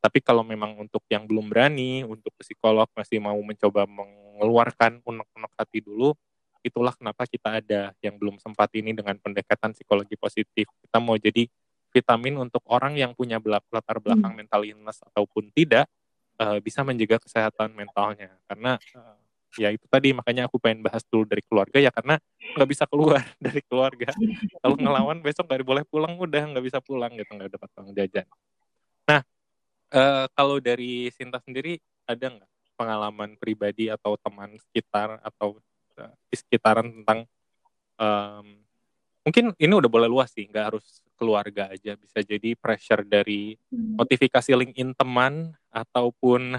Tapi 0.00 0.18
kalau 0.24 0.40
memang 0.40 0.80
untuk 0.80 1.04
yang 1.12 1.28
belum 1.28 1.52
berani, 1.52 2.06
untuk 2.08 2.32
psikolog 2.40 2.88
masih 2.96 3.20
mau 3.20 3.36
mencoba 3.36 3.84
mengeluarkan 3.84 5.04
unek-unek 5.04 5.52
hati 5.60 5.84
dulu, 5.84 6.16
itulah 6.64 6.96
kenapa 6.96 7.28
kita 7.28 7.60
ada 7.60 7.92
yang 8.00 8.16
belum 8.16 8.40
sempat 8.40 8.72
ini 8.72 8.96
dengan 8.96 9.20
pendekatan 9.20 9.76
psikologi 9.76 10.16
positif. 10.16 10.72
Kita 10.80 10.96
mau 11.04 11.20
jadi 11.20 11.44
vitamin 11.92 12.40
untuk 12.40 12.64
orang 12.72 12.96
yang 12.96 13.12
punya 13.12 13.36
latar 13.44 14.00
belakang 14.00 14.32
hmm. 14.32 14.40
mental 14.40 14.62
illness 14.64 15.04
ataupun 15.04 15.52
tidak, 15.52 15.84
uh, 16.40 16.56
bisa 16.64 16.80
menjaga 16.80 17.20
kesehatan 17.20 17.76
mentalnya. 17.76 18.32
Karena 18.48 18.80
uh, 18.96 19.19
ya 19.58 19.74
itu 19.74 19.82
tadi 19.90 20.14
makanya 20.14 20.46
aku 20.46 20.62
pengen 20.62 20.86
bahas 20.86 21.02
dulu 21.10 21.26
dari 21.26 21.42
keluarga 21.42 21.78
ya 21.82 21.90
karena 21.90 22.22
nggak 22.54 22.68
bisa 22.70 22.84
keluar 22.86 23.22
dari 23.44 23.60
keluarga. 23.66 24.10
Kalau 24.62 24.76
ngelawan 24.78 25.18
besok 25.24 25.50
nggak 25.50 25.66
boleh 25.66 25.84
pulang 25.88 26.14
udah 26.18 26.42
nggak 26.54 26.64
bisa 26.64 26.78
pulang 26.78 27.12
gitu 27.18 27.30
nggak 27.34 27.50
dapat 27.50 27.68
uang 27.78 27.90
jajan. 27.96 28.26
Nah 29.10 29.20
uh, 29.94 30.26
kalau 30.36 30.62
dari 30.62 31.10
Sinta 31.10 31.42
sendiri 31.42 31.78
ada 32.06 32.26
nggak 32.30 32.50
pengalaman 32.78 33.36
pribadi 33.36 33.90
atau 33.92 34.16
teman 34.16 34.56
sekitar 34.56 35.20
atau 35.20 35.58
uh, 35.98 36.12
di 36.30 36.36
sekitaran 36.38 36.86
tentang 37.02 37.26
um, 38.00 38.46
mungkin 39.30 39.54
ini 39.62 39.70
udah 39.78 39.86
boleh 39.86 40.10
luas 40.10 40.34
sih 40.34 40.50
nggak 40.50 40.74
harus 40.74 41.06
keluarga 41.14 41.70
aja 41.70 41.94
bisa 41.94 42.18
jadi 42.18 42.58
pressure 42.58 43.06
dari 43.06 43.54
hmm. 43.70 43.94
notifikasi 43.94 44.50
LinkedIn 44.50 44.98
teman 44.98 45.54
ataupun 45.70 46.58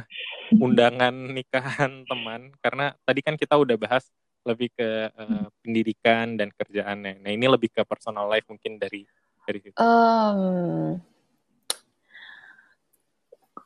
undangan 0.56 1.12
nikahan 1.36 2.08
teman 2.08 2.56
karena 2.64 2.96
tadi 3.04 3.20
kan 3.20 3.36
kita 3.36 3.60
udah 3.60 3.76
bahas 3.76 4.08
lebih 4.48 4.74
ke 4.74 4.90
uh, 5.14 5.46
pendidikan 5.62 6.34
dan 6.34 6.50
kerjaannya. 6.50 7.22
Nah 7.22 7.30
ini 7.30 7.46
lebih 7.46 7.70
ke 7.70 7.86
personal 7.86 8.26
life 8.26 8.50
mungkin 8.50 8.82
dari 8.82 9.06
dari 9.46 9.60
situ. 9.62 9.78
Um, 9.78 10.98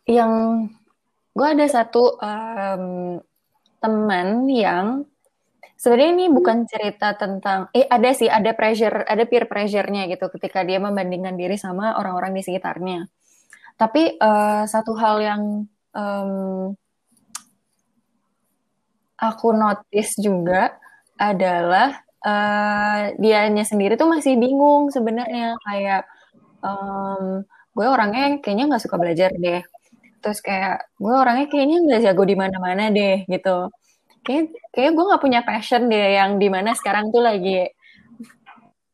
yang 0.04 0.32
gue 1.32 1.48
ada 1.48 1.68
satu 1.68 2.20
um, 2.20 3.20
teman 3.80 4.52
yang 4.52 5.08
sebenarnya 5.86 6.12
ini 6.17 6.26
bukan 6.34 6.65
cerita 6.65 7.13
tentang 7.13 7.69
eh 7.69 7.86
ada 7.86 8.10
sih 8.10 8.26
ada 8.26 8.58
pressure 8.58 9.06
ada 9.06 9.24
peer 9.30 9.45
pressure-nya 9.45 10.10
gitu 10.10 10.34
ketika 10.34 10.65
dia 10.65 10.82
membandingkan 10.82 11.38
diri 11.38 11.62
sama 11.62 11.93
orang-orang 12.02 12.34
di 12.34 12.41
sekitarnya. 12.41 13.06
Tapi 13.78 14.17
uh, 14.17 14.65
satu 14.65 14.98
hal 14.98 15.15
yang 15.21 15.41
um, 15.93 16.74
aku 19.21 19.48
notice 19.54 20.17
juga 20.17 20.74
adalah 21.21 22.02
uh, 22.26 23.13
dianya 23.21 23.62
sendiri 23.62 23.93
tuh 23.93 24.10
masih 24.10 24.41
bingung 24.41 24.89
sebenarnya. 24.89 25.54
Kayak 25.62 26.10
um, 26.65 27.45
gue 27.78 27.86
orangnya 27.86 28.41
kayaknya 28.41 28.74
nggak 28.74 28.84
suka 28.89 28.98
belajar 28.98 29.30
deh. 29.38 29.62
Terus 30.17 30.39
kayak 30.41 30.89
gue 30.98 31.13
orangnya 31.13 31.45
kayaknya 31.45 31.78
nggak 31.86 32.02
jago 32.10 32.24
di 32.26 32.36
mana-mana 32.41 32.89
deh 32.89 33.21
gitu 33.30 33.69
kayak 34.26 34.52
kayak 34.74 34.92
gue 34.98 35.04
nggak 35.06 35.24
punya 35.24 35.42
passion 35.46 35.88
deh 35.88 36.18
yang 36.18 36.42
di 36.42 36.48
mana 36.50 36.74
sekarang 36.74 37.14
tuh 37.14 37.22
lagi 37.22 37.70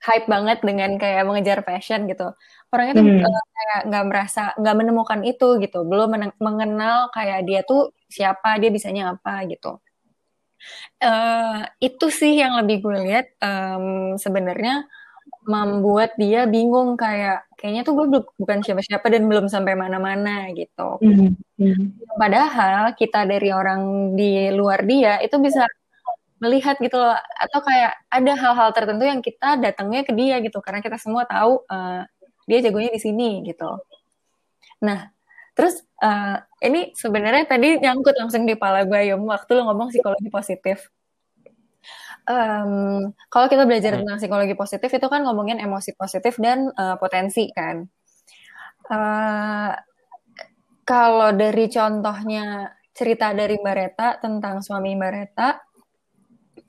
hype 0.02 0.26
banget 0.26 0.60
dengan 0.65 0.98
kayak 0.98 1.24
mengejar 1.30 1.60
passion 1.62 2.10
gitu. 2.10 2.34
Orangnya 2.74 2.94
tuh 3.00 3.06
hmm. 3.06 3.22
uh, 3.22 3.46
kayak 3.56 3.80
nggak 3.89 4.06
merasa 4.10 4.41
nggak 4.58 4.76
menemukan 4.78 5.22
itu 5.24 5.48
gitu. 5.62 5.80
Belum 5.86 6.10
mengenal 6.41 7.13
kayak 7.13 7.46
dia 7.48 7.62
tuh 7.63 7.94
siapa 8.10 8.58
dia 8.58 8.70
bisanya 8.74 9.15
apa 9.15 9.46
gitu. 9.48 9.78
Uh, 11.02 11.65
itu 11.82 12.06
sih 12.13 12.38
yang 12.38 12.54
lebih 12.62 12.86
gue 12.86 12.98
lihat 13.02 13.34
um, 13.41 14.13
sebenarnya 14.22 14.86
membuat 15.41 16.13
dia 16.21 16.45
bingung 16.45 16.93
kayak 16.93 17.49
kayaknya 17.57 17.81
tuh 17.81 17.93
gue 17.97 18.21
bukan 18.38 18.62
siapa-siapa 18.62 19.10
dan 19.10 19.25
belum 19.25 19.49
sampai 19.49 19.73
mana-mana 19.73 20.49
gitu. 20.53 21.01
Mm 21.01 21.34
-hmm. 21.57 21.86
Padahal 22.17 22.93
kita 22.93 23.25
dari 23.25 23.49
orang 23.49 24.13
di 24.13 24.53
luar 24.53 24.86
dia 24.86 25.17
itu 25.21 25.38
bisa 25.41 25.65
melihat 26.41 26.77
gitu 26.81 26.97
loh 26.97 27.13
atau 27.38 27.60
kayak 27.62 27.93
ada 28.10 28.34
hal-hal 28.34 28.69
tertentu 28.73 29.05
yang 29.05 29.21
kita 29.21 29.62
datangnya 29.62 30.01
ke 30.01 30.13
dia 30.17 30.41
gitu 30.41 30.57
karena 30.57 30.81
kita 30.81 30.97
semua 30.97 31.29
tahu 31.29 31.62
uh, 31.69 32.01
dia 32.49 32.60
jagonya 32.65 32.89
di 32.89 33.01
sini 33.01 33.45
gitu. 33.45 33.77
Nah, 34.81 35.13
terus 35.53 35.86
uh, 36.01 36.41
ini 36.65 36.97
sebenarnya 36.97 37.45
tadi 37.45 37.77
nyangkut 37.77 38.17
langsung 38.17 38.49
di 38.49 38.57
pala 38.57 38.81
gue 38.89 39.13
Yom 39.13 39.29
waktu 39.29 39.51
lo 39.53 39.69
ngomong 39.69 39.93
psikologi 39.93 40.29
positif. 40.34 40.89
Um, 42.32 43.12
kalau 43.28 43.52
kita 43.52 43.67
belajar 43.67 44.00
tentang 44.00 44.15
psikologi 44.15 44.56
positif 44.56 44.88
itu 44.88 45.08
kan 45.12 45.28
ngomongin 45.28 45.60
emosi 45.60 45.91
positif 46.00 46.39
dan 46.39 46.72
uh, 46.80 46.96
potensi 46.96 47.52
kan. 47.52 47.84
Uh, 48.88 49.76
kalau 50.88 51.36
dari 51.36 51.67
contohnya 51.67 52.72
cerita 52.96 53.36
dari 53.36 53.60
Mbak 53.60 53.76
Reta 53.76 54.08
tentang 54.24 54.63
suami 54.63 54.96
Mbak 54.96 55.12
Reta, 55.12 55.50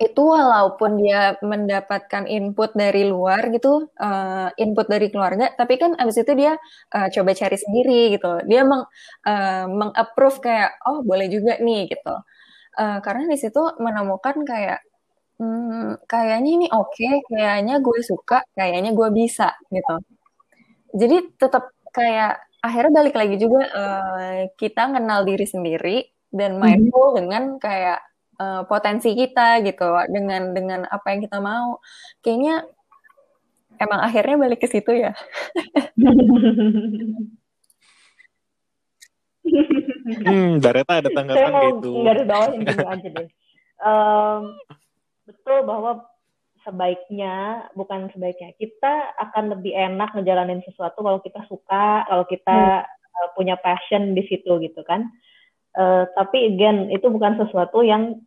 itu 0.02 0.22
walaupun 0.22 0.98
dia 0.98 1.38
mendapatkan 1.46 2.26
input 2.26 2.74
dari 2.74 3.06
luar 3.06 3.54
gitu, 3.54 3.86
uh, 4.02 4.48
input 4.58 4.90
dari 4.90 5.14
keluarga, 5.14 5.54
tapi 5.54 5.78
kan 5.78 5.94
abis 5.94 6.26
itu 6.26 6.32
dia 6.34 6.58
uh, 6.94 7.08
coba 7.12 7.30
cari 7.38 7.58
sendiri 7.58 8.18
gitu. 8.18 8.42
Dia 8.50 8.66
meng 8.66 8.82
uh, 9.26 9.66
mengapprove 9.70 10.42
kayak 10.42 10.74
oh 10.90 11.06
boleh 11.06 11.30
juga 11.30 11.58
nih 11.62 11.86
gitu. 11.86 12.14
Uh, 12.72 12.98
karena 13.04 13.30
di 13.30 13.38
situ 13.38 13.62
menemukan 13.78 14.42
kayak 14.42 14.80
hmm, 15.42 16.06
kayaknya 16.06 16.50
ini 16.62 16.66
oke, 16.70 16.94
okay, 16.94 17.18
kayaknya 17.26 17.82
gue 17.82 17.98
suka, 18.06 18.46
kayaknya 18.54 18.94
gue 18.94 19.08
bisa 19.10 19.50
gitu. 19.74 19.94
Jadi 20.94 21.16
tetap 21.34 21.74
kayak 21.90 22.38
akhirnya 22.62 22.92
balik 22.94 23.18
lagi 23.18 23.36
juga 23.42 23.66
uh, 23.74 24.46
kita 24.54 24.94
kenal 24.94 25.26
diri 25.26 25.46
sendiri 25.50 26.06
dan 26.30 26.56
mhm. 26.56 26.60
mindful 26.62 27.02
mm 27.02 27.10
-hmm. 27.10 27.18
dengan 27.18 27.42
kayak 27.58 28.00
uh, 28.38 28.62
potensi 28.70 29.12
kita 29.18 29.60
gitu 29.66 29.86
dengan 30.08 30.54
dengan 30.54 30.80
apa 30.86 31.06
yang 31.12 31.20
kita 31.26 31.38
mau 31.42 31.82
kayaknya 32.24 32.64
emang 33.82 34.00
akhirnya 34.00 34.36
balik 34.38 34.60
ke 34.62 34.68
situ 34.70 34.94
ya 34.94 35.12
hmm 40.22 40.62
Bareta 40.62 41.02
ada 41.02 41.10
tanggapan 41.10 41.38
Saya 41.42 41.50
mau 41.50 41.66
gitu 41.66 41.90
garis 42.06 42.24
bawah 42.30 42.48
ini 42.54 42.64
aja 42.70 43.08
deh 43.10 43.28
um, 43.82 44.42
betul 45.26 45.62
bahwa 45.66 46.12
sebaiknya 46.62 47.66
bukan 47.74 48.10
sebaiknya 48.14 48.54
kita 48.58 49.14
akan 49.18 49.58
lebih 49.58 49.74
enak 49.74 50.14
ngejalanin 50.14 50.62
sesuatu 50.62 51.02
kalau 51.02 51.18
kita 51.22 51.42
suka 51.50 52.06
kalau 52.06 52.24
kita 52.26 52.86
hmm. 52.86 53.14
uh, 53.18 53.28
punya 53.34 53.58
passion 53.58 54.14
di 54.14 54.22
situ 54.26 54.50
gitu 54.62 54.82
kan. 54.86 55.10
Uh, 55.72 56.04
tapi 56.12 56.52
again 56.52 56.92
itu 56.92 57.08
bukan 57.08 57.40
sesuatu 57.40 57.80
yang 57.80 58.20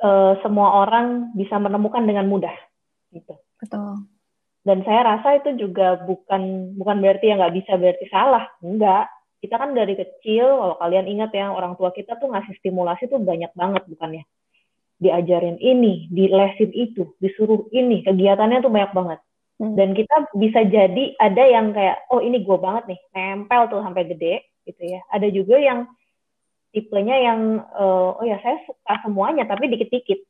uh, 0.00 0.38
semua 0.46 0.86
orang 0.86 1.34
bisa 1.34 1.58
menemukan 1.58 2.06
dengan 2.06 2.30
mudah 2.30 2.54
gitu. 3.12 3.36
Betul. 3.60 4.06
Dan 4.64 4.80
saya 4.88 5.04
rasa 5.04 5.44
itu 5.44 5.68
juga 5.68 6.00
bukan 6.08 6.72
bukan 6.80 6.96
berarti 7.04 7.28
yang 7.28 7.42
nggak 7.42 7.56
bisa 7.60 7.76
berarti 7.76 8.06
salah. 8.08 8.48
Enggak. 8.64 9.12
Kita 9.44 9.60
kan 9.60 9.76
dari 9.76 9.92
kecil 9.92 10.56
kalau 10.56 10.76
kalian 10.80 11.04
ingat 11.04 11.36
ya 11.36 11.52
orang 11.52 11.76
tua 11.76 11.92
kita 11.92 12.16
tuh 12.16 12.32
ngasih 12.32 12.56
stimulasi 12.64 13.12
tuh 13.12 13.20
banyak 13.20 13.52
banget 13.52 13.84
bukannya 13.84 14.24
diajarin 15.02 15.58
ini, 15.58 16.06
dilesin 16.10 16.70
itu, 16.70 17.14
disuruh 17.18 17.66
ini, 17.74 18.06
kegiatannya 18.06 18.62
tuh 18.62 18.72
banyak 18.72 18.92
banget. 18.94 19.20
Hmm. 19.58 19.74
Dan 19.78 19.94
kita 19.94 20.34
bisa 20.34 20.66
jadi 20.66 21.14
ada 21.18 21.44
yang 21.46 21.70
kayak, 21.74 22.10
oh 22.10 22.18
ini 22.18 22.42
gue 22.42 22.58
banget 22.58 22.94
nih, 22.94 23.00
nempel 23.14 23.70
tuh 23.70 23.82
sampai 23.82 24.06
gede 24.10 24.42
gitu 24.66 24.82
ya. 24.82 25.00
Ada 25.10 25.30
juga 25.30 25.58
yang 25.58 25.86
tipenya 26.74 27.16
yang, 27.22 27.40
uh, 27.74 28.18
oh 28.18 28.24
ya 28.26 28.38
saya 28.42 28.58
suka 28.66 28.94
semuanya 29.06 29.46
tapi 29.46 29.70
dikit-dikit 29.70 30.20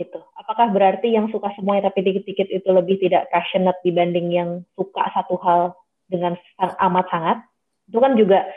gitu. 0.00 0.20
Apakah 0.40 0.72
berarti 0.72 1.12
yang 1.12 1.28
suka 1.28 1.52
semuanya 1.52 1.92
tapi 1.92 2.00
dikit-dikit 2.00 2.48
itu 2.48 2.68
lebih 2.72 2.96
tidak 2.96 3.28
passionate 3.28 3.76
dibanding 3.84 4.32
yang 4.32 4.50
suka 4.72 5.04
satu 5.12 5.36
hal 5.44 5.76
dengan 6.08 6.40
amat 6.56 7.06
sangat? 7.12 7.38
Itu 7.92 8.00
kan 8.00 8.16
juga 8.16 8.48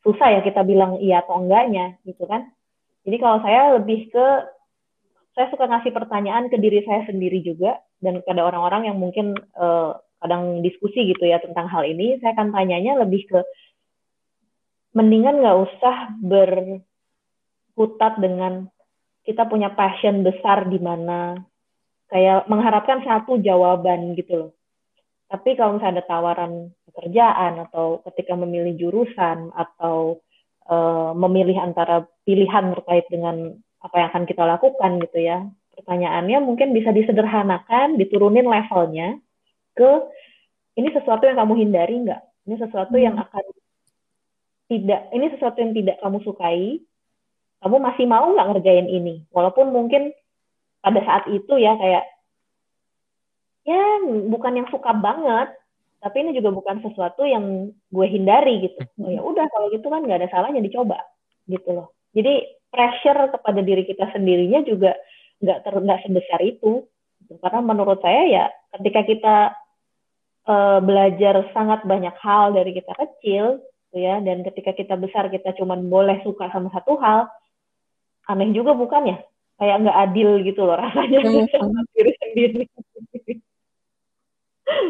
susah 0.00 0.32
ya 0.32 0.40
kita 0.40 0.64
bilang 0.64 0.96
iya 0.96 1.20
atau 1.20 1.44
enggaknya 1.44 2.00
gitu 2.08 2.24
kan. 2.24 2.48
Jadi 3.04 3.16
kalau 3.16 3.40
saya 3.40 3.80
lebih 3.80 4.12
ke 4.12 4.26
saya 5.32 5.46
suka 5.48 5.64
ngasih 5.70 5.94
pertanyaan 5.94 6.52
ke 6.52 6.60
diri 6.60 6.84
saya 6.84 7.06
sendiri 7.08 7.40
juga 7.40 7.80
dan 8.02 8.20
kepada 8.20 8.44
orang-orang 8.44 8.92
yang 8.92 8.98
mungkin 9.00 9.32
uh, 9.56 9.96
kadang 10.20 10.60
diskusi 10.60 11.08
gitu 11.08 11.24
ya 11.24 11.40
tentang 11.40 11.64
hal 11.72 11.88
ini, 11.88 12.20
saya 12.20 12.36
akan 12.36 12.52
tanyanya 12.52 13.00
lebih 13.00 13.24
ke 13.24 13.40
mendingan 14.92 15.40
nggak 15.40 15.58
usah 15.64 15.96
berkutat 16.20 18.20
dengan 18.20 18.68
kita 19.24 19.48
punya 19.48 19.72
passion 19.72 20.20
besar 20.26 20.68
di 20.68 20.76
mana 20.82 21.40
kayak 22.10 22.50
mengharapkan 22.50 23.00
satu 23.06 23.38
jawaban 23.40 24.18
gitu 24.18 24.34
loh. 24.34 24.52
Tapi 25.30 25.54
kalau 25.54 25.78
misalnya 25.78 26.02
ada 26.02 26.10
tawaran 26.10 26.52
pekerjaan 26.90 27.52
atau 27.70 28.02
ketika 28.10 28.34
memilih 28.34 28.74
jurusan 28.74 29.54
atau 29.54 30.18
uh, 30.70 31.10
memilih 31.18 31.58
antara 31.58 32.06
pilihan 32.22 32.72
terkait 32.78 33.10
dengan 33.10 33.58
apa 33.82 33.94
yang 33.98 34.08
akan 34.14 34.24
kita 34.24 34.42
lakukan 34.46 35.02
gitu 35.02 35.18
ya. 35.18 35.44
Pertanyaannya 35.74 36.38
mungkin 36.44 36.70
bisa 36.76 36.94
disederhanakan, 36.94 37.98
diturunin 37.98 38.46
levelnya 38.46 39.18
ke 39.74 39.90
ini 40.78 40.88
sesuatu 40.94 41.26
yang 41.26 41.36
kamu 41.40 41.54
hindari 41.66 41.94
nggak? 42.06 42.22
Ini 42.46 42.56
sesuatu 42.60 42.96
yang 42.96 43.18
hmm. 43.18 43.24
akan 43.26 43.44
tidak, 44.70 45.00
ini 45.10 45.26
sesuatu 45.34 45.58
yang 45.58 45.72
tidak 45.74 45.96
kamu 45.98 46.18
sukai. 46.22 46.78
Kamu 47.60 47.76
masih 47.76 48.08
mau 48.08 48.24
nggak 48.32 48.48
ngerjain 48.56 48.88
ini? 48.88 49.26
Walaupun 49.34 49.68
mungkin 49.68 50.16
pada 50.80 51.00
saat 51.04 51.28
itu 51.28 51.60
ya 51.60 51.76
kayak 51.76 52.04
ya 53.68 53.82
bukan 54.32 54.64
yang 54.64 54.68
suka 54.72 54.96
banget, 54.96 55.52
tapi 56.00 56.16
ini 56.24 56.32
juga 56.32 56.50
bukan 56.50 56.80
sesuatu 56.80 57.28
yang 57.28 57.68
gue 57.70 58.06
hindari 58.08 58.64
gitu. 58.64 58.80
Oh 59.04 59.10
ya 59.12 59.20
udah 59.20 59.46
kalau 59.52 59.68
gitu 59.68 59.86
kan 59.92 60.00
nggak 60.04 60.24
ada 60.24 60.28
salahnya 60.32 60.64
dicoba 60.64 60.96
gitu 61.44 61.76
loh. 61.76 61.92
Jadi 62.16 62.48
pressure 62.72 63.30
kepada 63.36 63.60
diri 63.60 63.84
kita 63.84 64.08
sendirinya 64.16 64.64
juga 64.64 64.96
nggak 65.40 65.58
ter 65.60 65.74
nggak 65.76 66.00
sebesar 66.08 66.40
itu 66.44 66.84
karena 67.40 67.60
menurut 67.62 68.00
saya 68.00 68.22
ya 68.26 68.44
ketika 68.78 69.00
kita 69.06 69.36
uh, 70.48 70.78
belajar 70.82 71.46
sangat 71.52 71.84
banyak 71.84 72.14
hal 72.20 72.52
dari 72.56 72.74
kita 72.74 72.92
kecil 72.96 73.60
gitu 73.90 73.96
ya 74.06 74.22
dan 74.22 74.46
ketika 74.46 74.70
kita 74.70 74.94
besar 74.94 75.26
kita 75.28 75.50
cuma 75.58 75.74
boleh 75.74 76.22
suka 76.22 76.46
sama 76.54 76.70
satu 76.70 76.94
hal 77.02 77.26
aneh 78.30 78.54
juga 78.54 78.70
bukan 78.78 79.10
ya 79.10 79.18
kayak 79.58 79.76
nggak 79.82 79.98
adil 80.06 80.30
gitu 80.46 80.62
loh 80.62 80.78
rasanya 80.78 81.20
hmm. 81.26 81.50
sama 81.54 81.80
diri 81.98 82.12
sendiri 82.22 82.64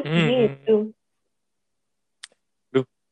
hmm. 0.04 0.28
gitu 0.28 0.76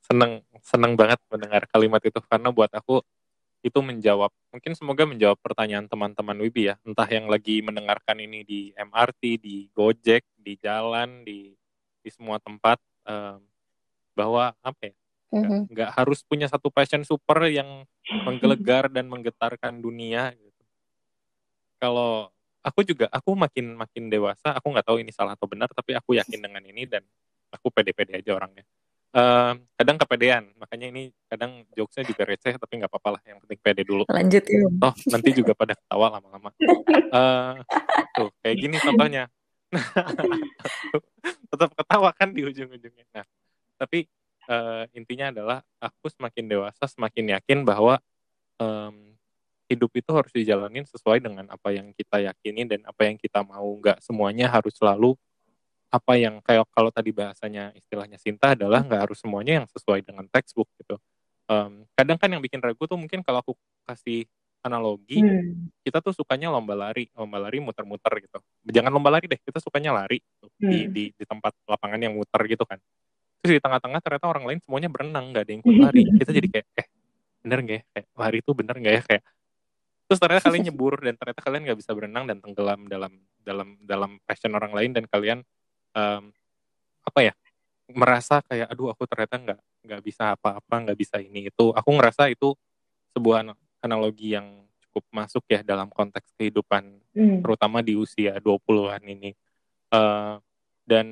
seneng 0.09 0.41
seneng 0.65 0.97
banget 0.97 1.21
mendengar 1.29 1.63
kalimat 1.69 2.01
itu. 2.03 2.19
Karena 2.25 2.49
buat 2.49 2.73
aku 2.73 3.05
itu 3.61 3.79
menjawab 3.83 4.31
mungkin 4.55 4.73
semoga 4.79 5.03
menjawab 5.05 5.37
pertanyaan 5.43 5.87
teman-teman 5.87 6.39
Wibi 6.41 6.73
ya. 6.73 6.75
Entah 6.83 7.07
yang 7.07 7.29
lagi 7.29 7.61
mendengarkan 7.61 8.19
ini 8.19 8.43
di 8.43 8.61
MRT 8.75 9.23
di 9.39 9.69
Gojek 9.77 10.25
di 10.41 10.57
jalan 10.57 11.23
di 11.23 11.53
di 12.01 12.09
semua 12.09 12.41
tempat 12.41 12.81
um, 13.05 13.43
bahwa 14.17 14.57
apa 14.65 14.91
ya 14.91 14.95
mm-hmm. 15.35 15.61
nggak 15.71 15.91
harus 15.95 16.25
punya 16.25 16.49
satu 16.49 16.73
passion 16.73 17.05
super 17.05 17.45
yang 17.51 17.85
menggelegar 18.25 18.89
dan 18.89 19.07
menggetarkan 19.07 19.79
dunia 19.79 20.33
gitu. 20.33 20.65
Kalau 21.79 22.33
aku 22.65 22.83
juga 22.83 23.07
aku 23.13 23.37
makin 23.39 23.77
makin 23.79 24.11
dewasa 24.11 24.55
aku 24.57 24.67
nggak 24.73 24.87
tahu 24.87 24.99
ini 25.01 25.13
salah 25.15 25.39
atau 25.39 25.47
benar 25.47 25.71
tapi 25.71 25.95
aku 25.95 26.19
yakin 26.19 26.41
dengan 26.43 26.63
ini 26.67 26.85
dan 26.85 27.03
aku 27.55 27.71
pede-pede 27.73 28.19
aja 28.19 28.35
orangnya 28.35 28.67
uh, 29.15 29.53
kadang 29.79 29.97
kepedean 29.97 30.45
makanya 30.59 30.87
ini 30.91 31.03
kadang 31.31 31.65
jokesnya 31.73 32.05
juga 32.09 32.23
receh 32.29 32.55
tapi 32.57 32.73
nggak 32.81 32.91
apa-apa 32.91 33.19
lah 33.19 33.23
yang 33.25 33.39
penting 33.45 33.59
pede 33.61 33.83
dulu. 33.87 34.05
Lanjut 34.09 34.45
ya 34.45 34.67
oh 34.69 34.95
nanti 35.09 35.31
juga 35.33 35.53
pada 35.55 35.73
ketawa 35.77 36.19
lama-lama. 36.19 36.51
Uh, 37.09 37.61
tuh 38.17 38.31
kayak 38.45 38.57
gini 38.59 38.77
contohnya. 38.81 39.31
Tetap 41.53 41.71
ketawa 41.77 42.11
kan 42.17 42.33
di 42.33 42.45
ujung-ujungnya. 42.45 43.05
Nah 43.13 43.25
tapi 43.79 44.11
uh, 44.51 44.85
intinya 44.93 45.31
adalah 45.31 45.59
aku 45.79 46.11
semakin 46.11 46.45
dewasa 46.51 46.85
semakin 46.91 47.39
yakin 47.39 47.63
bahwa 47.63 48.01
um, 48.59 49.15
hidup 49.69 49.93
itu 49.93 50.11
harus 50.17 50.33
dijalanin 50.33 50.89
sesuai 50.89 51.21
dengan 51.21 51.45
apa 51.53 51.77
yang 51.77 51.93
kita 51.93 52.25
yakini 52.25 52.65
dan 52.65 52.81
apa 52.89 53.05
yang 53.07 53.17
kita 53.21 53.45
mau. 53.45 53.69
Nggak 53.79 54.01
semuanya 54.01 54.49
harus 54.49 54.75
selalu 54.75 55.15
apa 55.89 56.13
yang 56.21 56.45
kayak 56.45 56.69
kalau 56.73 56.93
tadi 56.93 57.11
bahasanya 57.17 57.73
istilahnya 57.73 58.21
Sinta 58.21 58.53
adalah 58.53 58.85
nggak 58.85 59.09
harus 59.09 59.19
semuanya 59.25 59.65
yang 59.65 59.67
sesuai 59.73 60.05
dengan 60.05 60.29
textbook 60.29 60.69
gitu. 60.77 61.01
Um, 61.49 61.89
kadang 61.97 62.21
kan 62.21 62.29
yang 62.29 62.45
bikin 62.45 62.61
ragu 62.61 62.85
tuh 62.85 63.01
mungkin 63.01 63.25
kalau 63.25 63.41
aku 63.41 63.57
kasih 63.89 64.29
analogi, 64.61 65.25
hmm. 65.25 65.73
kita 65.81 66.05
tuh 66.05 66.13
sukanya 66.13 66.53
lomba 66.53 66.77
lari, 66.77 67.09
lomba 67.17 67.41
lari 67.41 67.57
muter-muter 67.57 68.21
gitu. 68.21 68.39
Jangan 68.69 68.93
lomba 68.93 69.17
lari 69.17 69.31
deh, 69.31 69.41
kita 69.41 69.57
sukanya 69.65 69.97
lari 69.97 70.21
gitu, 70.21 70.47
hmm. 70.61 70.69
di, 70.69 70.79
di 70.93 71.05
di 71.17 71.25
tempat 71.25 71.57
lapangan 71.65 71.97
yang 72.05 72.13
muter 72.13 72.43
gitu 72.45 72.69
kan. 72.69 72.77
Terus 73.41 73.57
di 73.57 73.61
tengah-tengah 73.65 74.01
ternyata 74.05 74.27
orang 74.29 74.45
lain 74.45 74.59
semuanya 74.61 74.93
berenang, 74.93 75.33
nggak 75.33 75.43
ada 75.47 75.51
yang 75.57 75.63
ikut 75.65 75.77
lari. 75.79 76.03
Kita 76.21 76.31
jadi 76.37 76.49
kayak, 76.53 76.67
eh 76.75 76.87
bener 77.41 77.59
nggak 77.65 77.77
ya? 77.79 77.83
Kayak 77.97 78.07
lari 78.13 78.39
itu 78.45 78.51
bener 78.53 78.77
nggak 78.77 78.95
ya? 78.95 79.03
Kayak 79.09 79.23
terus 80.09 80.21
ternyata 80.25 80.43
kalian 80.49 80.65
nyebur 80.73 80.95
dan 81.05 81.15
ternyata 81.21 81.41
kalian 81.45 81.63
nggak 81.69 81.79
bisa 81.85 81.91
berenang 81.93 82.25
dan 82.25 82.37
tenggelam 82.41 82.81
dalam 82.89 83.13
dalam 83.45 83.69
dalam 83.85 84.11
passion 84.25 84.53
orang 84.57 84.73
lain 84.73 84.91
dan 84.97 85.05
kalian 85.09 85.45
um, 85.95 86.33
apa 87.05 87.21
ya 87.25 87.33
merasa 87.89 88.45
kayak 88.45 88.69
aduh 88.69 88.93
aku 88.93 89.09
ternyata 89.09 89.41
nggak 89.41 89.61
nggak 89.89 90.01
bisa 90.05 90.37
apa-apa 90.37 90.75
nggak 90.89 90.99
bisa 90.99 91.17
ini. 91.23 91.49
Itu 91.49 91.73
aku 91.73 91.89
ngerasa 91.97 92.29
itu 92.29 92.53
sebuah 93.17 93.57
analogi 93.81 94.37
yang 94.37 94.69
cukup 94.89 95.05
masuk 95.13 95.45
ya 95.49 95.65
dalam 95.65 95.89
konteks 95.89 96.35
kehidupan 96.37 96.85
mm. 97.17 97.41
terutama 97.45 97.81
di 97.81 97.97
usia 97.97 98.37
20-an 98.43 99.03
ini. 99.09 99.33
Uh, 99.89 100.37
dan 100.89 101.07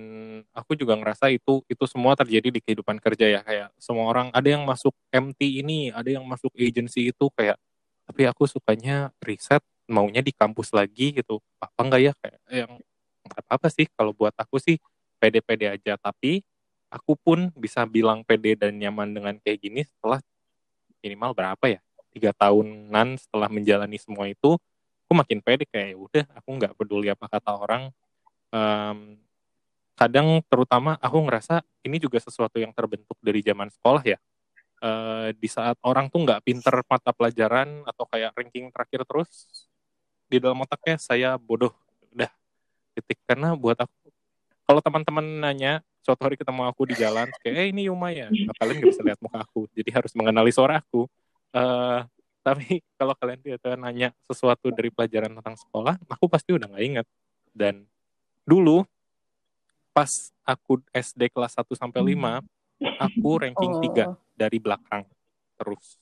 aku 0.56 0.72
juga 0.72 0.96
ngerasa 0.96 1.28
itu 1.28 1.60
itu 1.68 1.84
semua 1.84 2.16
terjadi 2.16 2.48
di 2.48 2.60
kehidupan 2.64 2.96
kerja 3.00 3.28
ya. 3.28 3.40
Kayak 3.44 3.68
semua 3.76 4.08
orang 4.08 4.28
ada 4.32 4.48
yang 4.48 4.64
masuk 4.64 4.92
MT 5.12 5.64
ini 5.64 5.92
ada 5.92 6.08
yang 6.08 6.24
masuk 6.24 6.52
agency 6.56 7.12
itu 7.12 7.26
kayak 7.36 7.60
tapi 8.08 8.24
aku 8.24 8.48
sukanya 8.48 9.12
riset 9.20 9.60
maunya 9.86 10.24
di 10.24 10.32
kampus 10.32 10.72
lagi 10.72 11.12
gitu. 11.12 11.44
Apa 11.60 11.80
enggak 11.84 12.00
ya? 12.00 12.12
Kayak 12.16 12.40
yang 12.48 12.72
apa-apa 13.32 13.68
sih. 13.72 13.88
Kalau 13.94 14.14
buat 14.14 14.34
aku 14.38 14.60
sih 14.62 14.78
pede-pede 15.18 15.72
aja. 15.72 15.98
Tapi 15.98 16.44
aku 16.92 17.18
pun 17.18 17.50
bisa 17.56 17.82
bilang 17.88 18.22
pede 18.22 18.54
dan 18.54 18.78
nyaman 18.78 19.10
dengan 19.10 19.34
kayak 19.42 19.58
gini 19.58 19.80
setelah 19.82 20.22
minimal 21.02 21.32
berapa 21.34 21.66
ya? 21.66 21.80
Tiga 22.14 22.32
tahunan 22.32 23.20
setelah 23.20 23.48
menjalani 23.52 23.98
semua 24.00 24.30
itu 24.30 24.56
aku 25.06 25.12
makin 25.14 25.38
pede 25.38 25.62
kayak 25.70 25.94
ya 25.94 25.96
udah 25.96 26.24
aku 26.34 26.48
nggak 26.58 26.72
peduli 26.74 27.06
apa 27.06 27.30
kata 27.30 27.54
orang. 27.54 27.82
Um, 28.50 29.22
kadang 29.94 30.42
terutama 30.50 30.98
aku 30.98 31.22
ngerasa 31.22 31.62
ini 31.86 32.02
juga 32.02 32.18
sesuatu 32.18 32.58
yang 32.58 32.74
terbentuk 32.74 33.14
dari 33.22 33.38
zaman 33.40 33.70
sekolah 33.70 34.02
ya. 34.02 34.18
Uh, 34.76 35.32
di 35.38 35.48
saat 35.48 35.78
orang 35.86 36.10
tuh 36.12 36.26
nggak 36.26 36.42
pinter 36.44 36.84
mata 36.84 37.14
pelajaran 37.14 37.86
atau 37.88 38.04
kayak 38.10 38.36
ranking 38.36 38.68
terakhir 38.68 39.08
terus 39.08 39.48
di 40.26 40.42
dalam 40.42 40.58
otaknya 40.58 40.98
saya 40.98 41.30
bodoh. 41.38 41.72
Udah 42.10 42.28
titik. 42.96 43.20
Karena 43.28 43.52
buat 43.52 43.76
aku 43.76 43.92
kalau 44.66 44.80
teman-teman 44.82 45.22
nanya 45.22 45.84
suatu 46.02 46.26
hari 46.26 46.34
ketemu 46.34 46.66
aku 46.66 46.82
di 46.90 46.94
jalan 46.98 47.30
kayak 47.42 47.54
eh 47.54 47.66
ini 47.70 47.86
Yuma 47.86 48.10
ya? 48.10 48.26
Nah, 48.30 48.54
kalian 48.58 48.82
nggak 48.82 48.90
bisa 48.90 49.02
lihat 49.06 49.18
muka 49.22 49.38
aku 49.44 49.70
jadi 49.76 49.90
harus 49.94 50.12
mengenali 50.16 50.50
suara 50.50 50.82
aku. 50.82 51.06
Uh, 51.54 52.02
tapi 52.42 52.78
kalau 52.98 53.14
kalian 53.14 53.38
tiba 53.42 53.78
nanya 53.78 54.10
sesuatu 54.26 54.70
dari 54.74 54.90
pelajaran 54.90 55.30
tentang 55.38 55.54
sekolah 55.58 55.94
aku 56.10 56.26
pasti 56.26 56.50
udah 56.54 56.66
nggak 56.70 56.84
inget 56.84 57.06
dan 57.54 57.86
dulu 58.46 58.86
pas 59.90 60.30
aku 60.44 60.78
SD 60.92 61.32
kelas 61.32 61.56
1 61.56 61.72
sampai 61.74 62.02
5 62.14 62.44
Hmm. 62.76 62.92
aku 63.00 63.40
ranking 63.40 63.72
Oh. 63.72 63.80
3 63.80 64.04
dari 64.36 64.60
belakang 64.60 65.08
terus. 65.56 65.96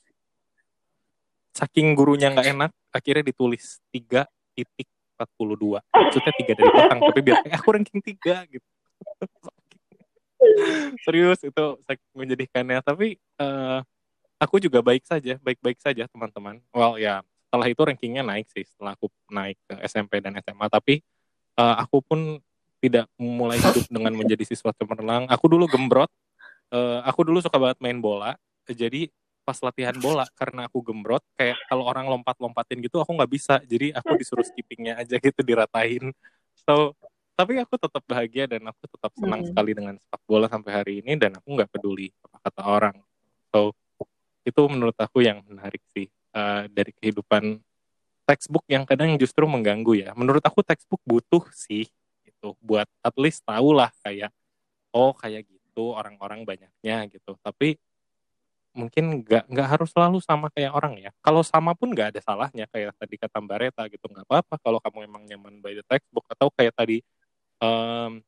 Saking 1.55 1.95
gurunya 1.95 2.35
nggak 2.35 2.51
enak 2.51 2.71
akhirnya 2.91 3.31
ditulis 3.31 3.79
3 3.95 4.27
titik 4.59 4.91
42 5.17 5.81
maksudnya 5.81 6.33
3 6.35 6.59
dari 6.59 6.71
belakang 6.71 7.01
tapi 7.01 7.21
biar 7.23 7.37
kayak 7.47 7.57
aku 7.61 7.69
ranking 7.75 8.01
3 8.03 8.53
gitu. 8.53 8.69
Serius 11.05 11.41
itu 11.41 11.65
menjadikannya 12.13 12.79
tapi 12.85 13.17
eh, 13.19 13.79
aku 14.39 14.57
juga 14.61 14.85
baik 14.85 15.07
saja 15.09 15.41
baik-baik 15.41 15.79
saja 15.81 16.05
teman-teman. 16.11 16.61
Well 16.75 17.01
ya 17.01 17.23
setelah 17.49 17.67
itu 17.71 17.81
rankingnya 17.81 18.23
naik 18.27 18.51
sih 18.51 18.67
setelah 18.67 18.99
aku 18.99 19.09
naik 19.31 19.57
ke 19.65 19.75
SMP 19.87 20.21
dan 20.21 20.37
SMA 20.43 20.67
tapi 20.69 21.01
eh, 21.57 21.75
aku 21.81 22.03
pun 22.05 22.39
tidak 22.85 23.09
mulai 23.17 23.57
hidup 23.57 23.89
dengan 23.89 24.13
menjadi 24.13 24.45
siswa 24.45 24.77
cemerlang. 24.77 25.25
Aku 25.33 25.49
dulu 25.49 25.65
gembrot 25.65 26.13
Eh, 26.75 26.99
aku 27.07 27.23
dulu 27.23 27.39
suka 27.39 27.55
banget 27.55 27.79
main 27.79 27.99
bola. 28.03 28.35
Jadi 28.67 29.07
pas 29.45 29.61
latihan 29.61 29.93
bola 30.01 30.25
karena 30.35 30.67
aku 30.67 30.81
gembrot 30.81 31.21
kayak 31.37 31.61
kalau 31.69 31.85
orang 31.85 32.09
lompat-lompatin 32.09 32.81
gitu 32.81 32.99
aku 32.99 33.13
nggak 33.13 33.31
bisa. 33.31 33.61
Jadi 33.63 33.93
aku 33.93 34.17
disuruh 34.17 34.43
skippingnya 34.43 34.99
aja 34.99 35.21
gitu 35.21 35.41
diratain. 35.45 36.11
So 36.65 36.97
tapi 37.37 37.61
aku 37.61 37.77
tetap 37.77 38.03
bahagia 38.09 38.47
dan 38.49 38.65
aku 38.65 38.89
tetap 38.89 39.13
senang 39.19 39.43
Hmm. 39.45 39.49
sekali 39.53 39.73
dengan 39.77 39.95
sepak 40.01 40.23
bola 40.25 40.47
sampai 40.49 40.73
hari 40.73 40.93
ini 41.05 41.19
dan 41.21 41.37
aku 41.37 41.49
nggak 41.61 41.71
peduli 41.71 42.09
apa 42.25 42.37
kata 42.49 42.63
orang. 42.65 42.97
So 43.53 43.77
itu 44.45 44.63
menurut 44.69 44.97
aku 44.97 45.21
yang 45.25 45.45
menarik 45.45 45.85
sih 45.93 46.09
eh, 46.11 46.63
dari 46.73 46.93
kehidupan 46.97 47.61
textbook 48.25 48.65
yang 48.67 48.89
kadang 48.89 49.15
justru 49.21 49.45
mengganggu 49.45 50.09
ya. 50.09 50.11
Menurut 50.17 50.41
aku 50.41 50.65
textbook 50.65 51.05
butuh 51.05 51.45
sih 51.53 51.85
itu 52.25 52.49
buat 52.65 52.89
at 53.05 53.17
least 53.21 53.45
tahu 53.45 53.77
lah 53.77 53.93
kayak 54.01 54.33
oh 54.97 55.13
kayak 55.13 55.45
gitu 55.45 55.93
orang-orang 55.93 56.47
banyaknya 56.49 57.05
gitu. 57.13 57.37
Tapi 57.45 57.77
mungkin 58.75 59.23
nggak 59.23 59.47
nggak 59.47 59.69
harus 59.71 59.89
selalu 59.95 60.19
sama 60.19 60.51
kayak 60.51 60.75
orang 60.75 60.99
ya. 60.99 61.11
Kalau 61.23 61.47
sama 61.47 61.73
pun 61.79 61.95
nggak 61.95 62.15
ada 62.15 62.21
salahnya 62.21 62.67
kayak 62.69 62.93
tadi 62.99 63.15
kata 63.15 63.39
Mbak 63.39 63.59
Reta 63.63 63.83
gitu 63.87 64.05
nggak 64.11 64.27
apa-apa 64.27 64.55
kalau 64.61 64.79
kamu 64.83 65.07
emang 65.07 65.23
nyaman 65.31 65.63
by 65.63 65.79
the 65.79 65.85
textbook 65.87 66.27
atau 66.27 66.51
kayak 66.51 66.75
tadi 66.75 66.99
em, 67.63 68.21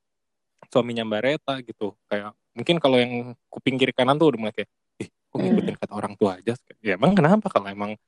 suaminya 0.71 1.03
Mbak 1.03 1.23
Reta 1.27 1.55
gitu. 1.67 1.99
Kayak 2.07 2.33
mungkin 2.55 2.77
kalau 2.79 2.97
yang 3.03 3.35
kuping 3.51 3.77
kiri 3.77 3.93
kanan 3.93 4.17
tuh 4.17 4.33
udah 4.33 4.41
mulai 4.41 4.55
kayak 4.55 4.71
ih 5.03 5.09
kok 5.11 5.39
ngikutin 5.43 5.77
kata 5.83 5.93
orang 5.93 6.15
tua 6.15 6.39
aja? 6.39 6.55
Ya 6.81 6.95
emang 6.95 7.13
kenapa? 7.19 7.51
Kalau 7.51 7.67
emang 7.67 7.99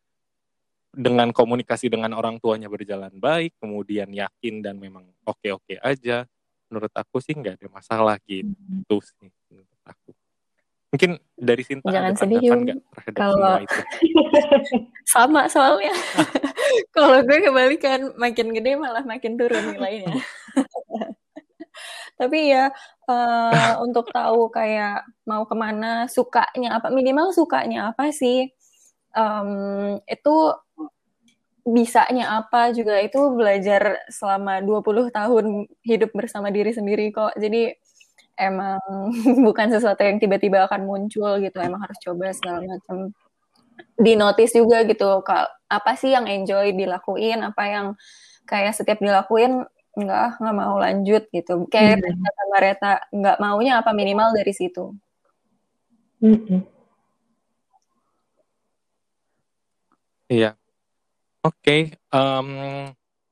dengan 0.94 1.28
komunikasi 1.30 1.92
dengan 1.92 2.16
orang 2.16 2.40
tuanya 2.40 2.66
berjalan 2.66 3.12
baik 3.20 3.54
kemudian 3.60 4.08
yakin 4.08 4.64
dan 4.64 4.80
memang 4.80 5.04
oke 5.22 5.46
oke 5.52 5.74
aja 5.78 6.24
menurut 6.72 6.90
aku 6.90 7.20
sih 7.20 7.36
nggak 7.36 7.60
ada 7.60 7.68
masalah 7.68 8.16
gitu 8.24 8.96
sih 9.04 9.30
menurut 9.52 9.80
aku 9.84 10.10
mungkin 10.88 11.20
dari 11.36 11.62
Sinta 11.64 11.92
Jangan 11.92 12.12
ada 12.12 12.18
sedih, 12.18 12.38
nggak 12.40 12.80
terhadap 12.96 13.18
Kalau- 13.20 13.36
semua 13.36 13.64
itu 13.64 13.78
Sama 15.12 15.42
soalnya. 15.48 15.92
Kalau 16.96 17.18
gue 17.24 17.38
kebalikan, 17.40 18.12
makin 18.20 18.52
gede 18.52 18.76
malah 18.76 19.04
makin 19.04 19.40
turun 19.40 19.72
nilainya. 19.72 20.12
Tapi 22.20 22.50
ya 22.50 22.68
eh, 23.08 23.72
untuk 23.80 24.10
tahu 24.12 24.52
kayak 24.52 25.06
mau 25.24 25.48
ke 25.48 25.54
mana, 25.56 26.04
sukanya 26.10 26.76
apa, 26.76 26.92
minimal 26.92 27.32
sukanya 27.32 27.94
apa 27.94 28.10
sih, 28.12 28.52
em, 29.14 29.50
itu 30.04 30.36
bisanya 31.68 32.40
apa 32.40 32.72
juga 32.72 32.96
itu 33.00 33.20
belajar 33.36 34.00
selama 34.08 34.64
20 34.64 35.12
tahun 35.12 35.68
hidup 35.84 36.10
bersama 36.16 36.48
diri 36.52 36.72
sendiri 36.72 37.12
kok. 37.12 37.36
Jadi 37.36 37.76
emang 38.38 38.78
bukan 39.46 39.68
sesuatu 39.68 40.00
yang 40.06 40.22
tiba-tiba 40.22 40.64
akan 40.70 40.86
muncul 40.86 41.42
gitu, 41.42 41.58
emang 41.58 41.82
harus 41.82 41.98
coba 42.00 42.30
segala 42.32 42.62
macam. 42.62 43.10
Di 43.98 44.14
notice 44.14 44.54
juga 44.54 44.86
gitu, 44.86 45.22
kal- 45.26 45.50
apa 45.66 45.92
sih 45.98 46.14
yang 46.14 46.24
enjoy 46.30 46.70
dilakuin, 46.72 47.42
apa 47.42 47.62
yang 47.66 47.86
kayak 48.46 48.72
setiap 48.72 49.02
dilakuin 49.02 49.66
nggak 49.98 50.38
nggak 50.38 50.56
mau 50.56 50.78
lanjut 50.78 51.26
gitu. 51.34 51.66
Kayak 51.66 51.98
Hmm. 52.06 52.22
kata 52.22 52.42
Mbak 52.48 52.60
Reta, 52.62 52.92
nggak 53.10 53.36
maunya 53.42 53.82
apa 53.82 53.90
minimal 53.90 54.30
dari 54.32 54.54
situ. 54.54 54.94
Mm-mm. 56.22 56.62
Iya. 60.28 60.54
Oke, 61.40 61.94
em, 61.94 62.48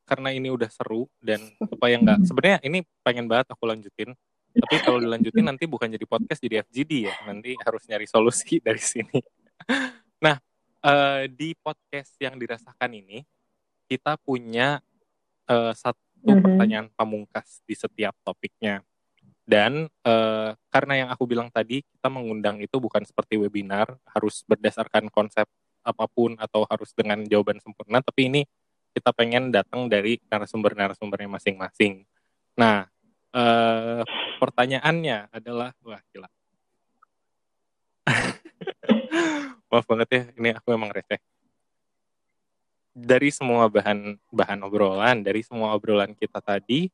karena 0.07 0.28
ini 0.30 0.48
udah 0.48 0.70
seru 0.70 1.11
dan 1.18 1.42
supaya 1.66 1.98
nggak 1.98 2.18
sebenarnya 2.24 2.59
ini 2.62 2.86
pengen 3.02 3.26
banget 3.26 3.50
aku 3.52 3.66
lanjutin. 3.66 4.14
Tapi 4.57 4.76
kalau 4.80 4.98
dilanjutin 5.04 5.44
nanti 5.44 5.68
bukan 5.68 5.92
jadi 5.92 6.07
podcast 6.09 6.40
jadi 6.40 6.64
FGD 6.64 6.92
ya. 7.12 7.14
Nanti 7.28 7.52
harus 7.61 7.84
nyari 7.84 8.09
solusi 8.09 8.57
dari 8.66 8.80
sini. 8.80 9.20
Nah, 10.24 10.36
eh, 10.80 11.22
di 11.28 11.52
podcast 11.52 12.16
yang 12.16 12.40
dirasakan 12.40 12.90
ini 12.96 13.20
kita 13.86 14.16
punya 14.16 14.80
eh, 15.46 15.72
satu 15.76 16.02
Mhm. 16.26 16.42
pertanyaan 16.42 16.86
pamungkas 16.90 17.62
di 17.62 17.78
setiap 17.78 18.16
topiknya. 18.26 18.82
Dan 19.46 19.86
eh, 19.86 20.50
karena 20.74 20.94
yang 21.07 21.09
aku 21.14 21.22
bilang 21.22 21.46
tadi 21.54 21.86
kita 21.86 22.11
mengundang 22.11 22.59
itu 22.59 22.82
bukan 22.82 23.07
seperti 23.07 23.38
webinar 23.38 23.94
harus 24.11 24.42
berdasarkan 24.42 25.07
konsep 25.14 25.46
apa 25.86 26.04
pun 26.11 26.34
atau 26.34 26.66
harus 26.66 26.90
dengan 26.98 27.22
jawaban 27.22 27.62
sempurna, 27.62 28.02
tapi 28.02 28.26
ini 28.26 28.42
kita 28.90 29.14
pengen 29.14 29.54
datang 29.54 29.86
dari 29.86 30.18
narasumber-narasumbernya 30.26 31.30
masing-masing. 31.30 32.02
Nah, 32.59 32.90
eh, 33.37 34.03
pertanyaannya 34.41 35.28
adalah, 35.28 35.76
wah 35.84 36.01
gila. 36.09 36.28
Maaf 39.68 39.84
banget 39.84 40.09
ya, 40.09 40.22
ini 40.41 40.51
aku 40.57 40.72
emang 40.72 40.89
receh. 40.89 41.20
Dari 42.97 43.28
semua 43.28 43.68
bahan 43.68 44.16
bahan 44.32 44.61
obrolan, 44.64 45.20
dari 45.20 45.45
semua 45.45 45.76
obrolan 45.76 46.16
kita 46.16 46.41
tadi, 46.41 46.89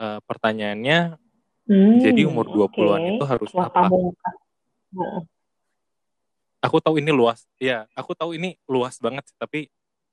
eh, 0.00 0.18
pertanyaannya, 0.24 1.20
Hmm, 1.62 2.02
jadi 2.02 2.26
umur 2.26 2.50
20-an 2.50 2.98
oke. 2.98 3.10
itu 3.14 3.24
harus 3.24 3.50
Wah, 3.54 3.70
apa? 3.70 3.86
Aku 6.62 6.78
tahu 6.82 6.98
ini 6.98 7.10
luas, 7.14 7.46
ya, 7.58 7.86
aku 7.94 8.14
tahu 8.14 8.34
ini 8.34 8.58
luas 8.66 8.98
banget, 8.98 9.26
tapi 9.38 9.70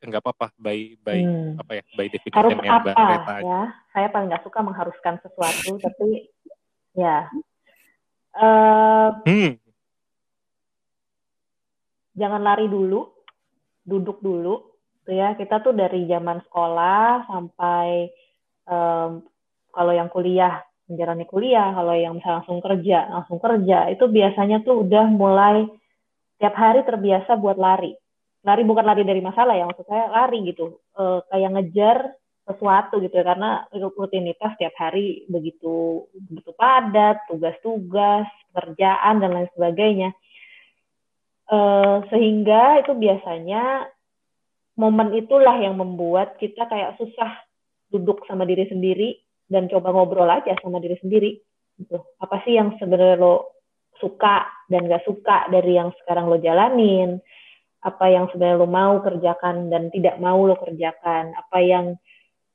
nggak 0.07 0.23
apa-apa, 0.23 0.47
by 0.55 0.95
by 1.03 1.19
Hmm. 1.19 1.59
apa 1.59 1.71
ya, 1.75 1.83
by 1.91 2.07
Harus 2.07 2.15
definition-nya 2.15 2.71
Mbak 2.79 2.95
apa 2.95 3.03
Reta 3.03 3.33
aja. 3.35 3.43
ya? 3.43 3.61
Saya 3.91 4.07
paling 4.13 4.27
nggak 4.31 4.45
suka 4.47 4.59
mengharuskan 4.63 5.15
sesuatu, 5.19 5.71
tapi 5.83 6.07
ya. 6.95 7.27
Eh, 8.39 9.09
Hmm, 9.27 9.51
jangan 12.15 12.41
lari 12.43 12.67
dulu, 12.71 13.11
duduk 13.83 14.23
dulu, 14.23 14.55
tuh 15.03 15.15
ya. 15.15 15.35
Kita 15.35 15.59
tuh 15.59 15.75
dari 15.75 16.07
zaman 16.07 16.39
sekolah 16.47 17.27
sampai 17.27 18.07
em, 18.69 19.11
kalau 19.69 19.91
yang 19.91 20.07
kuliah, 20.07 20.63
menjalani 20.87 21.25
kuliah, 21.27 21.75
kalau 21.75 21.93
yang 21.93 22.17
misalnya 22.17 22.41
langsung 22.41 22.59
kerja, 22.63 22.99
langsung 23.11 23.37
kerja, 23.37 23.91
itu 23.91 24.05
biasanya 24.07 24.63
tuh 24.63 24.87
udah 24.87 25.05
mulai 25.11 25.67
tiap 26.39 26.55
hari 26.55 26.81
terbiasa 26.87 27.35
buat 27.35 27.59
lari. 27.59 27.93
Lari 28.39 28.63
bukan 28.63 28.85
lari 28.87 29.03
dari 29.03 29.19
masalah 29.19 29.55
ya, 29.55 29.67
maksud 29.67 29.83
saya 29.87 30.07
lari 30.11 30.39
gitu, 30.47 30.79
Eh, 30.99 31.19
kayak 31.31 31.51
ngejar 31.55 31.97
sesuatu 32.43 32.99
gitu 32.99 33.13
ya, 33.13 33.23
karena 33.23 33.63
rutinitas 33.71 34.57
tiap 34.59 34.75
hari 34.75 35.23
begitu 35.31 36.07
begitu 36.27 36.51
padat, 36.57 37.23
tugas-tugas, 37.31 38.27
pekerjaan 38.51 39.21
dan 39.23 39.31
lain 39.31 39.49
sebagainya. 39.55 40.09
Eh, 41.49 41.97
sehingga 42.11 42.83
itu 42.83 42.93
biasanya 42.93 43.89
momen 44.77 45.11
itulah 45.17 45.59
yang 45.59 45.75
membuat 45.75 46.39
kita 46.39 46.63
kayak 46.69 46.95
susah 46.95 47.31
duduk 47.91 48.23
sama 48.29 48.45
diri 48.45 48.69
sendiri 48.69 49.17
dan 49.49 49.65
coba 49.65 49.91
ngobrol 49.91 50.29
aja 50.29 50.53
sama 50.61 50.77
diri 50.77 50.95
sendiri 51.01 51.35
gitu. 51.81 51.97
Apa 52.21 52.43
sih 52.45 52.55
yang 52.55 52.77
sebenarnya 52.77 53.17
lo 53.17 53.65
suka 53.97 54.47
dan 54.71 54.87
gak 54.87 55.03
suka 55.03 55.49
dari 55.51 55.75
yang 55.75 55.89
sekarang 56.03 56.29
lo 56.29 56.37
jalanin? 56.39 57.19
Apa 57.79 58.11
yang 58.11 58.27
sebenarnya 58.31 58.59
lo 58.59 58.67
mau 58.67 58.99
kerjakan 58.99 59.71
dan 59.71 59.87
tidak 59.93 60.19
mau 60.19 60.39
lo 60.43 60.59
kerjakan? 60.59 61.31
Apa 61.35 61.57
yang 61.63 61.85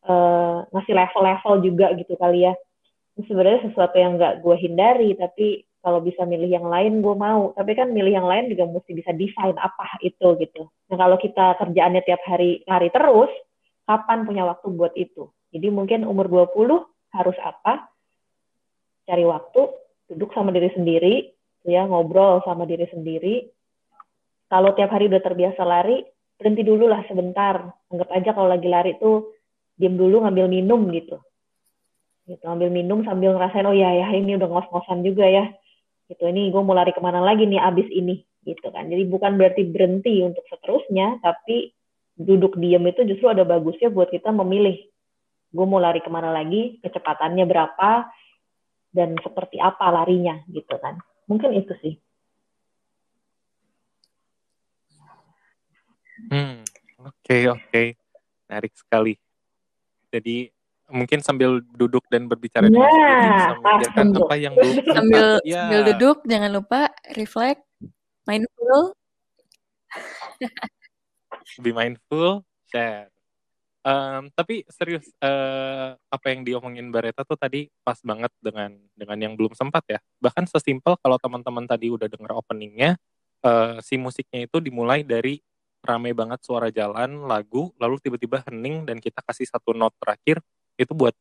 eh, 0.04 0.56
ngasih 0.68 0.94
level-level 0.94 1.54
juga 1.64 1.86
gitu 1.96 2.14
kali 2.20 2.48
ya? 2.50 2.54
Sebenarnya 3.14 3.70
sesuatu 3.70 3.94
yang 3.94 4.18
gak 4.18 4.42
gue 4.42 4.56
hindari, 4.58 5.14
tapi 5.14 5.62
kalau 5.84 6.00
bisa 6.00 6.24
milih 6.24 6.48
yang 6.48 6.66
lain 6.66 7.04
gue 7.04 7.12
mau. 7.12 7.52
Tapi 7.52 7.76
kan 7.76 7.92
milih 7.92 8.16
yang 8.16 8.24
lain 8.24 8.48
juga 8.48 8.64
mesti 8.64 8.96
bisa 8.96 9.12
define 9.12 9.54
apa 9.60 10.00
itu 10.00 10.32
gitu. 10.40 10.72
Nah 10.88 10.96
kalau 10.96 11.20
kita 11.20 11.60
kerjaannya 11.60 12.02
tiap 12.08 12.24
hari 12.24 12.64
lari 12.64 12.88
terus, 12.88 13.28
kapan 13.84 14.24
punya 14.24 14.48
waktu 14.48 14.66
buat 14.72 14.96
itu? 14.96 15.28
Jadi 15.52 15.68
mungkin 15.68 16.08
umur 16.08 16.26
20 16.26 16.88
harus 17.14 17.36
apa? 17.44 17.92
Cari 19.04 19.24
waktu, 19.28 19.60
duduk 20.08 20.32
sama 20.32 20.50
diri 20.50 20.72
sendiri, 20.72 21.14
ya 21.68 21.84
ngobrol 21.84 22.40
sama 22.48 22.64
diri 22.64 22.88
sendiri. 22.88 23.52
Kalau 24.54 24.70
tiap 24.78 24.94
hari 24.94 25.10
udah 25.10 25.18
terbiasa 25.18 25.66
lari, 25.66 25.98
berhenti 26.38 26.62
dulu 26.62 26.86
lah 26.86 27.02
sebentar. 27.10 27.74
Anggap 27.90 28.06
aja 28.14 28.30
kalau 28.38 28.46
lagi 28.46 28.70
lari 28.70 28.94
tuh 29.02 29.34
diem 29.74 29.98
dulu 29.98 30.22
ngambil 30.22 30.46
minum 30.46 30.78
gitu. 30.94 31.18
gitu 32.24 32.46
ambil 32.46 32.70
minum 32.70 33.02
sambil 33.02 33.34
ngerasain 33.34 33.66
oh 33.68 33.74
ya 33.74 33.90
ya 33.90 34.08
ini 34.14 34.38
udah 34.38 34.46
ngos-ngosan 34.46 35.02
juga 35.02 35.26
ya. 35.26 35.50
Gitu 36.06 36.22
ini 36.30 36.54
gue 36.54 36.62
mau 36.62 36.70
lari 36.70 36.94
ke 36.94 37.02
mana 37.02 37.18
lagi 37.18 37.50
nih 37.50 37.58
abis 37.58 37.90
ini? 37.90 38.22
Gitu 38.46 38.62
kan. 38.70 38.86
Jadi 38.86 39.02
bukan 39.10 39.34
berarti 39.34 39.66
berhenti 39.66 40.22
untuk 40.22 40.46
seterusnya 40.46 41.18
tapi 41.18 41.74
duduk 42.14 42.54
diem 42.54 42.86
itu 42.86 43.02
justru 43.10 43.26
ada 43.26 43.42
bagusnya 43.42 43.90
buat 43.90 44.06
kita 44.14 44.30
memilih 44.30 44.78
gue 45.50 45.66
mau 45.66 45.82
lari 45.82 45.98
ke 45.98 46.06
mana 46.14 46.30
lagi 46.30 46.78
kecepatannya 46.78 47.42
berapa 47.42 48.06
dan 48.94 49.18
seperti 49.18 49.58
apa 49.58 49.90
larinya 49.90 50.38
gitu 50.46 50.78
kan. 50.78 51.02
Mungkin 51.26 51.58
itu 51.58 51.74
sih 51.82 51.98
hmm 56.30 56.64
oke 57.04 57.13
okay, 57.24 57.48
oke. 57.48 57.64
Okay. 57.72 57.86
menarik 58.44 58.72
sekali. 58.76 59.16
Jadi 60.12 60.52
mungkin 60.92 61.24
sambil 61.24 61.64
duduk 61.74 62.04
dan 62.12 62.28
berbicara 62.28 62.68
dengan 62.68 62.84
ya, 62.84 63.56
memikirkan 63.56 64.06
apa 64.20 64.34
yang 64.36 64.52
belum 64.52 64.76
sambil 64.84 65.26
ya. 65.40 65.64
sambil 65.64 65.80
duduk 65.88 66.16
jangan 66.28 66.50
lupa 66.52 66.92
reflect 67.16 67.64
mindful. 68.28 68.92
Be 71.64 71.72
mindful 71.72 72.44
share. 72.68 73.08
Um, 73.84 74.32
tapi 74.32 74.64
serius 74.72 75.04
uh, 75.20 75.92
apa 76.08 76.26
yang 76.32 76.40
diomongin 76.40 76.88
Bareta 76.88 77.20
tuh 77.20 77.36
tadi 77.36 77.68
pas 77.84 78.00
banget 78.00 78.32
dengan 78.40 78.72
dengan 78.96 79.18
yang 79.20 79.32
belum 79.36 79.52
sempat 79.52 79.84
ya. 79.88 80.00
Bahkan 80.20 80.48
sesimpel 80.48 80.96
kalau 81.00 81.20
teman-teman 81.20 81.68
tadi 81.68 81.92
udah 81.92 82.08
denger 82.08 82.32
openingnya 82.32 82.96
uh, 83.44 83.76
si 83.84 84.00
musiknya 84.00 84.48
itu 84.48 84.56
dimulai 84.60 85.04
dari 85.04 85.36
rame 85.84 86.16
banget 86.16 86.40
suara 86.42 86.72
jalan 86.72 87.28
lagu 87.28 87.70
lalu 87.76 88.00
tiba-tiba 88.00 88.40
hening 88.48 88.88
dan 88.88 88.96
kita 88.98 89.20
kasih 89.20 89.46
satu 89.46 89.76
note 89.76 89.94
terakhir 90.00 90.40
itu 90.80 90.90
buat 90.96 91.14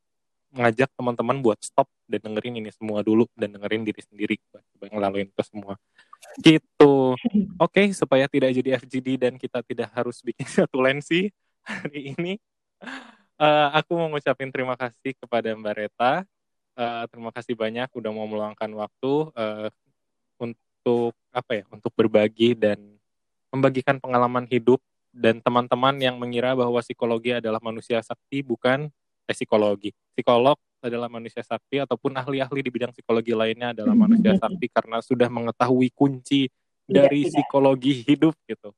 ngajak 0.53 0.89
teman-teman 0.93 1.41
buat 1.41 1.57
stop 1.66 1.89
dan 2.05 2.22
dengerin 2.22 2.61
ini 2.61 2.70
semua 2.70 3.01
dulu 3.01 3.26
dan 3.34 3.57
dengerin 3.57 3.82
diri 3.82 4.01
sendiri 4.05 4.36
coba 4.53 4.86
ngelaluin 4.86 5.28
itu 5.28 5.43
semua. 5.45 5.74
Gitu. 6.38 6.93
Oke 7.57 7.57
okay, 7.57 7.86
supaya 7.91 8.30
tidak 8.30 8.53
jadi 8.53 8.78
FGD 8.78 9.18
dan 9.18 9.34
kita 9.41 9.66
tidak 9.66 9.89
harus 9.97 10.22
bikin 10.22 10.45
satu 10.61 10.78
lensi 10.78 11.34
hari 11.66 12.14
ini. 12.14 12.38
Uh, 13.41 13.74
aku 13.74 13.97
mau 13.97 14.07
ngucapin 14.14 14.53
terima 14.53 14.78
kasih 14.78 15.18
kepada 15.18 15.57
Mbak 15.57 15.74
Reta. 15.74 16.22
Uh, 16.78 17.05
terima 17.09 17.34
kasih 17.34 17.57
banyak 17.57 17.89
udah 17.89 18.11
mau 18.14 18.30
meluangkan 18.30 18.70
waktu 18.78 19.14
uh, 19.34 19.70
untuk 20.38 21.18
apa 21.34 21.51
ya 21.61 21.64
untuk 21.74 21.89
berbagi 21.97 22.53
dan 22.53 22.78
membagikan 23.54 24.01
pengalaman 24.01 24.49
hidup 24.49 24.82
dan 25.14 25.38
teman-teman 25.38 25.93
yang 26.01 26.18
mengira 26.18 26.58
bahwa 26.58 26.82
psikologi 26.82 27.38
adalah 27.38 27.62
manusia 27.62 28.01
sakti 28.01 28.41
bukan 28.41 28.89
eh, 29.30 29.36
psikologi. 29.38 29.93
Psikolog 30.18 30.58
adalah 30.82 31.08
manusia 31.08 31.45
sakti 31.45 31.78
ataupun 31.78 32.18
ahli-ahli 32.18 32.66
di 32.66 32.74
bidang 32.74 32.91
psikologi 32.91 33.38
lainnya 33.38 33.78
adalah 33.78 33.93
manusia 34.10 34.34
sakti 34.41 34.66
karena 34.74 34.99
sudah 35.06 35.30
mengetahui 35.30 35.93
kunci 35.93 36.49
dari 36.89 37.30
tidak, 37.30 37.32
psikologi 37.38 38.01
tidak. 38.01 38.08
hidup 38.10 38.36
gitu. 38.49 38.70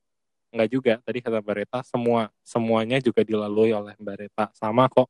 Enggak 0.51 0.69
juga, 0.71 0.93
tadi 1.03 1.19
kata 1.19 1.39
Mbak 1.43 1.55
Reta, 1.55 1.80
semua 1.84 2.32
semuanya 2.43 2.97
juga 2.99 3.23
dilalui 3.23 3.71
oleh 3.71 3.95
Mbak 3.95 4.15
Reta. 4.19 4.45
Sama 4.55 4.88
kok. 4.91 5.07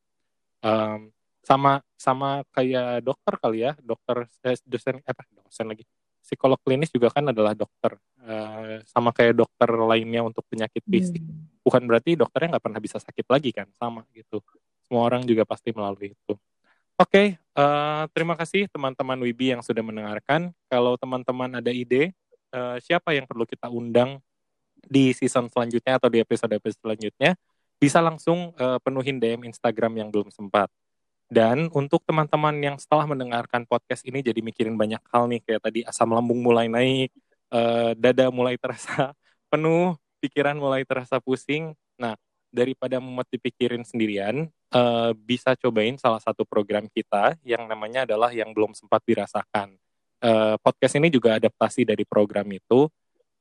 Um, 0.66 1.13
sama 1.45 1.86
sama 1.93 2.41
kayak 2.49 3.05
dokter 3.05 3.34
kali 3.38 3.70
ya, 3.70 3.78
dokter 3.78 4.26
eh, 4.41 4.57
dosen 4.66 4.97
apa 5.05 5.22
dosen 5.45 5.70
lagi. 5.70 5.86
Psikolog 6.26 6.57
klinis 6.65 6.89
juga 6.89 7.13
kan 7.13 7.30
adalah 7.30 7.53
dokter. 7.53 8.01
Uh, 8.26 8.82
sama 8.89 9.13
kayak 9.13 9.45
dokter 9.45 9.69
lainnya 9.69 10.26
untuk 10.26 10.41
penyakit 10.49 10.82
fisik. 10.82 11.21
Hmm. 11.21 11.45
Bukan 11.61 11.86
berarti 11.86 12.17
dokternya 12.17 12.57
nggak 12.57 12.65
pernah 12.65 12.82
bisa 12.82 12.97
sakit 12.97 13.30
lagi 13.30 13.53
kan, 13.53 13.69
sama 13.78 14.01
gitu 14.17 14.41
semua 14.86 15.01
orang 15.09 15.26
juga 15.26 15.43
pasti 15.43 15.73
melalui 15.73 16.13
itu. 16.13 16.34
Oke, 16.95 17.11
okay, 17.11 17.28
uh, 17.59 17.61
eh, 17.61 18.03
terima 18.15 18.39
kasih 18.39 18.71
teman-teman 18.71 19.19
Wibi 19.19 19.51
yang 19.51 19.59
sudah 19.59 19.84
mendengarkan. 19.84 20.55
Kalau 20.71 20.95
teman-teman 20.95 21.59
ada 21.59 21.67
ide, 21.73 22.15
uh, 22.55 22.80
siapa 22.80 23.11
yang 23.11 23.28
perlu 23.28 23.43
kita 23.43 23.67
undang 23.67 24.23
di 24.86 25.11
season 25.11 25.51
selanjutnya 25.51 25.99
atau 25.99 26.07
di 26.07 26.23
episode-episode 26.23 26.80
selanjutnya, 26.80 27.36
bisa 27.76 27.99
langsung 27.99 28.55
uh, 28.55 28.80
penuhin 28.80 29.19
DM 29.19 29.43
Instagram 29.43 29.99
yang 29.99 30.07
belum 30.07 30.32
sempat. 30.32 30.71
Dan 31.26 31.73
untuk 31.73 32.05
teman-teman 32.05 32.53
yang 32.61 32.78
setelah 32.78 33.09
mendengarkan 33.09 33.65
podcast 33.65 34.05
ini 34.05 34.21
jadi 34.21 34.39
mikirin 34.45 34.78
banyak 34.78 35.01
hal 35.09 35.26
nih, 35.26 35.41
kayak 35.41 35.61
tadi 35.65 35.80
asam 35.82 36.13
lambung 36.13 36.38
mulai 36.39 36.69
naik, 36.69 37.09
uh, 37.49 37.97
dada 37.97 38.30
mulai 38.30 38.61
terasa 38.61 39.11
penuh, 39.51 39.97
pikiran 40.21 40.53
mulai 40.57 40.86
terasa 40.86 41.17
pusing. 41.17 41.73
Nah, 41.97 42.13
daripada 42.53 43.01
mumet 43.01 43.26
dipikirin 43.34 43.82
sendirian, 43.82 44.47
uh, 44.71 45.11
bisa 45.17 45.57
cobain 45.57 45.97
salah 45.97 46.21
satu 46.21 46.45
program 46.45 46.86
kita 46.88 47.36
yang 47.41 47.65
namanya 47.65 48.05
adalah 48.05 48.30
yang 48.30 48.53
belum 48.53 48.78
sempat 48.78 49.01
dirasakan. 49.03 49.76
Uh, 50.21 50.55
podcast 50.61 50.95
ini 50.97 51.09
juga 51.11 51.36
adaptasi 51.41 51.84
dari 51.84 52.05
program 52.07 52.47
itu. 52.53 52.88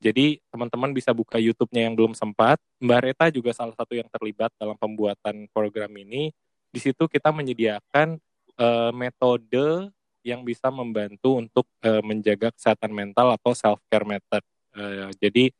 Jadi 0.03 0.37
teman-teman 0.51 0.91
bisa 0.91 1.15
buka 1.15 1.39
YouTube-nya 1.39 1.87
yang 1.87 1.95
belum 1.95 2.13
sempat. 2.13 2.59
Mbak 2.83 2.99
Reta 2.99 3.25
juga 3.31 3.55
salah 3.55 3.73
satu 3.73 3.95
yang 3.95 4.05
terlibat 4.11 4.51
dalam 4.59 4.75
pembuatan 4.75 5.47
program 5.49 5.89
ini. 5.95 6.29
Di 6.75 6.83
situ 6.83 7.07
kita 7.07 7.31
menyediakan 7.31 8.19
uh, 8.59 8.91
metode 8.91 9.95
yang 10.27 10.43
bisa 10.43 10.67
membantu 10.67 11.39
untuk 11.39 11.65
uh, 11.87 12.03
menjaga 12.03 12.51
kesehatan 12.51 12.91
mental 12.91 13.31
atau 13.31 13.55
self 13.55 13.79
care 13.87 14.03
method. 14.03 14.43
Uh, 14.75 15.07
jadi 15.23 15.55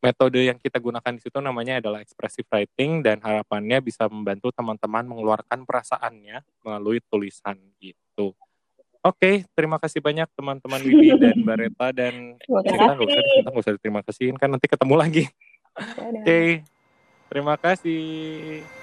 metode 0.00 0.40
yang 0.40 0.56
kita 0.56 0.80
gunakan 0.80 1.12
di 1.12 1.20
situ 1.20 1.38
namanya 1.44 1.76
adalah 1.76 2.00
expressive 2.00 2.48
writing 2.48 3.04
dan 3.04 3.20
harapannya 3.20 3.84
bisa 3.84 4.08
membantu 4.08 4.48
teman-teman 4.56 5.04
mengeluarkan 5.04 5.68
perasaannya 5.68 6.40
melalui 6.64 7.04
tulisan 7.04 7.60
gitu. 7.76 8.32
Oke, 9.00 9.16
okay, 9.16 9.34
terima 9.56 9.80
kasih 9.80 10.00
banyak 10.00 10.28
teman-teman 10.36 10.80
Wibi 10.80 11.16
dan 11.24 11.36
Bareta 11.44 11.88
dan 11.92 12.36
kita 12.40 12.92
nggak 12.96 13.08
usah 13.08 13.22
kita 13.24 13.48
nggak 13.48 13.64
usah 13.64 13.74
terima 13.80 14.00
kasih 14.04 14.24
kan 14.36 14.48
nanti 14.52 14.66
ketemu 14.68 14.94
lagi. 14.96 15.24
Oke, 16.00 16.20
okay, 16.24 16.48
terima 17.28 17.54
kasih. 17.60 18.79